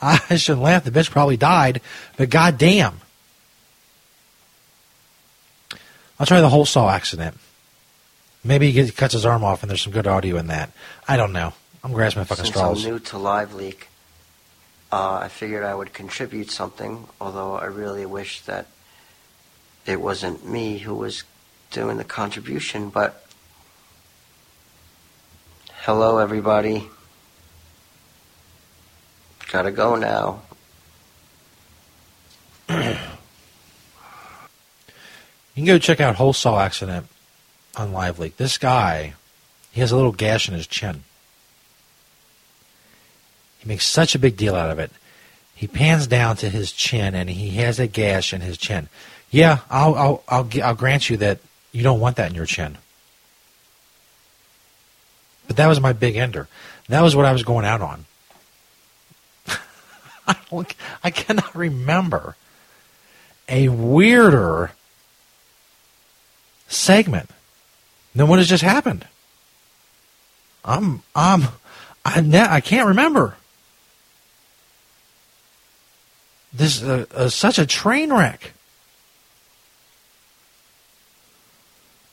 I 0.02 0.36
shouldn't 0.36 0.62
laugh. 0.62 0.84
The 0.84 0.90
bitch 0.90 1.10
probably 1.10 1.36
died, 1.36 1.80
but 2.16 2.30
goddamn. 2.30 3.00
I'll 6.18 6.26
try 6.26 6.40
the 6.40 6.50
whole 6.50 6.66
saw 6.66 6.90
accident. 6.90 7.38
Maybe 8.44 8.70
he 8.70 8.90
cuts 8.90 9.14
his 9.14 9.26
arm 9.26 9.44
off 9.44 9.62
and 9.62 9.70
there's 9.70 9.82
some 9.82 9.92
good 9.92 10.06
audio 10.06 10.36
in 10.36 10.48
that. 10.48 10.70
I 11.08 11.16
don't 11.16 11.32
know. 11.32 11.54
I'm 11.82 11.92
grasping 11.92 12.20
my 12.20 12.24
fucking 12.24 12.44
Since 12.44 12.56
straws. 12.56 12.84
I'm 12.84 12.92
new 12.92 12.98
to 12.98 13.18
Live 13.18 13.54
Leak, 13.54 13.88
uh, 14.92 15.20
I 15.22 15.28
figured 15.28 15.64
I 15.64 15.74
would 15.74 15.92
contribute 15.92 16.50
something, 16.50 17.06
although 17.20 17.54
I 17.54 17.66
really 17.66 18.06
wish 18.06 18.40
that 18.42 18.66
it 19.86 20.00
wasn't 20.00 20.46
me 20.46 20.78
who 20.78 20.94
was 20.94 21.24
doing 21.70 21.96
the 21.96 22.04
contribution. 22.04 22.90
But 22.90 23.24
hello, 25.82 26.18
everybody. 26.18 26.88
Gotta 29.50 29.70
go 29.70 29.96
now. 29.96 30.42
You 32.68 32.96
can 35.54 35.64
go 35.64 35.78
check 35.78 36.00
out 36.00 36.14
Whole 36.14 36.32
Saw 36.32 36.60
Accident 36.60 37.06
on 37.76 37.92
Live 37.92 38.18
Leak. 38.18 38.36
This 38.36 38.58
guy, 38.58 39.14
he 39.72 39.80
has 39.80 39.92
a 39.92 39.96
little 39.96 40.12
gash 40.12 40.48
in 40.48 40.54
his 40.54 40.66
chin. 40.66 41.02
He 43.60 43.68
makes 43.68 43.86
such 43.86 44.14
a 44.14 44.18
big 44.18 44.36
deal 44.36 44.54
out 44.54 44.70
of 44.70 44.78
it. 44.78 44.90
He 45.54 45.66
pans 45.66 46.06
down 46.06 46.36
to 46.38 46.48
his 46.48 46.72
chin 46.72 47.14
and 47.14 47.28
he 47.28 47.50
has 47.56 47.78
a 47.78 47.86
gash 47.86 48.32
in 48.32 48.40
his 48.40 48.56
chin. 48.56 48.88
Yeah, 49.30 49.58
I'll 49.70 49.94
I'll 49.94 50.22
I'll, 50.28 50.48
I'll 50.62 50.74
grant 50.74 51.10
you 51.10 51.18
that 51.18 51.40
you 51.70 51.82
don't 51.82 52.00
want 52.00 52.16
that 52.16 52.30
in 52.30 52.34
your 52.34 52.46
chin. 52.46 52.78
But 55.46 55.56
that 55.56 55.66
was 55.66 55.80
my 55.80 55.92
big 55.92 56.16
ender. 56.16 56.48
That 56.88 57.02
was 57.02 57.14
what 57.14 57.26
I 57.26 57.32
was 57.32 57.42
going 57.42 57.66
out 57.66 57.80
on. 57.80 58.04
I, 60.26 60.36
I 61.04 61.10
cannot 61.10 61.54
remember 61.54 62.36
a 63.48 63.68
weirder 63.68 64.70
segment 66.68 67.28
than 68.14 68.28
what 68.28 68.38
has 68.38 68.48
just 68.48 68.62
happened. 68.62 69.06
I'm 70.64 71.02
I'm 71.14 71.48
I 72.04 72.48
I 72.50 72.60
can't 72.60 72.88
remember. 72.88 73.36
This 76.52 76.80
is 76.80 76.88
a, 76.88 77.06
a, 77.14 77.30
such 77.30 77.58
a 77.58 77.66
train 77.66 78.12
wreck. 78.12 78.52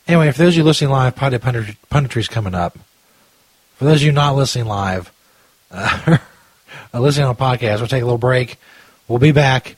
Anyway, 0.08 0.32
for 0.32 0.38
those 0.38 0.54
of 0.54 0.58
you 0.58 0.64
listening 0.64 0.92
live, 0.92 1.16
Pothead 1.16 1.40
Punditry 1.90 2.18
is 2.18 2.28
coming 2.28 2.56
up. 2.56 2.78
For 3.76 3.86
those 3.86 4.02
of 4.02 4.04
you 4.04 4.12
not 4.12 4.36
listening 4.36 4.66
live, 4.66 5.12
uh, 5.70 6.18
uh, 6.94 7.00
listening 7.00 7.26
on 7.26 7.32
a 7.32 7.36
podcast, 7.36 7.80
we'll 7.80 7.88
take 7.88 8.02
a 8.02 8.06
little 8.06 8.18
break. 8.18 8.58
We'll 9.08 9.20
be 9.20 9.32
back. 9.32 9.76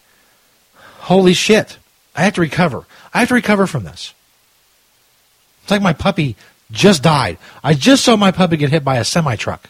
Holy 0.99 1.33
shit. 1.33 1.77
I 2.15 2.23
have 2.23 2.33
to 2.35 2.41
recover. 2.41 2.85
I 3.13 3.19
have 3.19 3.29
to 3.29 3.33
recover 3.33 3.65
from 3.65 3.85
this. 3.85 4.13
It's 5.63 5.71
like 5.71 5.81
my 5.81 5.93
puppy 5.93 6.35
just 6.71 7.01
died. 7.01 7.37
I 7.63 7.73
just 7.73 8.03
saw 8.03 8.15
my 8.15 8.31
puppy 8.31 8.57
get 8.57 8.69
hit 8.69 8.83
by 8.83 8.97
a 8.97 9.03
semi 9.03 9.35
truck 9.35 9.69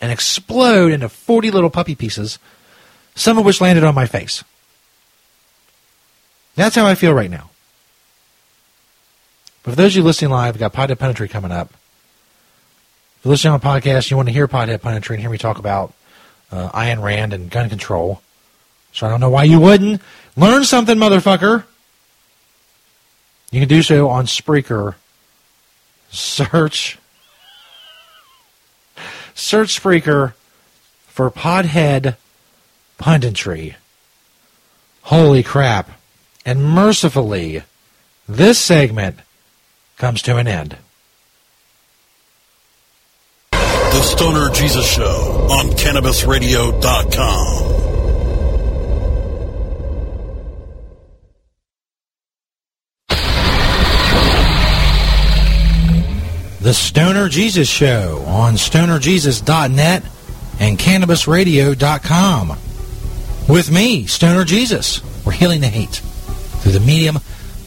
and 0.00 0.10
explode 0.10 0.92
into 0.92 1.08
40 1.08 1.50
little 1.50 1.70
puppy 1.70 1.94
pieces, 1.94 2.38
some 3.16 3.38
of 3.38 3.44
which 3.44 3.60
landed 3.60 3.82
on 3.82 3.94
my 3.94 4.06
face. 4.06 4.44
That's 6.54 6.76
how 6.76 6.86
I 6.86 6.94
feel 6.94 7.12
right 7.12 7.30
now. 7.30 7.50
But 9.64 9.72
for 9.72 9.76
those 9.76 9.92
of 9.92 9.96
you 9.96 10.02
listening 10.04 10.30
live, 10.30 10.54
we've 10.54 10.60
got 10.60 10.72
Pothead 10.72 10.96
Punditry 10.96 11.28
coming 11.28 11.50
up. 11.50 11.70
If 13.18 13.24
you're 13.24 13.30
listening 13.30 13.54
on 13.54 13.60
a 13.60 13.62
podcast, 13.62 14.10
you 14.10 14.16
want 14.16 14.28
to 14.28 14.32
hear 14.32 14.46
Pothead 14.46 14.78
Punditry 14.78 15.14
and 15.14 15.20
hear 15.20 15.30
me 15.30 15.38
talk 15.38 15.58
about 15.58 15.92
uh, 16.52 16.70
Ayn 16.70 17.02
Rand 17.02 17.32
and 17.32 17.50
gun 17.50 17.68
control. 17.68 18.22
So 18.92 19.06
I 19.06 19.10
don't 19.10 19.20
know 19.20 19.30
why 19.30 19.44
you 19.44 19.60
wouldn't. 19.60 20.00
Learn 20.36 20.64
something, 20.64 20.96
motherfucker. 20.96 21.64
You 23.50 23.60
can 23.60 23.68
do 23.68 23.82
so 23.82 24.08
on 24.08 24.26
Spreaker. 24.26 24.94
Search. 26.10 26.98
Search 29.34 29.80
Spreaker 29.80 30.34
for 31.08 31.30
Pothead 31.30 32.16
Punditry. 32.98 33.74
Holy 35.02 35.42
crap. 35.42 35.90
And 36.44 36.64
mercifully, 36.64 37.62
this 38.28 38.58
segment 38.58 39.18
comes 39.98 40.22
to 40.22 40.36
an 40.36 40.48
end. 40.48 40.76
The 43.50 44.02
Stoner 44.02 44.50
Jesus 44.50 44.86
Show 44.86 45.48
on 45.50 45.70
CannabisRadio.com. 45.70 47.72
The 56.60 56.74
Stoner 56.74 57.28
Jesus 57.28 57.68
Show 57.68 58.24
on 58.26 58.54
stonerjesus.net 58.54 60.02
and 60.58 60.76
cannabisradio.com. 60.76 62.58
With 63.48 63.70
me, 63.70 64.06
Stoner 64.06 64.44
Jesus. 64.44 65.00
We're 65.24 65.32
healing 65.32 65.60
the 65.60 65.68
hate 65.68 66.02
through 66.62 66.72
the 66.72 66.80
medium 66.80 67.16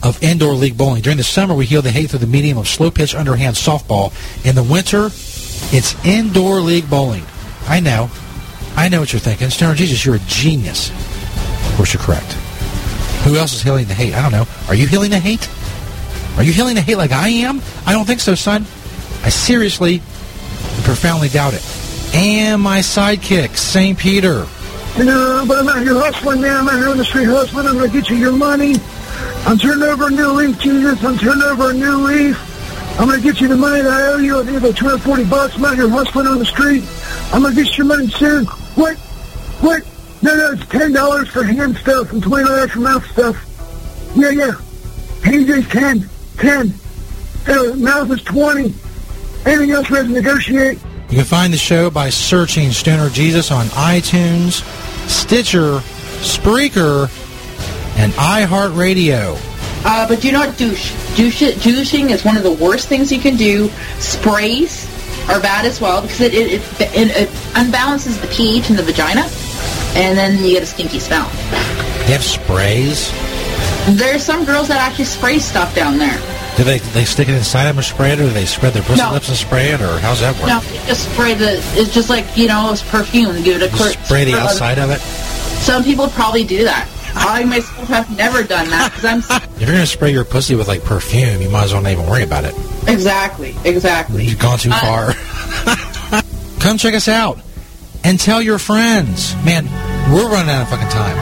of 0.04 0.22
indoor 0.22 0.54
league 0.54 0.78
bowling. 0.78 1.02
During 1.02 1.18
the 1.18 1.24
summer, 1.24 1.56
we 1.56 1.66
heal 1.66 1.82
the 1.82 1.90
hate 1.90 2.10
through 2.10 2.20
the 2.20 2.28
medium 2.28 2.58
of 2.58 2.68
slow 2.68 2.92
pitch 2.92 3.16
underhand 3.16 3.56
softball. 3.56 4.12
In 4.46 4.56
the 4.56 4.64
winter, 4.64 5.06
it's 5.74 5.96
indoor 6.06 6.60
league 6.60 6.90
bowling. 6.90 7.24
I 7.66 7.80
know. 7.80 8.12
I 8.76 8.90
know 8.90 9.00
what 9.00 9.14
you're 9.14 9.22
thinking. 9.22 9.50
Stoner 9.50 9.74
Jesus, 9.74 10.06
you're 10.06 10.16
a 10.16 10.20
genius. 10.28 10.90
Of 10.90 11.74
course, 11.78 11.94
you're 11.94 12.04
correct. 12.04 12.34
Who 13.24 13.38
else 13.38 13.54
is 13.54 13.62
healing 13.62 13.86
the 13.86 13.94
hate? 13.94 14.14
I 14.14 14.22
don't 14.22 14.32
know. 14.34 14.48
Are 14.68 14.76
you 14.76 14.86
healing 14.86 15.12
the 15.12 15.20
hate? 15.20 15.50
Are 16.38 16.44
you 16.44 16.52
healing 16.52 16.76
the 16.76 16.82
hate 16.82 16.98
like 16.98 17.12
I 17.12 17.30
am? 17.30 17.62
I 17.86 17.94
don't 17.94 18.06
think 18.06 18.20
so, 18.20 18.36
son. 18.36 18.66
I 19.24 19.30
seriously 19.30 20.02
and 20.76 20.84
profoundly 20.84 21.30
doubt 21.30 21.54
it. 21.54 21.66
And 22.14 22.62
my 22.62 22.80
sidekick, 22.80 23.56
St. 23.56 23.98
Peter. 23.98 24.46
Know, 24.98 25.46
but 25.48 25.60
I'm 25.60 25.68
out 25.70 25.82
here 25.82 25.94
hustling, 25.94 26.42
man. 26.42 26.58
I'm 26.58 26.68
out 26.68 26.78
here 26.78 26.90
on 26.90 26.98
the 26.98 27.06
street 27.06 27.26
hustling. 27.26 27.68
I'm 27.68 27.78
going 27.78 27.90
to 27.90 27.98
get 28.02 28.10
you 28.10 28.18
your 28.18 28.34
money. 28.34 28.76
I'm 29.46 29.58
turning 29.58 29.84
over 29.84 30.08
a 30.08 30.10
new 30.10 30.28
leaf, 30.32 30.60
Jesus. 30.60 31.02
I'm 31.04 31.18
turning 31.18 31.44
over 31.44 31.70
a 31.70 31.74
new 31.74 32.06
leaf. 32.06 33.00
I'm 33.00 33.08
going 33.08 33.22
to 33.22 33.24
get 33.26 33.40
you 33.40 33.48
the 33.48 33.56
money 33.56 33.82
that 33.82 33.94
I 33.94 34.08
owe 34.08 34.18
you. 34.18 34.40
I 34.40 34.44
think 34.44 34.58
about 34.58 34.76
240 34.76 35.24
bucks. 35.30 35.56
I'm 35.56 35.64
out 35.64 35.76
here 35.76 35.88
hustling 35.88 36.28
on 36.28 36.38
the 36.40 36.46
street. 36.46 36.84
I'm 37.32 37.44
going 37.44 37.56
to 37.56 37.64
get 37.64 37.78
you 37.78 37.86
your 37.86 37.96
money 37.96 38.10
soon. 38.10 38.46
What? 38.76 38.98
What? 39.62 39.84
No, 40.22 40.36
no, 40.36 40.52
it's 40.52 40.64
$10 40.64 41.28
for 41.30 41.44
hand 41.44 41.78
stuff 41.78 42.12
and 42.12 42.22
$20 42.22 42.70
for 42.70 42.80
mouth 42.80 43.06
stuff. 43.10 44.16
Yeah, 44.18 44.32
yeah. 44.32 44.52
Hands 45.24 45.50
is 45.50 45.68
10. 45.70 46.10
10. 46.38 46.74
Uh, 47.48 47.74
mouth 47.76 48.12
is 48.12 48.22
20. 48.24 48.74
Anything 49.46 49.72
else 49.72 49.90
we 49.90 49.98
have 49.98 50.08
to 50.08 50.12
negotiate? 50.12 50.78
You 51.10 51.18
can 51.18 51.26
find 51.26 51.52
the 51.52 51.58
show 51.58 51.90
by 51.90 52.12
searching 52.12 52.70
Stoner 52.70 53.10
Jesus 53.10 53.50
on 53.50 53.66
iTunes, 53.68 54.62
Stitcher, 55.10 55.80
Spreaker, 56.22 57.10
and 57.98 58.14
iHeartRadio. 58.14 59.36
Uh, 59.84 60.08
but 60.08 60.22
do 60.22 60.32
not 60.32 60.56
douche. 60.56 60.94
douche. 61.16 61.42
Douching 61.64 62.12
is 62.12 62.24
one 62.24 62.38
of 62.38 62.44
the 62.44 62.52
worst 62.52 62.88
things 62.88 63.12
you 63.12 63.20
can 63.20 63.38
do. 63.38 63.70
Sprays 63.98 64.86
are 65.30 65.40
bad 65.40 65.66
as 65.66 65.82
well 65.82 66.04
because 66.04 66.22
it, 66.22 66.36
it, 66.36 66.52
it, 66.52 66.82
it, 66.82 67.18
it 67.18 67.30
unbalances 67.56 68.22
the 68.22 68.28
pH 68.28 68.70
in 68.70 68.76
the 68.76 68.84
vagina, 68.84 69.22
and 69.96 70.16
then 70.16 70.44
you 70.44 70.52
get 70.52 70.62
a 70.62 70.68
stinky 70.68 71.00
smell. 71.00 71.28
They 72.06 72.14
have 72.14 72.24
sprays. 72.24 73.12
There's 73.98 74.24
some 74.24 74.46
girls 74.46 74.68
that 74.68 74.78
actually 74.78 75.06
spray 75.06 75.40
stuff 75.40 75.74
down 75.74 75.98
there. 75.98 76.39
Do 76.60 76.66
they 76.66 76.80
they 76.80 77.06
stick 77.06 77.30
it 77.30 77.36
inside 77.36 77.66
them 77.66 77.78
and 77.78 77.86
spray 77.86 78.12
it, 78.12 78.20
or 78.20 78.24
do 78.24 78.30
they 78.32 78.44
spread 78.46 78.74
their 78.74 78.84
pussy 78.84 79.00
No. 79.02 79.14
lips 79.14 79.30
and 79.30 79.38
spray 79.38 79.70
it, 79.70 79.80
or 79.80 79.98
how's 80.00 80.20
that 80.20 80.36
work? 80.36 80.48
No, 80.48 80.60
you 80.74 80.86
just 80.88 81.10
spray 81.14 81.34
the. 81.34 81.54
It's 81.80 81.94
just 81.94 82.10
like 82.10 82.26
you 82.36 82.48
know, 82.50 82.70
it's 82.74 82.84
perfume. 82.84 83.42
Give 83.44 83.62
it 83.62 83.74
a 83.74 83.76
quick. 83.78 83.98
Spray 84.04 84.26
the 84.26 84.36
outside 84.36 84.78
of 84.78 84.90
it. 84.92 85.00
Some 85.00 85.86
people 85.86 86.10
probably 86.10 86.44
do 86.44 86.66
that. 86.66 86.90
I 87.16 87.46
myself 87.46 87.88
have 87.88 88.18
never 88.18 88.44
done 88.44 88.70
that 88.72 88.92
because 88.94 89.06
I'm 89.06 89.42
If 89.54 89.62
you're 89.62 89.72
gonna 89.72 89.86
spray 89.86 90.12
your 90.12 90.26
pussy 90.26 90.56
with 90.56 90.68
like 90.68 90.84
perfume, 90.84 91.42
you 91.42 91.50
might 91.50 91.64
as 91.64 91.72
well 91.74 91.82
not 91.82 91.94
even 91.94 92.06
worry 92.08 92.24
about 92.24 92.44
it. 92.44 92.54
exactly, 92.88 93.56
exactly. 93.64 94.26
You've 94.26 94.40
gone 94.40 94.60
too 94.60 94.72
Uh, 94.74 95.14
far. 95.16 96.22
Come 96.60 96.78
check 96.78 96.94
us 96.94 97.08
out 97.08 97.40
and 98.04 98.20
tell 98.20 98.42
your 98.42 98.60
friends. 98.60 99.34
Man, 99.46 99.64
we're 100.14 100.30
running 100.30 100.50
out 100.54 100.64
of 100.64 100.70
fucking 100.70 100.90
time. 100.90 101.16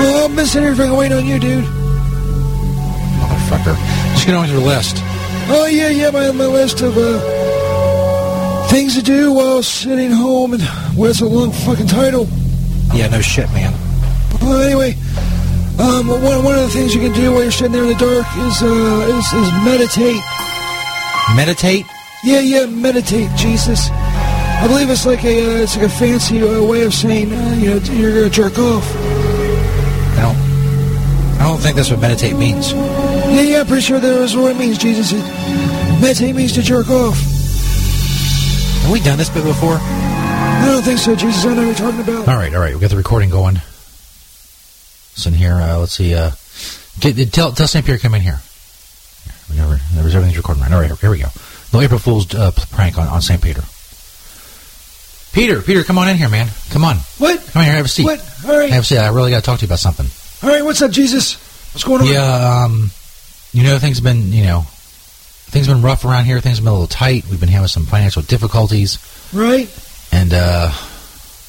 Oh, 0.00 0.24
I'm 0.28 0.36
sitting 0.44 0.66
here 0.66 0.74
fucking 0.74 0.96
waiting 0.96 1.18
on 1.18 1.26
you, 1.26 1.38
dude. 1.38 1.64
Motherfucker. 3.20 3.76
Just 4.22 4.30
get 4.30 4.36
on 4.36 4.48
your 4.48 4.60
list. 4.60 4.98
Oh, 5.50 5.66
yeah, 5.66 5.88
yeah, 5.88 6.10
my, 6.12 6.30
my 6.30 6.46
list 6.46 6.80
of 6.80 6.96
uh, 6.96 8.68
things 8.68 8.94
to 8.94 9.02
do 9.02 9.32
while 9.32 9.64
sitting 9.64 10.12
home. 10.12 10.52
And 10.52 10.62
what's 10.94 11.20
a 11.20 11.26
long 11.26 11.50
fucking 11.50 11.88
title? 11.88 12.28
Yeah, 12.94 13.08
no 13.08 13.20
shit, 13.20 13.50
man. 13.50 13.72
Well, 14.40 14.62
anyway, 14.62 14.94
um, 15.80 16.06
one, 16.06 16.44
one 16.44 16.54
of 16.56 16.62
the 16.62 16.70
things 16.70 16.94
you 16.94 17.00
can 17.00 17.12
do 17.14 17.32
while 17.32 17.42
you're 17.42 17.50
sitting 17.50 17.72
there 17.72 17.82
in 17.82 17.88
the 17.88 17.96
dark 17.96 18.24
is, 18.46 18.62
uh, 18.62 19.18
is, 19.18 19.26
is 19.32 19.52
meditate. 19.64 20.22
Meditate? 21.34 21.84
Yeah, 22.22 22.38
yeah, 22.38 22.66
meditate, 22.66 23.28
Jesus. 23.36 23.90
I 23.90 24.68
believe 24.68 24.88
it's 24.88 25.04
like 25.04 25.24
a 25.24 25.58
uh, 25.58 25.62
it's 25.64 25.76
like 25.76 25.86
a 25.86 25.88
fancy 25.88 26.40
uh, 26.40 26.62
way 26.62 26.82
of 26.84 26.94
saying 26.94 27.32
uh, 27.32 27.54
you 27.58 27.70
know 27.70 27.78
you're 27.92 28.14
gonna 28.14 28.30
jerk 28.30 28.56
off. 28.56 28.88
I 30.16 30.20
don't. 30.22 30.36
I 31.40 31.44
don't 31.48 31.58
think 31.58 31.74
that's 31.74 31.90
what 31.90 31.98
meditate 31.98 32.36
means. 32.36 32.72
Yeah, 33.32 33.40
yeah, 33.40 33.60
I'm 33.60 33.66
pretty 33.66 33.82
sure 33.82 33.98
that 33.98 34.22
is 34.22 34.36
what 34.36 34.54
it 34.54 34.58
means, 34.58 34.78
Jesus. 34.78 35.12
It, 35.12 35.22
meditate 36.00 36.34
means 36.34 36.52
to 36.52 36.62
jerk 36.62 36.90
off. 36.90 37.16
Have 38.82 38.90
we 38.92 39.00
done 39.00 39.16
this 39.16 39.30
bit 39.30 39.44
before? 39.44 39.78
I 39.80 40.64
don't 40.66 40.82
think 40.82 40.98
so, 40.98 41.16
Jesus. 41.16 41.44
I 41.44 41.54
know 41.54 41.66
what 41.66 41.78
you're 41.78 41.90
talking 41.90 42.00
about. 42.00 42.28
All 42.28 42.36
right, 42.36 42.52
all 42.54 42.60
right. 42.60 42.74
We 42.74 42.80
got 42.80 42.90
the 42.90 42.96
recording 42.96 43.30
going. 43.30 43.54
Listen 45.14 45.32
here. 45.32 45.54
Uh, 45.54 45.78
let's 45.78 45.92
see. 45.92 46.14
Uh, 46.14 46.32
get, 47.00 47.32
tell 47.32 47.52
tell 47.52 47.66
St. 47.66 47.84
Pierre 47.84 47.96
to 47.96 48.02
come 48.02 48.14
in 48.14 48.20
here. 48.20 48.40
We 49.48 49.56
never, 49.56 49.80
everything's 49.96 50.36
recording 50.36 50.62
right. 50.62 50.72
All 50.72 50.80
right, 50.80 50.98
here 50.98 51.10
we 51.10 51.18
go. 51.18 51.28
No 51.72 51.80
April 51.80 51.98
Fool's 51.98 52.34
uh, 52.34 52.50
prank 52.70 52.98
on, 52.98 53.08
on 53.08 53.22
St. 53.22 53.42
Peter. 53.42 53.62
Peter, 55.32 55.62
Peter, 55.62 55.84
come 55.84 55.96
on 55.96 56.08
in 56.08 56.16
here, 56.16 56.28
man. 56.28 56.48
Come 56.70 56.84
on. 56.84 56.96
What? 57.18 57.40
Come 57.52 57.62
in 57.62 57.66
here. 57.66 57.76
Have 57.76 57.86
a 57.86 57.88
seat. 57.88 58.04
What? 58.04 58.20
All 58.46 58.58
right. 58.58 58.70
Have 58.70 58.82
a 58.82 58.86
seat. 58.86 58.98
I 58.98 59.08
really 59.08 59.30
got 59.30 59.40
to 59.40 59.46
talk 59.46 59.58
to 59.60 59.64
you 59.64 59.68
about 59.68 59.78
something. 59.78 60.06
All 60.42 60.54
right, 60.54 60.64
what's 60.64 60.82
up, 60.82 60.90
Jesus? 60.90 61.34
What's 61.72 61.84
going 61.84 62.02
on? 62.02 62.06
Yeah, 62.06 62.64
um, 62.64 62.90
you 63.52 63.62
know, 63.62 63.78
things 63.78 63.98
have 63.98 64.04
been, 64.04 64.32
you 64.32 64.44
know, 64.44 64.62
things 64.66 65.66
have 65.66 65.76
been 65.76 65.82
rough 65.84 66.04
around 66.04 66.24
here. 66.24 66.40
Things 66.40 66.58
have 66.58 66.64
been 66.64 66.70
a 66.70 66.74
little 66.74 66.86
tight. 66.86 67.24
We've 67.30 67.40
been 67.40 67.48
having 67.48 67.68
some 67.68 67.84
financial 67.84 68.22
difficulties. 68.22 68.98
Right. 69.32 69.68
And, 70.12 70.32
uh, 70.32 70.72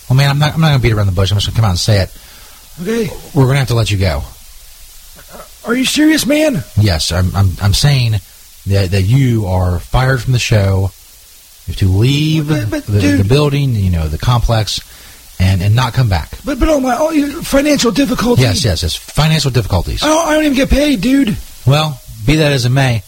well, 0.10 0.18
man, 0.18 0.30
I'm 0.30 0.40
not, 0.40 0.54
I'm 0.54 0.62
not 0.62 0.70
going 0.70 0.80
to 0.80 0.84
beat 0.84 0.94
around 0.94 1.08
the 1.08 1.14
bush. 1.14 1.32
I'm 1.32 1.38
just 1.38 1.48
going 1.48 1.56
to 1.56 1.62
come 1.62 1.66
out 1.66 1.72
and 1.72 1.80
say 1.80 2.02
it. 2.02 2.18
Okay. 2.82 3.10
We're 3.36 3.44
going 3.46 3.56
to 3.56 3.60
have 3.60 3.68
to 3.70 3.76
let 3.76 3.92
you 3.92 3.98
go. 3.98 4.24
Are 5.66 5.74
you 5.76 5.86
serious, 5.86 6.26
man? 6.26 6.64
Yes, 6.80 7.12
I'm, 7.12 7.34
I'm, 7.36 7.50
I'm 7.62 7.74
saying 7.74 8.14
that, 8.68 8.92
that 8.92 9.04
you 9.04 9.46
are 9.46 9.80
fired 9.80 10.22
from 10.22 10.34
the 10.34 10.40
show. 10.40 10.92
You 11.66 11.72
have 11.72 11.76
to 11.78 11.88
leave 11.88 12.50
But- 12.50 12.70
but, 12.70 12.86
the, 12.86 13.00
the 13.18 13.24
building, 13.24 13.74
you 13.76 13.90
know, 13.90 14.08
the 14.10 14.18
complex, 14.18 14.82
and, 15.40 15.62
and 15.62 15.76
not 15.76 15.94
come 15.94 16.10
back. 16.10 16.32
But 16.44 16.60
but 16.60 16.68
all 16.70 16.80
my 16.82 17.12
your 17.12 17.42
financial 17.42 17.92
difficulties. 17.92 18.44
Yes, 18.44 18.64
yes, 18.66 18.84
yes. 18.84 18.96
Financial 18.96 19.52
difficulties. 19.52 20.04
I 20.04 20.08
don't, 20.08 20.28
I 20.28 20.34
don't 20.36 20.44
even 20.46 20.56
get 20.58 20.70
paid, 20.70 21.00
dude. 21.02 21.38
Well, 21.66 22.00
be 22.26 22.36
that 22.38 22.52
as 22.52 22.66
it 22.66 22.70
may, 22.70 23.04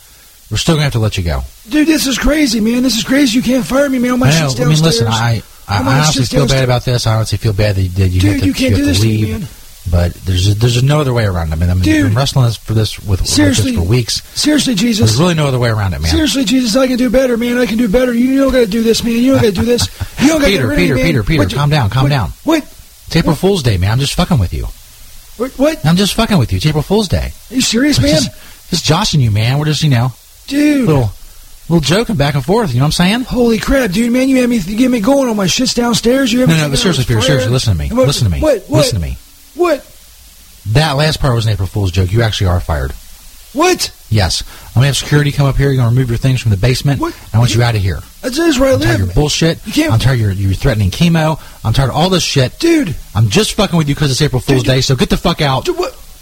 we're 0.51 0.57
still 0.57 0.75
to 0.77 0.81
have 0.81 0.93
to 0.93 0.99
let 0.99 1.17
you 1.17 1.23
go. 1.23 1.41
Dude, 1.69 1.87
this 1.87 2.05
is 2.07 2.17
crazy, 2.17 2.59
man. 2.59 2.83
This 2.83 2.97
is 2.97 3.03
crazy. 3.03 3.37
You 3.37 3.43
can't 3.43 3.65
fire 3.65 3.89
me, 3.89 3.99
man. 3.99 4.11
All 4.11 4.17
my 4.17 4.27
I 4.27 4.39
know. 4.39 4.47
shit's 4.49 4.59
I 4.61 4.63
mean, 4.65 4.69
downstairs. 4.77 4.83
listen, 5.01 5.07
I, 5.07 5.41
I, 5.67 5.77
All 5.79 5.83
my 5.83 5.91
I 5.91 5.95
honestly 5.99 6.21
shit's 6.21 6.31
feel 6.31 6.41
bad 6.41 6.47
downstairs. 6.47 6.63
about 6.65 6.85
this. 6.85 7.07
I 7.07 7.15
honestly 7.15 7.37
feel 7.39 7.53
bad 7.53 7.75
that 7.75 7.81
you, 7.81 7.89
that 7.89 8.07
you 8.09 8.21
Dude, 8.21 8.31
have 8.31 8.39
to, 8.41 8.47
you 8.47 8.53
can't 8.53 8.69
have 8.71 8.77
do 8.79 8.83
to 8.83 8.89
this 8.89 8.99
to 8.99 9.05
me, 9.07 9.17
leave. 9.25 9.39
man. 9.39 9.49
But 9.91 10.13
there's 10.25 10.55
there's 10.57 10.81
no 10.81 10.99
other 11.01 11.13
way 11.13 11.25
around 11.25 11.49
it. 11.49 11.53
I 11.53 11.55
mean, 11.57 11.69
I 11.69 11.73
mean, 11.75 11.83
Dude. 11.83 11.93
we've 11.95 12.05
been 12.05 12.15
wrestling 12.17 12.45
this 12.45 12.57
for 12.57 12.73
this 12.73 12.97
with, 12.99 13.21
with 13.21 13.27
Seriously. 13.29 13.71
this 13.71 13.79
for 13.79 13.87
weeks. 13.87 14.23
Seriously, 14.39 14.73
Jesus. 14.73 15.11
There's 15.11 15.19
really 15.19 15.35
no 15.35 15.45
other 15.47 15.59
way 15.59 15.69
around 15.69 15.93
it, 15.93 16.01
man. 16.01 16.09
Seriously, 16.11 16.43
Jesus, 16.43 16.75
I 16.75 16.87
can 16.87 16.97
do 16.97 17.09
better, 17.11 17.37
man. 17.37 17.59
I 17.59 17.67
can 17.67 17.77
do 17.77 17.87
better. 17.87 18.11
You 18.11 18.39
don't 18.39 18.51
got 18.51 18.59
to 18.61 18.67
do 18.67 18.81
this, 18.81 19.03
man. 19.03 19.13
You 19.13 19.33
don't 19.33 19.41
got 19.41 19.47
to 19.53 19.59
do 19.61 19.65
this. 19.65 19.87
You 20.25 20.29
don't 20.31 20.41
got 20.41 20.47
to 20.47 20.51
Peter, 20.53 20.75
Peter, 20.75 20.95
me, 20.95 21.03
Peter. 21.03 21.23
Peter, 21.23 21.43
What 21.43 21.53
calm 21.53 21.69
down, 21.69 21.89
calm 21.91 22.09
down. 22.09 22.31
What? 22.45 22.63
It's 22.63 23.15
April 23.15 23.35
Fool's 23.35 23.61
Day, 23.61 23.77
man. 23.77 23.91
I'm 23.91 23.99
just 23.99 24.15
fucking 24.15 24.39
with 24.39 24.53
you. 24.55 24.65
What? 25.37 25.51
what? 25.53 25.85
I'm 25.85 25.95
just 25.97 26.13
fucking 26.13 26.37
with 26.37 26.51
you. 26.51 26.57
It's 26.57 26.65
April 26.65 26.83
Fool's 26.83 27.07
Day. 27.07 27.31
Are 27.51 27.55
you 27.55 27.61
serious, 27.61 27.99
man? 28.01 28.09
Just, 28.11 28.69
just 28.69 28.85
joshing 28.85 29.19
you, 29.21 29.31
man. 29.31 29.59
We're 29.59 29.65
just, 29.65 29.83
you 29.83 29.89
know, 29.89 30.09
Dude. 30.47 30.87
little, 30.87 31.09
little 31.69 31.81
joking 31.81 32.15
back 32.15 32.35
and 32.35 32.45
forth. 32.45 32.69
You 32.73 32.77
know 32.79 32.83
what 32.83 32.87
I'm 32.87 32.91
saying? 32.93 33.21
Holy 33.21 33.57
crap, 33.59 33.91
dude, 33.91 34.11
man! 34.13 34.29
You 34.29 34.37
had 34.41 34.49
me, 34.49 34.57
you 34.57 34.77
get 34.77 34.89
me 34.89 35.01
going 35.01 35.29
on 35.29 35.35
my 35.35 35.47
shit's 35.47 35.73
downstairs. 35.73 36.31
You 36.31 36.39
have 36.41 36.49
No, 36.49 36.57
no, 36.57 36.69
but 36.69 36.79
seriously, 36.79 37.03
Peter, 37.05 37.21
seriously, 37.21 37.51
listen 37.51 37.73
to 37.73 37.79
me. 37.79 37.89
What- 37.89 38.07
Listen 38.07 38.25
to 38.25 38.31
me. 38.31 38.39
What? 38.41 38.63
What? 38.67 38.77
Listen 38.77 38.95
to 38.99 39.05
me. 39.05 39.17
What? 39.55 39.91
That 40.71 40.93
last 40.93 41.19
part 41.19 41.35
was 41.35 41.45
an 41.45 41.51
April 41.53 41.67
Fool's 41.67 41.91
joke. 41.91 42.11
You 42.11 42.21
actually 42.21 42.47
are 42.47 42.59
fired. 42.59 42.93
What? 43.55 43.91
Yes. 44.09 44.43
I'm 44.75 44.81
to 44.81 44.87
have 44.87 44.97
security 44.97 45.31
come 45.31 45.47
up 45.47 45.55
here. 45.55 45.67
You're 45.67 45.77
going 45.77 45.89
to 45.89 45.95
remove 45.95 46.09
your 46.09 46.17
things 46.17 46.41
from 46.41 46.51
the 46.51 46.57
basement. 46.57 47.01
I 47.33 47.37
want 47.39 47.55
you 47.55 47.63
out 47.63 47.75
of 47.75 47.81
here. 47.81 47.99
That's 48.21 48.35
just 48.35 48.59
where 48.59 48.69
I 48.69 48.73
I'm 48.73 48.79
tired 48.81 48.99
of 49.01 49.05
your 49.07 49.15
bullshit. 49.15 49.59
I'm 49.77 49.99
tired 49.99 50.15
of 50.15 50.19
your, 50.19 50.31
your 50.31 50.53
threatening 50.53 50.91
chemo. 50.91 51.39
I'm 51.65 51.73
tired 51.73 51.89
of 51.89 51.95
all 51.95 52.09
this 52.09 52.23
shit. 52.23 52.59
Dude. 52.59 52.95
I'm 53.15 53.29
just 53.29 53.53
fucking 53.53 53.77
with 53.77 53.87
you 53.89 53.95
because 53.95 54.11
it's 54.11 54.21
April 54.21 54.41
Fool's 54.41 54.63
Day, 54.63 54.81
so 54.81 54.95
get 54.95 55.09
the 55.09 55.17
fuck 55.17 55.41
out. 55.41 55.67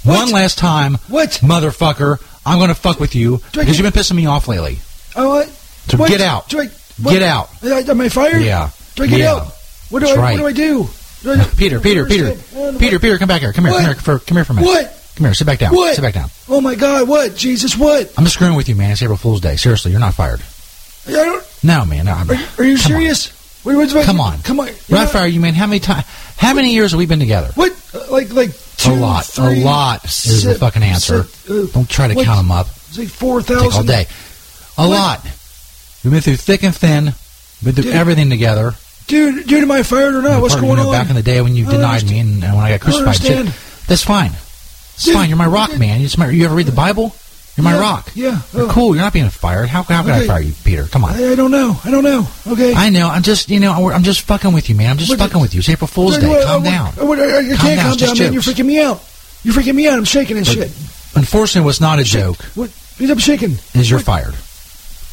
One 0.03 0.31
last 0.31 0.57
time. 0.57 0.95
What? 1.07 1.31
Motherfucker. 1.41 2.17
I'm 2.45 2.57
going 2.59 2.69
to 2.69 2.75
fuck 2.75 2.99
with 2.99 3.15
you 3.15 3.37
because 3.53 3.79
you've 3.79 3.91
been 3.91 3.99
pissing 3.99 4.15
me 4.15 4.25
off 4.27 4.47
lately. 4.47 4.79
Oh, 5.15 5.29
what? 5.29 5.47
So 5.47 5.97
What? 5.97 6.09
get 6.09 6.21
out. 6.21 6.49
Do 6.49 6.59
I, 6.61 6.65
what? 7.01 7.11
Get 7.13 7.23
out. 7.23 7.49
Am 7.63 8.01
I- 8.01 8.09
fired? 8.09 8.41
Yeah. 8.41 8.69
Do 8.95 9.03
I 9.03 9.07
get 9.07 9.19
Yeah. 9.19 9.33
out? 9.35 9.47
What 9.89 9.99
do 9.99 10.05
That's 10.05 10.17
I? 10.17 10.21
right. 10.21 10.39
What 10.39 10.55
do 10.55 10.63
I 10.63 10.67
do? 10.67 10.89
Do 11.23 11.31
I- 11.33 11.43
Peter, 11.57 11.79
Peter, 11.79 12.05
Peter. 12.05 12.35
Peter, 12.79 12.99
Peter, 12.99 13.17
come 13.17 13.27
back 13.27 13.41
here. 13.41 13.53
Come 13.53 13.65
here. 13.65 13.73
Come 13.73 13.83
here 13.85 13.95
for 13.95 14.19
come 14.19 14.37
here 14.37 14.45
for 14.45 14.53
a 14.53 14.55
minute. 14.57 14.67
What? 14.67 14.99
Come 15.15 15.25
here. 15.25 15.33
Sit 15.33 15.45
back 15.45 15.59
down. 15.59 15.73
What? 15.75 15.95
Sit 15.95 16.01
back 16.01 16.13
down. 16.15 16.29
Oh 16.49 16.59
my 16.61 16.75
God! 16.75 17.07
What? 17.07 17.35
Jesus! 17.35 17.77
What? 17.77 18.11
I'm 18.17 18.23
just 18.23 18.35
screwing 18.35 18.55
with 18.55 18.67
you, 18.67 18.75
man. 18.75 18.91
It's 18.91 19.01
April 19.03 19.17
Fool's 19.17 19.41
Day. 19.41 19.55
Seriously, 19.57 19.91
you're 19.91 19.99
not 19.99 20.13
fired. 20.15 20.41
I 21.07 21.11
don't. 21.11 21.45
No, 21.63 21.85
man. 21.85 22.05
No, 22.05 22.13
I'm, 22.13 22.29
Are 22.29 22.33
you, 22.33 22.45
are 22.57 22.63
you 22.63 22.77
serious? 22.77 23.29
What, 23.63 23.75
what's 23.75 23.93
come 24.05 24.19
on. 24.19 24.39
Come 24.41 24.59
on. 24.59 24.67
We're 24.89 24.97
not 24.97 25.09
fire 25.09 25.27
you, 25.27 25.39
man. 25.39 25.53
How 25.53 25.67
many 25.67 25.79
times? 25.79 26.05
How 26.37 26.53
many 26.53 26.73
years 26.73 26.91
have 26.91 26.97
we 26.97 27.05
been 27.05 27.19
together? 27.19 27.51
What? 27.55 27.71
Uh, 27.93 28.11
Like 28.11 28.33
like 28.33 28.49
two, 28.77 28.91
a 28.91 28.95
lot. 28.95 29.25
three, 29.25 29.61
a 29.61 29.65
lot 29.65 30.03
is 30.05 30.43
the 30.43 30.55
fucking 30.55 30.83
answer. 30.83 31.25
uh, 31.49 31.65
Don't 31.73 31.89
try 31.89 32.07
to 32.07 32.15
what? 32.15 32.25
count 32.25 32.39
them 32.39 32.51
up. 32.51 32.67
It's 32.67 32.97
like 32.97 33.07
four 33.09 33.41
Take 33.41 33.57
all 33.73 33.83
day. 33.83 34.05
A 34.77 34.87
lot. 34.87 35.23
We've 36.03 36.11
been 36.11 36.21
through 36.21 36.37
thick 36.37 36.63
and 36.63 36.75
thin. 36.75 37.13
Been 37.63 37.73
through 37.75 37.83
Dude. 37.85 37.93
everything 37.93 38.29
together. 38.29 38.73
Dude, 39.07 39.47
dude, 39.47 39.63
am 39.63 39.71
I 39.71 39.83
fired 39.83 40.15
or 40.15 40.21
not? 40.21 40.41
What's 40.41 40.55
Part- 40.55 40.65
going 40.65 40.77
you 40.77 40.83
know, 40.83 40.89
on? 40.89 40.95
Back 40.95 41.09
in 41.09 41.15
the 41.15 41.23
day 41.23 41.39
when 41.41 41.55
you 41.55 41.65
denied 41.65 42.03
me 42.09 42.19
and, 42.19 42.43
and 42.43 42.55
when 42.55 42.65
I 42.65 42.69
got 42.77 42.81
crucified, 42.81 43.15
shit, 43.15 43.45
that's 43.87 44.03
fine. 44.03 44.31
It's 45.03 45.09
Dude, 45.11 45.15
fine. 45.15 45.27
You're 45.27 45.37
my 45.37 45.47
rock, 45.47 45.77
man. 45.77 45.99
You, 45.99 46.07
smart. 46.07 46.33
you 46.33 46.45
ever 46.45 46.55
read 46.55 46.65
the 46.65 46.71
Bible? 46.71 47.13
You're 47.57 47.65
my 47.65 47.73
Yeah, 47.73 47.81
rock. 47.81 48.09
Yeah. 48.15 48.41
You're 48.53 48.67
oh. 48.67 48.69
cool. 48.69 48.95
You're 48.95 49.03
not 49.03 49.11
being 49.11 49.29
fired. 49.29 49.67
How, 49.67 49.83
how 49.83 50.01
can 50.01 50.11
I 50.11 50.25
fire 50.25 50.39
you, 50.39 50.53
Peter? 50.63 50.85
Come 50.85 51.03
on. 51.03 51.11
I, 51.11 51.33
I 51.33 51.35
don't 51.35 51.51
know. 51.51 51.77
I 51.83 51.91
don't 51.91 52.05
know. 52.05 52.25
Okay. 52.47 52.73
I 52.73 52.89
know. 52.89 53.09
I'm 53.09 53.21
just, 53.21 53.49
you 53.49 53.59
know, 53.59 53.91
I'm 53.91 54.03
just 54.03 54.21
fucking 54.21 54.53
with 54.53 54.69
you, 54.69 54.75
man. 54.75 54.91
I'm 54.91 54.97
just 54.97 55.09
What- 55.09 55.19
fucking 55.19 55.41
with 55.41 55.53
you. 55.53 55.59
It's 55.59 55.67
April 55.67 55.87
Fool's 55.89 56.17
Day. 56.19 56.29
what- 56.29 56.45
Calm 56.45 56.63
what- 56.63 56.69
down. 56.69 57.07
what- 57.07 57.19
I, 57.19 57.39
I 57.39 57.43
Calm 57.49 57.57
can't 57.57 57.81
calm 57.81 57.97
down, 57.97 58.17
man. 58.17 58.31
You're 58.33 58.41
freaking 58.41 58.65
me 58.65 58.79
out. 58.81 59.03
You're 59.43 59.53
freaking 59.53 59.75
me 59.75 59.89
out. 59.89 59.97
I'm 59.97 60.05
shaking 60.05 60.37
and 60.37 60.47
shit. 60.47 60.71
Unfortunately, 61.15 61.65
what's 61.65 61.81
not 61.81 61.99
a 61.99 62.03
joke 62.05 62.37
What? 62.55 62.71
I'm 63.01 63.17
shaking. 63.19 63.57
is 63.75 63.89
you're 63.89 63.99
fired. 63.99 64.33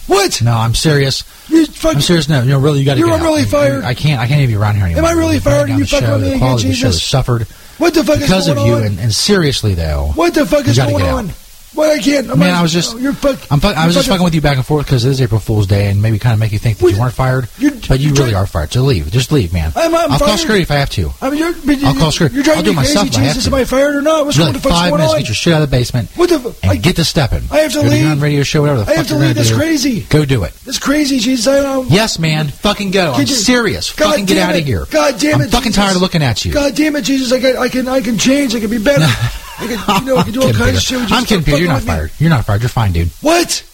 What? 0.07 0.41
No, 0.43 0.53
I'm 0.53 0.75
serious. 0.75 1.25
You 1.51 1.67
fuck- 1.67 1.97
I'm 1.97 2.01
serious. 2.01 2.29
No, 2.29 2.43
no, 2.45 2.59
really, 2.59 2.79
you 2.79 2.85
got 2.85 2.95
to 2.95 3.01
You're 3.01 3.11
get 3.11 3.23
really 3.23 3.45
fired. 3.45 3.85
I 3.85 3.95
can't. 3.95 4.21
I 4.21 4.27
can't 4.29 4.41
even 4.41 4.55
be 4.55 4.57
around 4.61 4.77
here 4.77 4.85
anymore. 4.87 5.05
Am 5.05 5.09
I 5.11 5.13
really 5.19 5.41
fired? 5.41 5.69
You 5.69 5.79
the 5.81 5.87
fucking 5.87 6.07
show. 6.07 6.13
with 6.15 6.21
me 6.23 6.29
The 6.29 6.35
again, 6.37 6.41
quality 6.41 6.69
of 6.69 6.71
the 6.71 6.77
show 6.77 6.87
has 6.87 6.95
Jesus? 6.97 7.09
suffered 7.09 7.47
What 7.81 7.95
the 7.95 8.05
fuck 8.05 8.21
because 8.21 8.43
is 8.45 8.49
of 8.49 8.57
going 8.57 8.67
you. 8.69 8.75
on? 8.75 8.85
And, 8.85 9.01
and 9.01 9.15
seriously, 9.15 9.75
though, 9.75 10.13
What 10.15 10.35
the 10.35 10.45
fuck 10.47 10.69
is 10.69 10.77
going 10.77 11.03
on? 11.03 11.31
What 11.75 11.89
I 11.91 11.99
can't. 12.03 12.29
I'm 12.31 12.39
Man, 12.39 12.49
not- 12.51 12.59
I 12.59 12.63
was 12.63 12.73
just- 12.73 12.99
You're 12.99 13.13
fuck. 13.13 13.39
I'm. 13.51 13.61
Fu- 13.61 13.69
I 13.69 13.87
was 13.87 13.95
you're 13.95 14.01
just 14.01 14.09
fucking 14.09 14.25
with 14.25 14.35
you 14.35 14.41
back 14.41 14.57
and 14.57 14.67
forth 14.67 14.87
because 14.87 15.05
it 15.05 15.11
is 15.11 15.21
April 15.23 15.39
Fool's 15.41 15.69
Day, 15.69 15.89
and 15.89 16.03
maybe 16.03 16.19
kind 16.19 16.33
of 16.35 16.41
make 16.41 16.51
you 16.51 16.59
think 16.59 16.79
that 16.79 16.91
you 16.91 16.99
weren't 16.99 17.15
fired, 17.15 17.49
you're, 17.59 17.71
but 17.89 18.01
you 18.01 18.13
really 18.13 18.35
are 18.35 18.47
fired. 18.47 18.73
So 18.73 18.83
leave. 18.83 19.11
Just 19.13 19.31
leave, 19.31 19.53
man. 19.53 19.73
I'm- 19.77 19.95
I'm 19.95 20.09
call 20.09 20.19
fired. 20.19 20.39
security 20.41 20.63
if 20.63 20.71
I 20.73 20.75
have 20.77 20.91
to. 20.91 21.13
I 21.23 21.31
mean, 21.31 21.39
you're, 21.39 21.53
but 21.65 21.83
I'll 21.85 21.95
call 21.95 22.11
security. 22.11 22.35
You're 22.35 22.45
driving 22.45 22.59
I'll 22.59 22.65
do 22.65 22.71
it 22.71 22.73
me 22.73 22.77
crazy, 22.79 22.95
myself 22.95 23.07
if 23.09 23.17
I 23.17 23.21
have 23.23 23.29
Jesus. 23.35 23.45
to. 23.45 23.51
Am 23.51 23.55
I 23.55 23.65
fired 23.65 23.95
or 23.95 24.03
not? 24.03 24.25
What's 24.27 24.37
Really, 24.39 24.51
going, 24.53 24.63
the 24.63 24.69
five 24.69 24.91
going 24.91 24.99
minutes, 25.01 25.15
on? 25.15 25.21
get 25.21 25.29
your 25.29 25.35
shit 25.37 25.53
out 25.55 25.63
of 25.63 25.71
the 25.71 25.77
basement, 25.77 26.09
What 26.17 26.29
the? 26.29 26.55
and 26.65 26.83
get 26.83 26.97
to 26.97 27.05
stepping. 27.05 27.43
I 27.53 27.59
have 27.59 27.73
to 27.73 27.83
leave. 27.83 28.07
on 28.07 28.21
radio 28.21 28.43
show, 28.43 28.63
whatever 28.63 28.83
the 28.85 28.91
I 28.91 28.95
have 28.97 29.07
to 29.09 29.15
leave. 29.17 29.35
That's 29.37 29.53
crazy. 29.53 30.01
Go 30.09 30.25
do 30.25 30.43
it. 30.43 30.53
That's 30.67 30.79
crazy, 30.81 31.21
Jesus. 31.21 31.47
I 31.47 31.61
don't. 31.63 31.89
Yes, 31.91 32.19
man. 32.19 32.49
Fucking 32.49 32.91
go. 32.91 33.13
I'm 33.13 33.27
serious. 33.27 33.89
Fucking 33.89 34.25
get 34.25 34.39
out 34.39 34.57
of 34.57 34.65
here. 34.65 34.87
God 34.91 35.19
damn 35.21 35.41
it. 35.41 35.45
I'm 35.45 35.51
fucking 35.51 35.73
tired 35.73 35.95
of 35.95 36.03
looking 36.03 36.23
at 36.23 36.45
you. 36.45 36.53
God 36.53 36.75
damn 36.75 36.97
it, 36.97 37.03
Jesus! 37.03 37.33
I 37.33 37.39
can, 37.41 37.57
I 37.57 37.69
can, 37.69 37.87
I 37.89 38.01
can 38.01 38.19
change. 38.19 38.55
I 38.57 38.61
can 38.61 38.71
be 38.71 38.79
better. 38.79 39.07
I 39.61 39.67
can, 39.67 40.07
you 40.07 40.15
know, 40.15 40.17
I 40.17 40.23
can 40.25 40.33
do 40.33 40.43
all 40.43 40.53
kinds 40.53 40.59
Peter. 40.59 40.77
of 40.77 40.83
shit. 40.83 41.01
with. 41.01 41.13
I'm 41.13 41.25
kidding, 41.25 41.45
Peter. 41.45 41.59
You're 41.59 41.69
not 41.69 41.75
with 41.77 41.85
me. 41.85 41.89
fired. 41.93 42.11
You're 42.19 42.31
not 42.31 42.45
fired. 42.47 42.63
You're 42.63 42.69
fine, 42.71 42.93
dude. 42.93 43.09
What? 43.21 43.65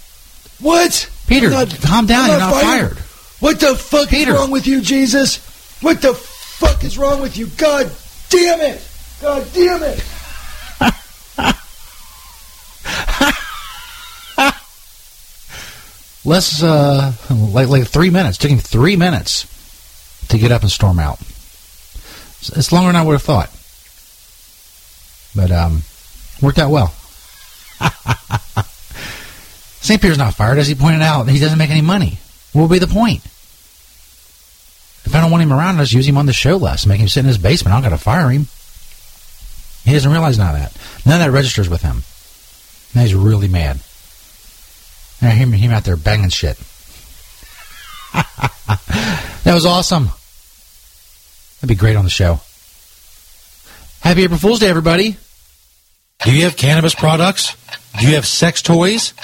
What? 0.60 1.10
Peter, 1.26 1.50
not- 1.50 1.80
calm 1.82 2.06
down. 2.06 2.24
I'm 2.24 2.30
You're 2.30 2.38
not 2.40 2.62
fired. 2.62 2.98
What 3.40 3.60
the 3.60 3.74
fuck 3.76 4.08
Peter. 4.08 4.32
is 4.32 4.38
wrong 4.38 4.50
with 4.50 4.66
you, 4.66 4.80
Jesus? 4.80 5.38
What 5.82 6.00
the 6.02 6.14
fuck 6.14 6.82
is 6.84 6.96
wrong 6.98 7.20
with 7.20 7.36
you? 7.36 7.46
God 7.58 7.90
damn 8.30 8.60
it! 8.62 8.80
God 9.20 9.46
damn 9.52 9.82
it! 9.82 10.02
less, 16.24 16.62
uh, 16.62 17.12
like 17.30 17.68
like 17.68 17.86
three 17.86 18.10
minutes. 18.10 18.38
took 18.38 18.50
him 18.50 18.58
three 18.58 18.96
minutes 18.96 19.46
to 20.28 20.38
get 20.38 20.52
up 20.52 20.62
and 20.62 20.70
storm 20.70 20.98
out. 20.98 21.20
It's 21.20 22.72
longer 22.72 22.88
than 22.88 22.96
I 22.96 23.02
would 23.02 23.12
have 23.12 23.22
thought, 23.22 23.50
but 25.36 25.50
um, 25.50 25.82
worked 26.42 26.58
out 26.58 26.70
well. 26.70 26.88
St. 29.80 30.00
Pierre's 30.00 30.18
not 30.18 30.34
fired, 30.34 30.58
as 30.58 30.66
he 30.66 30.74
pointed 30.74 31.02
out. 31.02 31.28
He 31.28 31.38
doesn't 31.38 31.58
make 31.58 31.70
any 31.70 31.82
money. 31.82 32.18
What 32.52 32.62
would 32.62 32.72
be 32.72 32.78
the 32.80 32.88
point? 32.88 33.24
If 35.04 35.14
I 35.14 35.20
don't 35.20 35.30
want 35.30 35.44
him 35.44 35.52
around, 35.52 35.76
I 35.76 35.82
just 35.82 35.92
use 35.92 36.08
him 36.08 36.18
on 36.18 36.26
the 36.26 36.32
show 36.32 36.56
less, 36.56 36.86
make 36.86 36.98
him 36.98 37.06
sit 37.06 37.20
in 37.20 37.26
his 37.26 37.38
basement. 37.38 37.76
I'm 37.76 37.82
going 37.82 37.92
to 37.92 37.98
fire 37.98 38.30
him. 38.30 38.48
He 39.84 39.92
doesn't 39.92 40.10
realize 40.10 40.36
none 40.36 40.56
of 40.56 40.60
that. 40.60 40.76
None 41.06 41.20
of 41.20 41.26
that 41.26 41.30
registers 41.30 41.68
with 41.68 41.82
him. 41.82 42.02
Now 42.94 43.02
he's 43.02 43.14
really 43.14 43.46
mad. 43.46 43.78
And 45.20 45.30
I 45.30 45.34
hear 45.34 45.46
him 45.46 45.70
out 45.70 45.84
there 45.84 45.96
banging 45.96 46.30
shit. 46.30 46.56
that 48.12 49.54
was 49.54 49.64
awesome. 49.64 50.10
That'd 51.56 51.68
be 51.68 51.76
great 51.76 51.94
on 51.94 52.04
the 52.04 52.10
show. 52.10 52.40
Happy 54.00 54.24
April 54.24 54.38
Fool's 54.38 54.58
Day, 54.58 54.68
everybody. 54.68 55.16
Do 56.24 56.34
you 56.34 56.44
have 56.44 56.56
cannabis 56.56 56.94
products? 56.94 57.56
Do 57.98 58.06
you 58.06 58.14
have 58.14 58.26
sex 58.26 58.62
toys? 58.62 59.14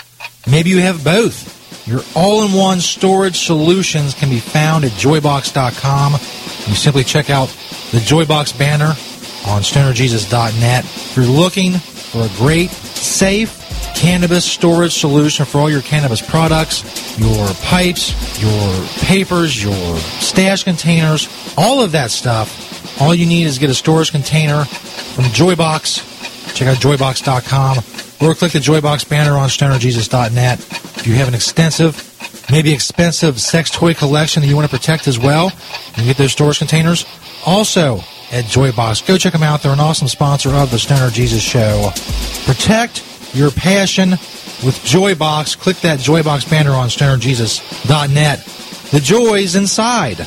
Maybe 0.50 0.70
you 0.70 0.78
have 0.78 1.04
both. 1.04 1.60
Your 1.86 2.00
all-in-one 2.14 2.80
storage 2.80 3.38
solutions 3.38 4.14
can 4.14 4.30
be 4.30 4.38
found 4.38 4.84
at 4.84 4.92
joybox.com. 4.92 6.12
You 6.12 6.74
simply 6.74 7.02
check 7.02 7.28
out 7.28 7.48
the 7.90 7.98
Joybox 7.98 8.56
banner 8.56 8.94
on 9.46 9.62
stonerjesus.net. 9.62 10.84
If 10.84 11.16
you're 11.16 11.26
looking 11.26 11.72
for 11.72 12.22
a 12.22 12.28
great, 12.36 12.70
safe 12.70 13.58
cannabis 13.96 14.44
storage 14.44 14.92
solution 14.92 15.44
for 15.44 15.58
all 15.58 15.70
your 15.70 15.82
cannabis 15.82 16.22
products, 16.22 17.18
your 17.18 17.48
pipes, 17.62 18.40
your 18.40 18.86
papers, 19.00 19.62
your 19.62 19.96
stash 20.20 20.62
containers, 20.62 21.28
all 21.56 21.82
of 21.82 21.92
that 21.92 22.10
stuff, 22.10 23.00
all 23.00 23.14
you 23.14 23.26
need 23.26 23.44
is 23.44 23.58
get 23.58 23.70
a 23.70 23.74
storage 23.74 24.12
container 24.12 24.64
from 24.64 25.24
Joybox. 25.24 26.11
Check 26.54 26.68
out 26.68 26.76
joybox.com 26.76 27.78
or 28.26 28.34
click 28.34 28.52
the 28.52 28.58
Joybox 28.58 29.08
banner 29.08 29.32
on 29.32 29.48
stonerjesus.net. 29.48 30.58
If 30.60 31.06
you 31.06 31.14
have 31.14 31.28
an 31.28 31.34
extensive, 31.34 32.46
maybe 32.50 32.72
expensive 32.72 33.40
sex 33.40 33.70
toy 33.70 33.94
collection 33.94 34.42
that 34.42 34.48
you 34.48 34.56
want 34.56 34.70
to 34.70 34.76
protect 34.76 35.08
as 35.08 35.18
well, 35.18 35.46
you 35.46 35.94
can 35.94 36.04
get 36.04 36.16
those 36.16 36.32
storage 36.32 36.58
containers. 36.58 37.04
Also, 37.44 38.00
at 38.32 38.46
Joybox. 38.46 39.06
Go 39.06 39.18
check 39.18 39.32
them 39.34 39.42
out. 39.42 39.62
They're 39.62 39.72
an 39.72 39.80
awesome 39.80 40.08
sponsor 40.08 40.50
of 40.50 40.70
the 40.70 40.78
Stoner 40.78 41.10
Jesus 41.10 41.42
Show. 41.42 41.90
Protect 42.46 43.04
your 43.34 43.50
passion 43.50 44.10
with 44.10 44.80
Joybox. 44.84 45.58
Click 45.58 45.76
that 45.78 46.00
Joybox 46.00 46.50
banner 46.50 46.72
on 46.72 46.88
stonerjesus.net. 46.88 48.38
The 48.90 49.00
joy's 49.00 49.54
inside. 49.54 50.26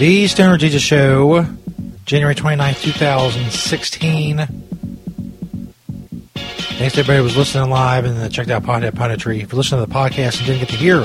The 0.00 0.28
Stoner 0.28 0.56
Jesus 0.56 0.80
Show, 0.80 1.44
January 2.06 2.34
29th, 2.34 2.80
2016. 2.80 4.38
Thanks 6.36 6.94
to 6.94 7.00
everybody 7.00 7.18
who 7.18 7.22
was 7.22 7.36
listening 7.36 7.68
live 7.68 8.06
and 8.06 8.32
checked 8.32 8.48
out 8.48 8.62
Pothead 8.62 8.92
Punditry. 8.92 9.42
If 9.42 9.52
you 9.52 9.58
listen 9.58 9.78
to 9.78 9.84
the 9.84 9.92
podcast 9.92 10.38
and 10.38 10.46
didn't 10.46 10.60
get 10.60 10.70
to 10.70 10.76
hear 10.76 11.02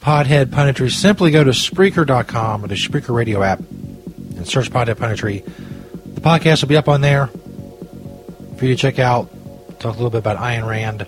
Pothead 0.00 0.46
Punditry, 0.46 0.90
simply 0.90 1.30
go 1.30 1.44
to 1.44 1.52
Spreaker.com 1.52 2.64
or 2.64 2.66
the 2.66 2.74
Spreaker 2.74 3.14
radio 3.14 3.44
app 3.44 3.60
and 3.60 4.44
search 4.44 4.72
Pothead 4.72 4.96
Punditry. 4.96 5.44
The 6.16 6.20
podcast 6.20 6.62
will 6.62 6.68
be 6.68 6.76
up 6.76 6.88
on 6.88 7.02
there 7.02 7.28
for 7.28 8.64
you 8.64 8.74
to 8.74 8.76
check 8.76 8.98
out. 8.98 9.30
Talk 9.78 9.94
a 9.94 9.96
little 9.96 10.10
bit 10.10 10.18
about 10.18 10.38
Ayn 10.38 10.66
Rand 10.66 11.06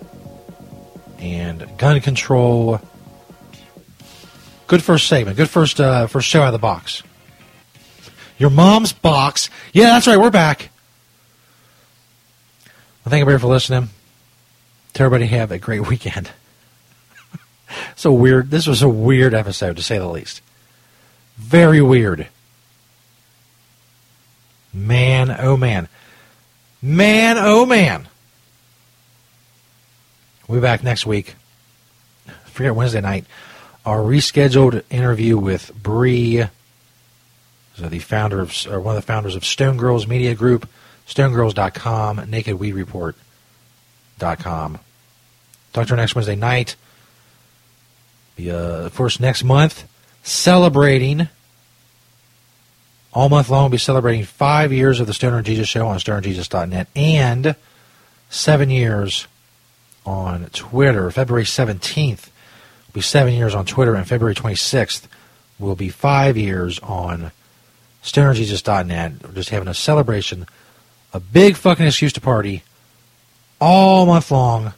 and 1.18 1.66
gun 1.78 2.00
control 2.00 2.80
Good 4.66 4.82
first 4.82 5.06
segment. 5.06 5.36
Good 5.36 5.50
first 5.50 5.80
uh, 5.80 6.06
first 6.06 6.28
show 6.28 6.42
out 6.42 6.48
of 6.48 6.52
the 6.52 6.58
box. 6.58 7.02
Your 8.38 8.50
mom's 8.50 8.92
box. 8.92 9.50
Yeah, 9.72 9.86
that's 9.86 10.06
right. 10.06 10.16
We're 10.16 10.30
back. 10.30 10.70
Well, 13.04 13.10
thank 13.10 13.22
everybody 13.22 13.40
for 13.40 13.48
listening. 13.48 13.90
To 14.94 15.02
everybody 15.02 15.26
have 15.26 15.50
a 15.50 15.58
great 15.58 15.88
weekend. 15.88 16.30
so 17.96 18.12
weird. 18.12 18.50
This 18.50 18.66
was 18.66 18.82
a 18.82 18.88
weird 18.88 19.34
episode, 19.34 19.76
to 19.76 19.82
say 19.82 19.98
the 19.98 20.08
least. 20.08 20.40
Very 21.36 21.80
weird. 21.80 22.28
Man, 24.72 25.34
oh 25.38 25.56
man. 25.56 25.88
Man, 26.80 27.36
oh 27.38 27.66
man. 27.66 28.08
We'll 30.48 30.60
be 30.60 30.62
back 30.62 30.82
next 30.82 31.06
week. 31.06 31.34
forget 32.46 32.74
Wednesday 32.74 33.00
night 33.00 33.24
our 33.84 33.98
rescheduled 33.98 34.82
interview 34.90 35.36
with 35.36 35.74
Bree, 35.74 36.44
so 37.76 37.88
the 37.88 37.98
founder 37.98 38.40
of, 38.40 38.54
or 38.68 38.80
one 38.80 38.96
of 38.96 39.02
the 39.02 39.06
founders 39.06 39.34
of 39.34 39.44
Stone 39.44 39.76
Girls 39.76 40.06
Media 40.06 40.34
Group, 40.34 40.68
stonegirls.com, 41.08 42.18
nakedweedreport.com. 42.18 44.78
Talk 45.72 45.86
to 45.86 45.90
her 45.90 45.96
next 45.96 46.14
Wednesday 46.14 46.36
night. 46.36 46.76
Be, 48.36 48.50
uh, 48.50 48.88
course, 48.90 49.18
next 49.18 49.42
month, 49.42 49.88
celebrating, 50.22 51.28
all 53.12 53.28
month 53.28 53.50
long, 53.50 53.64
we'll 53.64 53.70
be 53.70 53.78
celebrating 53.78 54.24
five 54.24 54.72
years 54.72 55.00
of 55.00 55.06
the 55.06 55.14
Stoner 55.14 55.38
and 55.38 55.46
Jesus 55.46 55.68
Show 55.68 55.88
on 55.88 55.98
stonerjesus.net 55.98 56.88
and 56.94 57.56
seven 58.30 58.70
years 58.70 59.26
on 60.06 60.46
Twitter, 60.46 61.10
February 61.10 61.44
17th 61.44 62.28
will 62.92 62.98
be 62.98 63.02
seven 63.02 63.32
years 63.32 63.54
on 63.54 63.64
Twitter, 63.64 63.94
and 63.94 64.06
February 64.06 64.34
26th 64.34 65.06
will 65.58 65.76
be 65.76 65.88
five 65.88 66.36
years 66.36 66.78
on 66.80 67.32
stonerjesus.net. 68.02 69.12
We're 69.22 69.32
just 69.32 69.50
having 69.50 69.68
a 69.68 69.74
celebration, 69.74 70.46
a 71.12 71.20
big 71.20 71.56
fucking 71.56 71.86
excuse 71.86 72.12
to 72.14 72.20
party 72.20 72.62
all 73.60 74.04
month 74.06 74.30
long. 74.30 74.74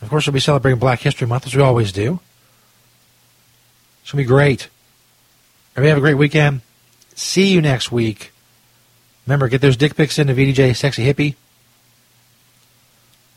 Of 0.00 0.08
course, 0.08 0.26
we'll 0.26 0.34
be 0.34 0.40
celebrating 0.40 0.78
Black 0.78 1.00
History 1.00 1.26
Month, 1.26 1.46
as 1.46 1.56
we 1.56 1.62
always 1.62 1.90
do. 1.90 2.20
It's 4.02 4.12
going 4.12 4.22
to 4.22 4.28
be 4.28 4.28
great. 4.28 4.68
Everybody 5.72 5.88
have 5.88 5.98
a 5.98 6.02
great 6.02 6.14
weekend. 6.14 6.60
See 7.14 7.52
you 7.52 7.60
next 7.60 7.90
week. 7.90 8.32
Remember, 9.26 9.48
get 9.48 9.60
those 9.60 9.76
dick 9.76 9.96
pics 9.96 10.18
into 10.18 10.34
VDJ 10.34 10.76
Sexy 10.76 11.04
Hippie. 11.04 11.34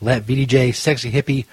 Let 0.00 0.24
VDJ 0.24 0.74
Sexy 0.74 1.10
Hippie 1.10 1.46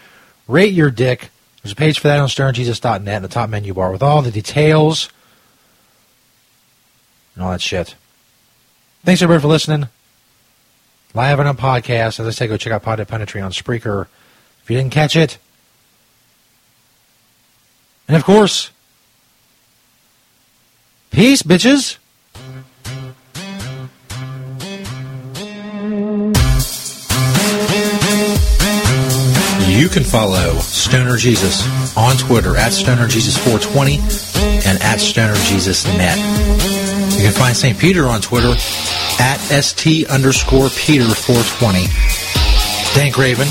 rate 0.47 0.73
your 0.73 0.91
dick. 0.91 1.29
There's 1.61 1.73
a 1.73 1.75
page 1.75 1.99
for 1.99 2.07
that 2.07 2.19
on 2.19 2.29
stonerjesus.net 2.29 3.15
in 3.15 3.21
the 3.21 3.27
top 3.27 3.49
menu 3.49 3.73
bar 3.73 3.91
with 3.91 4.01
all 4.01 4.21
the 4.21 4.31
details 4.31 5.09
and 7.35 7.43
all 7.43 7.51
that 7.51 7.61
shit. 7.61 7.95
Thanks 9.03 9.21
everybody 9.21 9.41
for 9.41 9.47
listening. 9.47 9.89
Live 11.13 11.39
and 11.39 11.47
on 11.47 11.57
podcast. 11.57 12.19
As 12.19 12.27
I 12.27 12.29
say, 12.31 12.47
go 12.47 12.57
check 12.57 12.71
out 12.71 12.83
Pothead 12.83 13.07
Punditry 13.07 13.43
on 13.43 13.51
Spreaker. 13.51 14.07
If 14.63 14.69
you 14.69 14.77
didn't 14.77 14.91
catch 14.93 15.15
it, 15.15 15.37
And 18.09 18.15
of 18.15 18.23
course, 18.23 18.71
peace, 21.11 21.43
bitches. 21.43 21.99
You 29.89 29.95
can 29.95 30.03
follow 30.03 30.59
Stoner 30.59 31.17
Jesus 31.17 31.65
on 31.97 32.15
Twitter 32.15 32.55
at 32.55 32.73
Stoner 32.73 33.07
Jesus 33.07 33.35
420 33.39 33.97
and 34.69 34.79
at 34.83 35.01
Stoner 35.01 35.33
Jesus 35.33 35.83
Net. 35.87 36.15
You 37.17 37.23
can 37.23 37.31
find 37.31 37.57
St. 37.57 37.75
Peter 37.75 38.05
on 38.05 38.21
Twitter 38.21 38.51
at 39.19 39.37
ST 39.49 40.07
underscore 40.11 40.69
Peter 40.69 41.09
420. 41.09 41.87
Dank 42.93 43.17
Raven 43.17 43.47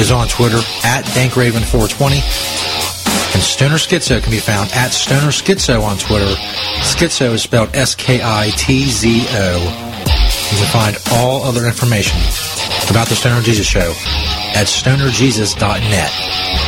is 0.00 0.10
on 0.10 0.28
Twitter 0.28 0.56
at 0.82 1.04
Dankraven 1.12 1.60
420. 1.60 2.16
And 2.16 3.42
Stoner 3.42 3.74
Skitzo 3.74 4.22
can 4.22 4.30
be 4.30 4.38
found 4.38 4.70
at 4.72 4.94
Stoner 4.94 5.28
Skitzo 5.28 5.82
on 5.82 5.98
Twitter. 5.98 6.34
Skitzo 6.80 7.34
is 7.34 7.42
spelled 7.42 7.76
S-K-I-T-Z-O. 7.76 9.58
You 9.60 10.56
can 10.56 10.72
find 10.72 10.96
all 11.12 11.42
other 11.42 11.66
information 11.66 12.18
about 12.88 13.08
the 13.08 13.14
Stoner 13.14 13.42
Jesus 13.42 13.66
Show 13.66 13.92
at 14.54 14.66
stonerjesus.net. 14.66 16.59